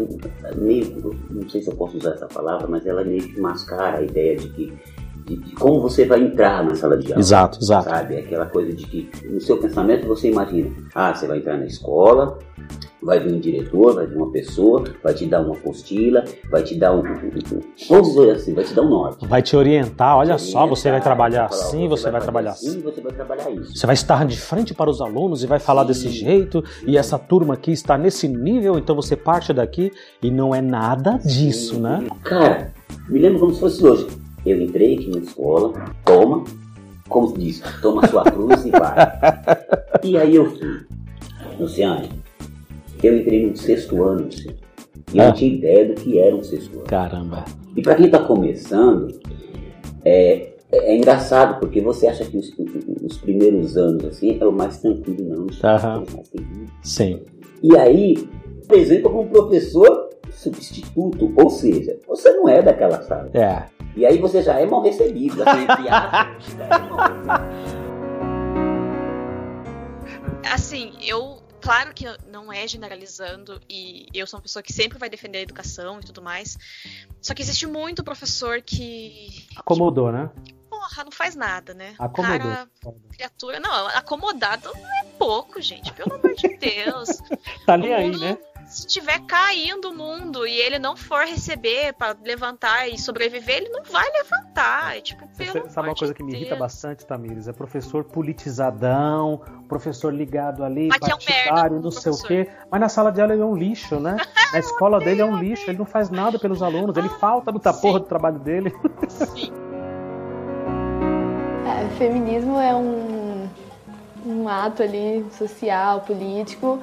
meio, 0.57 1.15
não 1.29 1.49
sei 1.49 1.61
se 1.61 1.69
eu 1.69 1.75
posso 1.75 1.97
usar 1.97 2.11
essa 2.11 2.27
palavra, 2.27 2.67
mas 2.67 2.85
ela 2.85 3.03
meio 3.03 3.23
que 3.23 3.39
mascara 3.39 3.97
a 3.97 4.01
ideia 4.03 4.35
de 4.35 4.49
que 4.49 4.73
de, 5.27 5.35
de, 5.35 5.51
como 5.55 5.81
você 5.81 6.05
vai 6.05 6.21
entrar 6.21 6.63
na 6.63 6.73
sala 6.73 6.97
de 6.97 7.07
aula. 7.07 7.19
Exato, 7.19 7.59
exato. 7.61 7.89
Sabe? 7.89 8.17
Aquela 8.17 8.45
coisa 8.45 8.71
de 8.71 8.85
que 8.85 9.09
no 9.29 9.41
seu 9.41 9.57
pensamento 9.57 10.07
você 10.07 10.31
imagina, 10.31 10.71
ah, 10.95 11.13
você 11.13 11.27
vai 11.27 11.39
entrar 11.39 11.57
na 11.57 11.65
escola, 11.65 12.39
vai 13.01 13.19
vir 13.19 13.33
um 13.33 13.39
diretor, 13.39 13.93
vai 13.93 14.07
vir 14.07 14.15
uma 14.15 14.31
pessoa, 14.31 14.83
vai 15.03 15.13
te 15.13 15.25
dar 15.25 15.41
uma 15.41 15.53
apostila, 15.55 16.23
vai 16.49 16.63
te 16.63 16.75
dar 16.75 16.95
um, 16.95 17.03
vamos 17.89 18.07
dizer 18.07 18.31
assim, 18.31 18.53
vai 18.53 18.63
te 18.63 18.73
dar 18.73 18.81
um 18.81 18.89
norte. 18.89 19.27
Vai 19.27 19.41
te 19.41 19.55
orientar, 19.55 20.17
olha 20.17 20.35
te 20.35 20.43
só, 20.43 20.59
orientar, 20.59 20.69
você 20.69 20.91
vai 20.91 21.01
trabalhar 21.01 21.45
assim, 21.45 21.87
você, 21.87 22.09
vai, 22.09 22.21
trabalhar 22.21 22.51
assim, 22.51 22.81
você 22.81 23.01
vai 23.01 23.13
trabalhar 23.13 23.51
isso. 23.51 23.75
Você 23.75 23.85
vai 23.85 23.93
estar 23.93 24.25
de 24.25 24.37
frente 24.37 24.73
para 24.73 24.89
os 24.89 25.01
alunos 25.01 25.43
e 25.43 25.47
vai 25.47 25.59
falar 25.59 25.81
Sim. 25.81 25.87
desse 25.87 26.09
jeito, 26.09 26.63
e 26.85 26.97
essa 26.97 27.19
turma 27.19 27.53
aqui 27.53 27.71
está 27.71 27.97
nesse 27.97 28.27
nível, 28.27 28.77
então 28.77 28.95
você 28.95 29.15
parte 29.15 29.51
daqui 29.51 29.91
e 30.21 30.31
não 30.31 30.55
é 30.55 30.61
nada 30.61 31.19
disso, 31.23 31.75
Sim. 31.75 31.81
né? 31.81 32.07
Cara, 32.23 32.73
me 33.09 33.19
lembro 33.19 33.39
como 33.39 33.53
se 33.53 33.59
fosse 33.59 33.85
hoje. 33.85 34.26
Eu 34.47 34.61
entrei 34.61 34.95
aqui 34.95 35.09
na 35.09 35.17
escola, 35.17 35.73
toma, 36.05 36.45
como 37.09 37.37
diz, 37.37 37.61
toma 37.81 38.07
sua 38.07 38.23
cruz 38.23 38.65
e 38.65 38.71
vai. 38.71 38.95
E 40.03 40.17
aí 40.17 40.35
eu 40.35 40.49
fui. 40.49 40.85
Luciane, 41.59 42.09
eu 43.03 43.17
entrei 43.17 43.45
no 43.45 43.57
sexto 43.57 44.01
ano, 44.03 44.27
assim, 44.27 44.55
e 45.13 45.17
eu 45.17 45.25
não 45.25 45.33
tinha 45.33 45.53
ideia 45.53 45.87
do 45.87 45.95
que 45.95 46.17
era 46.17 46.33
um 46.33 46.43
sexto 46.43 46.75
ano. 46.77 46.85
Caramba. 46.85 47.45
E 47.75 47.81
para 47.81 47.95
quem 47.95 48.05
está 48.05 48.19
começando, 48.19 49.19
é, 50.05 50.53
é, 50.71 50.95
engraçado, 50.95 51.59
porque 51.59 51.81
você 51.81 52.07
acha 52.07 52.23
que 52.23 52.37
os, 52.37 52.53
os, 53.03 53.17
primeiros 53.17 53.75
anos 53.75 54.05
assim 54.05 54.37
é 54.39 54.45
o 54.45 54.51
mais 54.51 54.79
tranquilo, 54.79 55.27
não. 55.27 55.41
Uhum. 55.41 56.05
mais 56.15 56.31
Sim. 56.83 57.21
E 57.61 57.75
aí, 57.75 58.15
apresenta 58.63 59.09
como 59.09 59.27
professor 59.27 60.09
substituto, 60.31 61.33
ou 61.35 61.49
seja, 61.49 61.97
você 62.07 62.31
não 62.31 62.47
é 62.47 62.61
daquela 62.61 63.01
sala. 63.01 63.29
É. 63.33 63.76
E 63.97 64.05
aí 64.05 64.19
você 64.19 64.43
já 64.43 64.59
é 64.59 64.65
mal 64.65 64.83
recebido, 64.83 65.41
assim, 65.41 65.65
Assim, 70.53 70.93
eu 71.01 71.41
claro 71.59 71.91
que 71.95 72.05
não 72.27 72.53
é 72.53 72.67
generalizando 72.67 73.59
e 73.67 74.05
eu 74.13 74.27
sou 74.27 74.37
uma 74.37 74.43
pessoa 74.43 74.61
que 74.61 74.71
sempre 74.71 74.99
vai 74.99 75.09
defender 75.09 75.39
a 75.39 75.41
educação 75.41 75.99
e 75.99 76.03
tudo 76.03 76.21
mais. 76.21 76.55
Só 77.19 77.33
que 77.33 77.41
existe 77.41 77.65
muito 77.65 78.03
professor 78.03 78.61
que 78.61 79.47
acomodou, 79.55 80.11
né? 80.11 80.29
Porra, 80.69 81.03
não 81.03 81.11
faz 81.11 81.35
nada, 81.35 81.73
né? 81.73 81.95
Acomodou. 81.97 82.39
Cara, 82.39 82.69
criatura, 83.11 83.59
não, 83.59 83.87
acomodado 83.87 84.69
não 84.75 84.95
é 84.99 85.05
pouco, 85.17 85.59
gente, 85.59 85.91
pelo 85.93 86.13
amor 86.13 86.35
de 86.35 86.55
Deus. 86.57 87.17
tá 87.65 87.75
nem 87.75 87.95
aí, 87.95 88.15
né? 88.15 88.37
Se 88.67 88.81
estiver 88.81 89.21
caindo 89.21 89.91
o 89.91 89.95
mundo 89.95 90.45
e 90.45 90.59
ele 90.59 90.77
não 90.77 90.95
for 90.95 91.25
receber 91.25 91.93
para 91.93 92.15
levantar 92.21 92.87
e 92.87 92.99
sobreviver, 92.99 93.57
ele 93.57 93.69
não 93.69 93.81
vai 93.83 94.05
levantar. 94.11 94.97
É, 94.97 95.01
tipo, 95.01 95.25
pelo 95.29 95.69
Sabe 95.69 95.87
uma 95.87 95.95
coisa 95.95 96.13
que 96.13 96.21
me 96.21 96.33
irrita 96.33 96.55
bastante, 96.55 97.05
Tamires? 97.05 97.47
É 97.47 97.53
professor 97.53 98.03
politizadão, 98.03 99.41
professor 99.69 100.13
ligado 100.13 100.65
ali, 100.65 100.89
Aqui 100.91 101.09
partidário, 101.09 101.47
é 101.47 101.49
um 101.49 101.55
merda, 101.55 101.75
não 101.75 101.81
professor. 101.81 102.13
sei 102.13 102.41
o 102.41 102.45
quê. 102.45 102.51
Mas 102.69 102.81
na 102.81 102.89
sala 102.89 103.09
de 103.09 103.21
aula 103.21 103.33
ele 103.33 103.41
é 103.41 103.45
um 103.45 103.55
lixo, 103.55 103.99
né? 103.99 104.17
Na 104.51 104.59
escola 104.59 104.99
dele 104.99 105.21
é 105.21 105.25
um 105.25 105.37
lixo, 105.37 105.69
ele 105.69 105.77
não 105.77 105.85
faz 105.85 106.09
nada 106.09 106.39
pelos 106.39 106.63
alunos, 106.63 106.95
ele 106.95 107.09
falta 107.09 107.51
muita 107.51 107.73
porra 107.73 107.99
do 107.99 108.05
trabalho 108.05 108.39
dele. 108.39 108.73
Sim. 109.09 109.51
É, 111.65 111.89
feminismo 111.97 112.57
é 112.57 112.73
um, 112.73 113.49
um 114.25 114.47
ato 114.47 114.83
ali 114.83 115.25
social, 115.31 115.99
político 116.01 116.81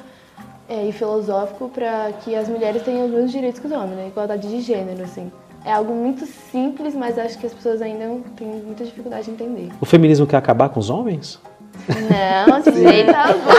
é, 0.68 0.86
e 0.86 0.92
filosófico 0.92 1.68
para 1.68 2.12
que 2.24 2.34
as 2.34 2.48
mulheres 2.48 2.82
tenham 2.82 3.06
os 3.06 3.10
mesmos 3.10 3.32
direitos 3.32 3.60
que 3.60 3.66
os 3.66 3.72
homens, 3.72 3.96
né? 3.96 4.08
Igualdade 4.08 4.48
de 4.48 4.60
gênero, 4.60 5.02
assim. 5.02 5.30
É 5.64 5.72
algo 5.72 5.94
muito 5.94 6.26
simples, 6.26 6.94
mas 6.94 7.18
acho 7.18 7.38
que 7.38 7.46
as 7.46 7.54
pessoas 7.54 7.80
ainda 7.80 8.04
têm 8.36 8.46
muita 8.46 8.84
dificuldade 8.84 9.24
de 9.24 9.30
entender. 9.30 9.70
O 9.80 9.86
feminismo 9.86 10.26
quer 10.26 10.36
acabar 10.36 10.68
com 10.68 10.78
os 10.78 10.90
homens? 10.90 11.40
Não, 11.88 12.60
de 12.60 12.72
jeito 12.72 13.10
algum. 13.10 13.50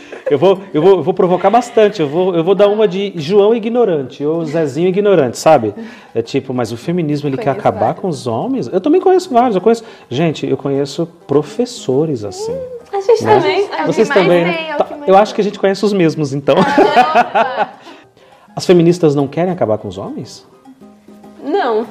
Eu 0.30 0.38
vou, 0.38 0.60
eu, 0.72 0.80
vou, 0.80 0.90
eu 0.98 1.02
vou 1.02 1.12
provocar 1.12 1.50
bastante. 1.50 2.00
Eu 2.00 2.08
vou, 2.08 2.36
eu 2.36 2.44
vou 2.44 2.54
dar 2.54 2.68
uma 2.68 2.86
de 2.86 3.12
João 3.16 3.52
ignorante 3.52 4.24
ou 4.24 4.44
Zezinho 4.44 4.88
ignorante, 4.88 5.36
sabe? 5.36 5.74
É 6.14 6.22
tipo, 6.22 6.54
mas 6.54 6.70
o 6.70 6.76
feminismo 6.76 7.28
ele 7.28 7.36
quer 7.36 7.50
acabar 7.50 7.80
vários. 7.80 8.00
com 8.00 8.08
os 8.08 8.28
homens? 8.28 8.68
Eu 8.72 8.80
também 8.80 9.00
conheço 9.00 9.28
vários. 9.34 9.56
Eu 9.56 9.60
conheço, 9.60 9.82
gente, 10.08 10.46
eu 10.46 10.56
conheço 10.56 11.04
professores 11.26 12.22
assim. 12.22 12.56
A 13.00 13.02
gente 13.02 13.24
né? 13.24 13.34
também. 13.34 13.68
É 13.72 13.86
Vocês 13.86 14.08
também, 14.08 14.44
né? 14.44 14.52
Tem, 14.52 14.70
é 14.70 14.76
Tá, 14.76 14.86
eu 15.06 15.16
acho 15.16 15.34
que 15.34 15.40
a 15.40 15.44
gente 15.44 15.58
conhece 15.58 15.84
os 15.84 15.92
mesmos, 15.92 16.32
então. 16.32 16.56
As 18.54 18.66
feministas 18.66 19.14
não 19.14 19.26
querem 19.26 19.52
acabar 19.52 19.78
com 19.78 19.88
os 19.88 19.96
homens? 19.96 20.46
Não. 21.42 21.86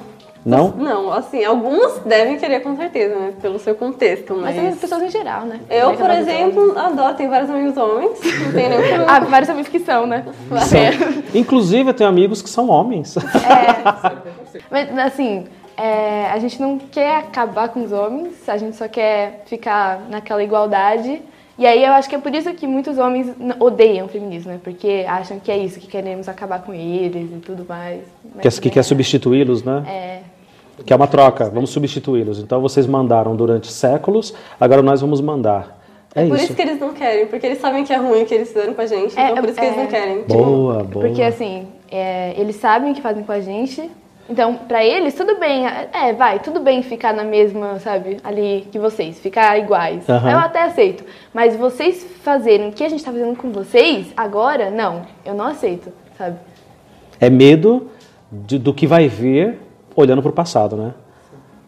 Não? 0.45 0.69
Não, 0.69 1.11
assim, 1.11 1.43
algumas 1.43 1.99
devem 1.99 2.37
querer 2.37 2.61
com 2.61 2.75
certeza, 2.75 3.15
né? 3.15 3.33
Pelo 3.41 3.59
seu 3.59 3.75
contexto, 3.75 4.35
mas... 4.35 4.55
Mas 4.55 4.73
as 4.73 4.79
pessoas 4.79 5.03
em 5.03 5.09
geral, 5.09 5.45
né? 5.45 5.59
Eu, 5.69 5.93
por 5.93 6.09
exemplo, 6.09 6.77
adoro, 6.77 7.13
tenho 7.15 7.29
vários 7.29 7.49
amigos 7.49 7.75
homens, 7.75 8.19
não 8.45 8.51
tenho 8.53 8.69
nenhum 8.69 8.81
problema. 8.81 9.05
Ah, 9.07 9.19
vários 9.19 9.49
amigos 9.49 9.69
que 9.69 9.79
são, 9.79 10.05
né? 10.05 10.23
São. 10.61 10.79
Inclusive, 11.35 11.89
eu 11.89 11.93
tenho 11.93 12.09
amigos 12.09 12.41
que 12.41 12.49
são 12.49 12.69
homens. 12.69 13.15
Mas, 14.71 14.97
assim, 14.97 15.45
é, 15.79 16.27
a 16.29 16.37
gente 16.39 16.61
não 16.61 16.77
quer 16.77 17.15
acabar 17.15 17.69
com 17.69 17.81
os 17.81 17.93
homens, 17.93 18.49
a 18.49 18.57
gente 18.57 18.75
só 18.75 18.87
quer 18.89 19.43
ficar 19.45 20.07
naquela 20.09 20.43
igualdade. 20.43 21.21
E 21.57 21.65
aí 21.65 21.83
eu 21.83 21.93
acho 21.93 22.09
que 22.09 22.15
é 22.15 22.19
por 22.19 22.33
isso 22.35 22.53
que 22.53 22.67
muitos 22.67 22.97
homens 22.97 23.33
odeiam 23.59 24.05
o 24.05 24.09
feminismo, 24.09 24.51
né? 24.51 24.59
Porque 24.61 25.05
acham 25.07 25.39
que 25.39 25.49
é 25.49 25.57
isso, 25.57 25.79
que 25.79 25.87
queremos 25.87 26.27
acabar 26.27 26.61
com 26.61 26.73
eles 26.73 27.31
e 27.31 27.39
tudo 27.39 27.65
mais. 27.67 28.01
Mas, 28.35 28.59
Que, 28.59 28.63
que 28.63 28.69
quer 28.71 28.83
substituí-los, 28.83 29.63
né? 29.63 29.83
É, 29.87 30.19
Que 30.85 30.91
é 30.91 30.95
uma 30.95 31.07
troca, 31.07 31.49
vamos 31.49 31.69
substituí-los. 31.69 32.39
Então 32.39 32.61
vocês 32.61 32.85
mandaram 32.85 33.33
durante 33.35 33.71
séculos, 33.71 34.33
agora 34.59 34.81
nós 34.81 34.99
vamos 34.99 35.21
mandar. 35.21 35.79
É 36.13 36.25
por 36.25 36.35
isso. 36.35 36.45
isso 36.45 36.55
que 36.55 36.61
eles 36.61 36.79
não 36.79 36.93
querem, 36.93 37.27
porque 37.27 37.45
eles 37.45 37.59
sabem 37.59 37.85
que 37.85 37.93
é 37.93 37.97
ruim 37.97 38.23
o 38.23 38.25
que 38.25 38.33
eles 38.33 38.49
fizeram 38.49 38.73
com 38.73 38.81
a 38.81 38.85
gente, 38.85 39.13
então 39.13 39.35
por 39.35 39.49
isso 39.49 39.59
que 39.59 39.65
eles 39.65 39.77
não 39.77 39.87
querem. 39.87 40.23
Boa, 40.23 40.83
boa. 40.83 41.05
Porque 41.05 41.21
assim, 41.21 41.67
é, 41.89 42.33
eles 42.37 42.57
sabem 42.57 42.91
o 42.91 42.95
que 42.95 43.01
fazem 43.01 43.23
com 43.23 43.31
a 43.31 43.39
gente. 43.39 43.89
Então, 44.29 44.53
pra 44.55 44.85
eles, 44.85 45.15
tudo 45.15 45.39
bem. 45.39 45.65
É, 45.65 46.13
vai, 46.13 46.39
tudo 46.39 46.59
bem 46.59 46.83
ficar 46.83 47.13
na 47.13 47.23
mesma, 47.23 47.79
sabe, 47.79 48.17
ali 48.23 48.67
que 48.71 48.77
vocês, 48.77 49.19
ficar 49.19 49.57
iguais. 49.57 50.07
Aham. 50.07 50.31
Eu 50.31 50.37
até 50.37 50.61
aceito. 50.63 51.03
Mas 51.33 51.55
vocês 51.55 52.05
fazerem 52.21 52.69
o 52.69 52.71
que 52.71 52.83
a 52.83 52.89
gente 52.89 53.03
tá 53.03 53.11
fazendo 53.11 53.35
com 53.35 53.51
vocês, 53.51 54.07
agora, 54.15 54.69
não. 54.69 55.01
Eu 55.25 55.33
não 55.33 55.45
aceito, 55.45 55.91
sabe? 56.17 56.37
É 57.19 57.29
medo 57.29 57.89
de- 58.31 58.59
do 58.59 58.73
que 58.73 58.85
vai 58.85 59.07
vir 59.07 59.57
olhando 59.95 60.21
para 60.21 60.29
o 60.29 60.33
passado, 60.33 60.75
né? 60.77 60.93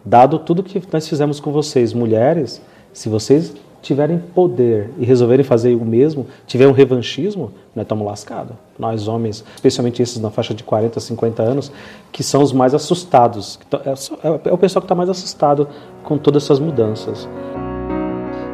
Dado 0.06 0.38
tudo 0.40 0.62
que 0.64 0.82
nós 0.94 1.08
fizemos 1.08 1.40
com 1.40 1.52
vocês, 1.52 1.94
mulheres, 1.94 2.62
se 2.94 3.10
vocês 3.10 3.56
tiverem 3.82 4.20
poder 4.20 4.92
e 5.00 5.06
resolverem 5.06 5.44
fazer 5.44 5.76
o 5.76 5.84
mesmo, 5.84 6.28
tiver 6.46 6.68
um 6.68 6.72
revanchismo, 6.72 7.52
nós 7.76 7.84
estamos 7.84 8.06
lascados. 8.06 8.54
Nós 8.78 9.08
homens, 9.08 9.44
especialmente 9.56 10.02
esses 10.02 10.20
na 10.22 10.30
faixa 10.30 10.54
de 10.54 10.64
40, 10.64 11.00
50 11.00 11.42
anos, 11.42 11.72
que 12.12 12.24
são 12.24 12.42
os 12.44 12.54
mais 12.54 12.74
assustados. 12.76 13.60
É 13.86 13.96
só- 13.96 14.18
é 14.24 14.52
o 14.54 14.58
pessoal 14.58 14.82
que 14.82 14.86
está 14.86 14.96
mais 14.96 15.10
assustado 15.10 15.68
com 16.04 16.18
todas 16.18 16.44
essas 16.44 16.60
mudanças. 16.60 17.28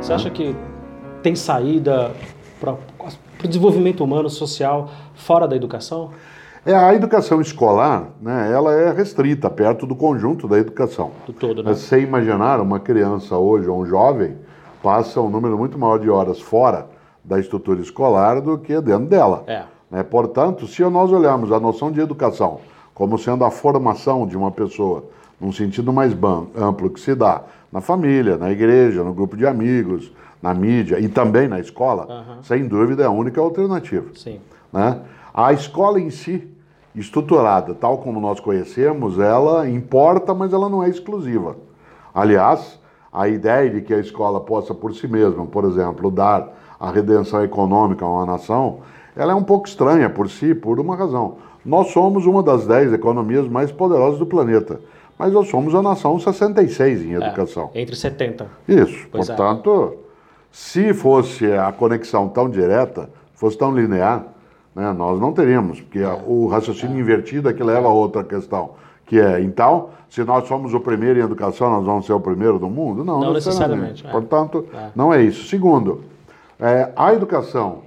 Você 0.01 0.13
acha 0.13 0.29
que 0.29 0.55
tem 1.21 1.35
saída 1.35 2.11
para 2.59 2.73
o 3.43 3.47
desenvolvimento 3.47 4.03
humano, 4.03 4.29
social, 4.29 4.89
fora 5.15 5.47
da 5.47 5.55
educação? 5.55 6.11
É, 6.65 6.73
a 6.75 6.93
educação 6.93 7.39
escolar, 7.39 8.09
né, 8.21 8.49
ela 8.51 8.73
é 8.73 8.91
restrita 8.91 9.49
perto 9.49 9.85
do 9.87 9.95
conjunto 9.95 10.47
da 10.47 10.57
educação. 10.57 11.11
Do 11.25 11.31
todo, 11.33 11.63
né? 11.63 11.73
Você 11.73 12.01
imaginar 12.01 12.59
uma 12.59 12.79
criança 12.79 13.37
hoje 13.37 13.69
ou 13.69 13.81
um 13.81 13.85
jovem 13.85 14.35
passa 14.87 15.19
um 15.19 15.29
número 15.29 15.57
muito 15.57 15.77
maior 15.77 15.99
de 15.99 16.09
horas 16.09 16.39
fora 16.39 16.87
da 17.21 17.37
estrutura 17.37 17.81
escolar 17.81 18.39
do 18.39 18.57
que 18.57 18.79
dentro 18.79 19.07
dela. 19.07 19.43
É. 19.45 19.63
né? 19.91 20.01
Portanto, 20.01 20.65
se 20.65 20.81
nós 20.85 21.11
olharmos 21.11 21.51
a 21.51 21.59
noção 21.59 21.91
de 21.91 21.99
educação 21.99 22.61
como 22.93 23.17
sendo 23.17 23.43
a 23.43 23.51
formação 23.51 24.25
de 24.25 24.37
uma 24.37 24.49
pessoa 24.49 25.03
num 25.41 25.51
sentido 25.51 25.91
mais 25.91 26.13
amplo 26.55 26.89
que 26.89 27.01
se 27.01 27.13
dá 27.13 27.41
na 27.69 27.81
família, 27.81 28.37
na 28.37 28.49
igreja, 28.49 29.03
no 29.03 29.13
grupo 29.13 29.35
de 29.35 29.45
amigos, 29.45 30.09
na 30.41 30.53
mídia 30.53 31.01
e 31.01 31.09
também 31.09 31.49
na 31.49 31.59
escola, 31.59 32.07
Aham. 32.09 32.43
sem 32.43 32.65
dúvida 32.65 33.03
é 33.03 33.07
a 33.07 33.11
única 33.11 33.41
alternativa. 33.41 34.05
Sim. 34.15 34.39
Né? 34.71 35.01
A 35.33 35.51
escola 35.51 35.99
em 35.99 36.09
si, 36.09 36.47
estruturada 36.95 37.73
tal 37.73 37.97
como 37.97 38.21
nós 38.21 38.39
conhecemos, 38.39 39.19
ela 39.19 39.69
importa, 39.69 40.33
mas 40.33 40.53
ela 40.53 40.69
não 40.69 40.81
é 40.81 40.87
exclusiva. 40.87 41.57
Aliás, 42.15 42.79
a 43.17 43.27
ideia 43.27 43.67
de 43.67 43.81
que 43.81 43.93
a 43.95 43.97
escola 43.97 44.39
possa 44.39 44.75
por 44.75 44.93
si 44.93 45.07
mesma, 45.07 45.43
por 45.47 45.65
exemplo, 45.65 46.11
dar 46.11 46.53
a 46.79 46.91
redenção 46.91 47.43
econômica 47.43 48.05
a 48.05 48.07
uma 48.07 48.25
nação, 48.27 48.81
ela 49.15 49.31
é 49.31 49.35
um 49.35 49.41
pouco 49.41 49.67
estranha 49.67 50.07
por 50.07 50.29
si, 50.29 50.53
por 50.53 50.79
uma 50.79 50.95
razão. 50.95 51.37
Nós 51.65 51.87
somos 51.87 52.27
uma 52.27 52.43
das 52.43 52.67
dez 52.67 52.93
economias 52.93 53.47
mais 53.47 53.71
poderosas 53.71 54.19
do 54.19 54.25
planeta, 54.27 54.79
mas 55.17 55.33
nós 55.33 55.49
somos 55.49 55.73
a 55.73 55.81
nação 55.81 56.19
66 56.19 57.01
em 57.01 57.13
educação. 57.13 57.71
Entre 57.73 57.95
70. 57.95 58.45
Isso. 58.67 59.07
Pois 59.11 59.27
é. 59.27 59.35
Portanto, 59.35 59.95
se 60.51 60.93
fosse 60.93 61.51
a 61.51 61.71
conexão 61.71 62.29
tão 62.29 62.47
direta, 62.47 63.09
fosse 63.33 63.57
tão 63.57 63.73
linear, 63.75 64.27
né, 64.75 64.93
nós 64.93 65.19
não 65.19 65.33
teríamos, 65.33 65.81
porque 65.81 65.99
É. 65.99 66.21
o 66.27 66.45
raciocínio 66.45 66.99
invertido 66.99 67.49
é 67.49 67.53
que 67.53 67.63
leva 67.63 67.87
a 67.87 67.91
outra 67.91 68.23
questão, 68.23 68.71
que 69.07 69.19
é, 69.19 69.41
então, 69.41 69.89
se 70.09 70.23
nós 70.23 70.47
somos 70.47 70.73
o 70.73 70.79
primeiro 70.79 71.17
em 71.19 71.23
educação, 71.23 71.71
nós 71.71 71.83
vamos 71.85 72.05
ser 72.05 72.13
o 72.13 72.19
primeiro 72.19 72.59
do 72.59 72.69
mundo? 72.69 73.03
Não, 73.03 73.19
Não 73.19 73.33
necessariamente. 73.33 74.03
necessariamente, 74.03 74.07
é. 74.07 74.11
Portanto, 74.11 74.65
É. 74.73 74.89
não 74.95 75.11
é 75.13 75.21
isso. 75.23 75.47
Segundo, 75.47 76.01
é, 76.59 76.91
a 76.95 77.13
educação, 77.13 77.79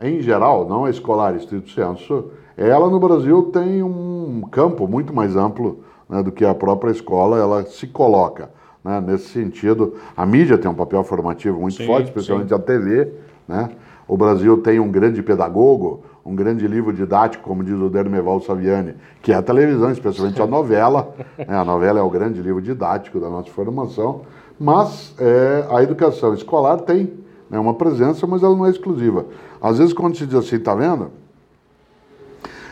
em 0.00 0.20
geral, 0.20 0.66
não 0.68 0.88
escolar 0.88 1.36
estrito 1.36 1.70
senso, 1.70 2.24
ela 2.56 2.88
no 2.90 2.98
Brasil 2.98 3.44
tem 3.52 3.82
um 3.82 4.42
campo 4.50 4.88
muito 4.88 5.12
mais 5.14 5.36
amplo 5.36 5.80
né, 6.08 6.22
do 6.22 6.32
que 6.32 6.44
a 6.44 6.54
própria 6.54 6.90
escola, 6.90 7.38
ela 7.38 7.62
se 7.64 7.86
coloca. 7.86 8.50
né, 8.84 9.00
nesse 9.00 9.28
sentido, 9.28 9.94
a 10.16 10.26
mídia 10.26 10.58
tem 10.58 10.68
um 10.70 10.74
papel 10.74 11.04
formativo 11.04 11.60
muito 11.60 11.76
Sim, 11.76 11.86
forte, 11.86 12.06
especialmente 12.08 12.48
sim. 12.48 12.54
a 12.54 12.58
TV. 12.58 13.12
Né? 13.46 13.70
O 14.08 14.16
Brasil 14.16 14.56
tem 14.60 14.80
um 14.80 14.90
grande 14.90 15.22
pedagogo, 15.22 16.02
um 16.24 16.34
grande 16.36 16.66
livro 16.68 16.92
didático, 16.92 17.42
como 17.42 17.64
diz 17.64 17.74
o 17.74 17.90
Dermeval 17.90 18.40
Saviani, 18.40 18.94
que 19.20 19.32
é 19.32 19.34
a 19.34 19.42
televisão, 19.42 19.90
especialmente 19.90 20.40
a 20.40 20.46
novela. 20.46 21.14
né? 21.36 21.56
A 21.56 21.64
novela 21.64 21.98
é 21.98 22.02
o 22.02 22.10
grande 22.10 22.40
livro 22.40 22.62
didático 22.62 23.18
da 23.18 23.28
nossa 23.28 23.50
formação. 23.50 24.22
Mas 24.58 25.14
é, 25.18 25.66
a 25.70 25.82
educação 25.82 26.32
escolar 26.34 26.78
tem 26.78 27.12
né, 27.50 27.58
uma 27.58 27.74
presença, 27.74 28.26
mas 28.26 28.42
ela 28.42 28.54
não 28.54 28.66
é 28.66 28.70
exclusiva. 28.70 29.26
Às 29.60 29.78
vezes, 29.78 29.92
quando 29.92 30.16
se 30.16 30.24
diz 30.24 30.36
assim, 30.36 30.58
tá 30.58 30.74
vendo? 30.74 31.10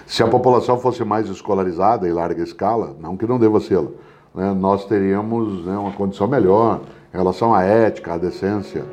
Se 0.07 0.23
a 0.23 0.29
população 0.29 0.79
fosse 0.79 1.05
mais 1.05 1.29
escolarizada 1.29 2.09
em 2.09 2.13
larga 2.13 2.43
escala, 2.43 2.97
não 3.01 3.17
que 3.17 3.27
não 3.27 3.39
deva 3.39 3.61
ser, 3.61 3.81
né, 4.35 4.53
nós 4.53 4.85
teríamos 4.85 5.65
né, 5.65 5.77
uma 5.77 5.93
condição 5.93 6.27
melhor 6.29 6.81
em 7.13 7.17
relação 7.17 7.53
à 7.55 7.63
ética, 7.63 8.15
à 8.15 8.19
decência. 8.19 8.85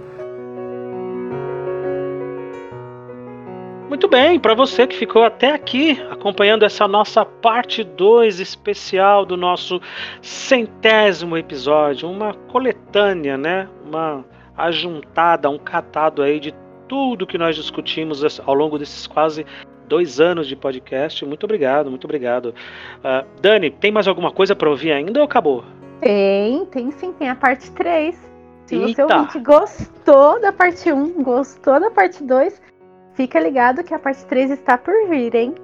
Muito 3.97 4.09
bem, 4.09 4.39
para 4.39 4.53
você 4.53 4.85
que 4.85 4.95
ficou 4.95 5.23
até 5.23 5.51
aqui 5.51 5.99
acompanhando 6.11 6.63
essa 6.63 6.87
nossa 6.87 7.25
parte 7.25 7.83
2 7.83 8.39
especial 8.39 9.25
do 9.25 9.35
nosso 9.35 9.81
centésimo 10.21 11.35
episódio, 11.35 12.07
uma 12.07 12.31
coletânea, 12.31 13.39
né? 13.39 13.67
Uma 13.83 14.23
ajuntada, 14.55 15.49
um 15.49 15.57
catado 15.57 16.21
aí 16.21 16.39
de 16.39 16.53
tudo 16.87 17.25
que 17.25 17.39
nós 17.39 17.55
discutimos 17.55 18.39
ao 18.39 18.53
longo 18.53 18.77
desses 18.77 19.07
quase 19.07 19.43
dois 19.87 20.19
anos 20.19 20.47
de 20.47 20.55
podcast. 20.55 21.25
Muito 21.25 21.45
obrigado, 21.45 21.89
muito 21.89 22.05
obrigado. 22.05 22.53
Ah, 23.03 23.25
Dani, 23.41 23.71
tem 23.71 23.91
mais 23.91 24.07
alguma 24.07 24.31
coisa 24.31 24.55
para 24.55 24.69
ouvir 24.69 24.91
ainda 24.91 25.21
ou 25.21 25.25
acabou? 25.25 25.65
Tem, 26.01 26.63
tem 26.67 26.91
sim, 26.91 27.13
tem 27.13 27.29
a 27.31 27.35
parte 27.35 27.71
3. 27.71 28.15
Se 28.67 28.77
você 28.77 29.01
Eita. 29.01 29.17
ouvinte 29.17 29.39
gostou 29.39 30.39
da 30.39 30.53
parte 30.53 30.93
1, 30.93 31.23
gostou 31.23 31.79
da 31.79 31.89
parte 31.89 32.23
2, 32.23 32.61
fica 33.17 33.39
ligado 33.39 33.83
que 33.83 33.93
a 33.93 33.99
parte 33.99 34.25
3 34.27 34.51
está 34.51 34.77
por 34.77 35.09
vir, 35.09 35.33
hein? 35.35 35.55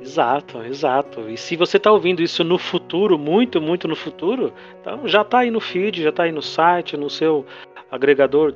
Exato, 0.00 0.62
exato. 0.64 1.28
E 1.28 1.36
se 1.36 1.54
você 1.54 1.76
está 1.76 1.92
ouvindo 1.92 2.22
isso 2.22 2.42
no 2.42 2.58
futuro, 2.58 3.16
muito, 3.16 3.60
muito 3.60 3.86
no 3.86 3.94
futuro, 3.94 4.52
então 4.80 5.06
já 5.06 5.20
está 5.20 5.40
aí 5.40 5.50
no 5.50 5.60
feed, 5.60 6.02
já 6.02 6.08
está 6.08 6.24
aí 6.24 6.32
no 6.32 6.42
site, 6.42 6.96
no 6.96 7.08
seu 7.08 7.46
agregador 7.90 8.54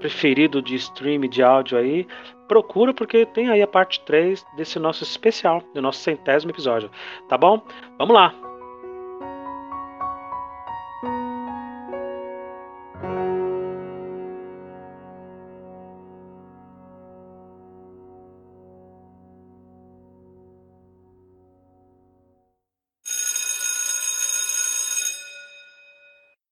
preferido 0.00 0.60
de 0.60 0.74
stream 0.74 1.20
de 1.20 1.42
áudio 1.42 1.78
aí. 1.78 2.06
Procura 2.48 2.92
porque 2.92 3.24
tem 3.24 3.48
aí 3.48 3.62
a 3.62 3.66
parte 3.66 4.00
3 4.00 4.44
desse 4.56 4.78
nosso 4.78 5.04
especial, 5.04 5.62
do 5.72 5.80
nosso 5.80 6.00
centésimo 6.00 6.50
episódio. 6.50 6.90
Tá 7.28 7.38
bom? 7.38 7.62
Vamos 7.96 8.14
lá. 8.14 8.41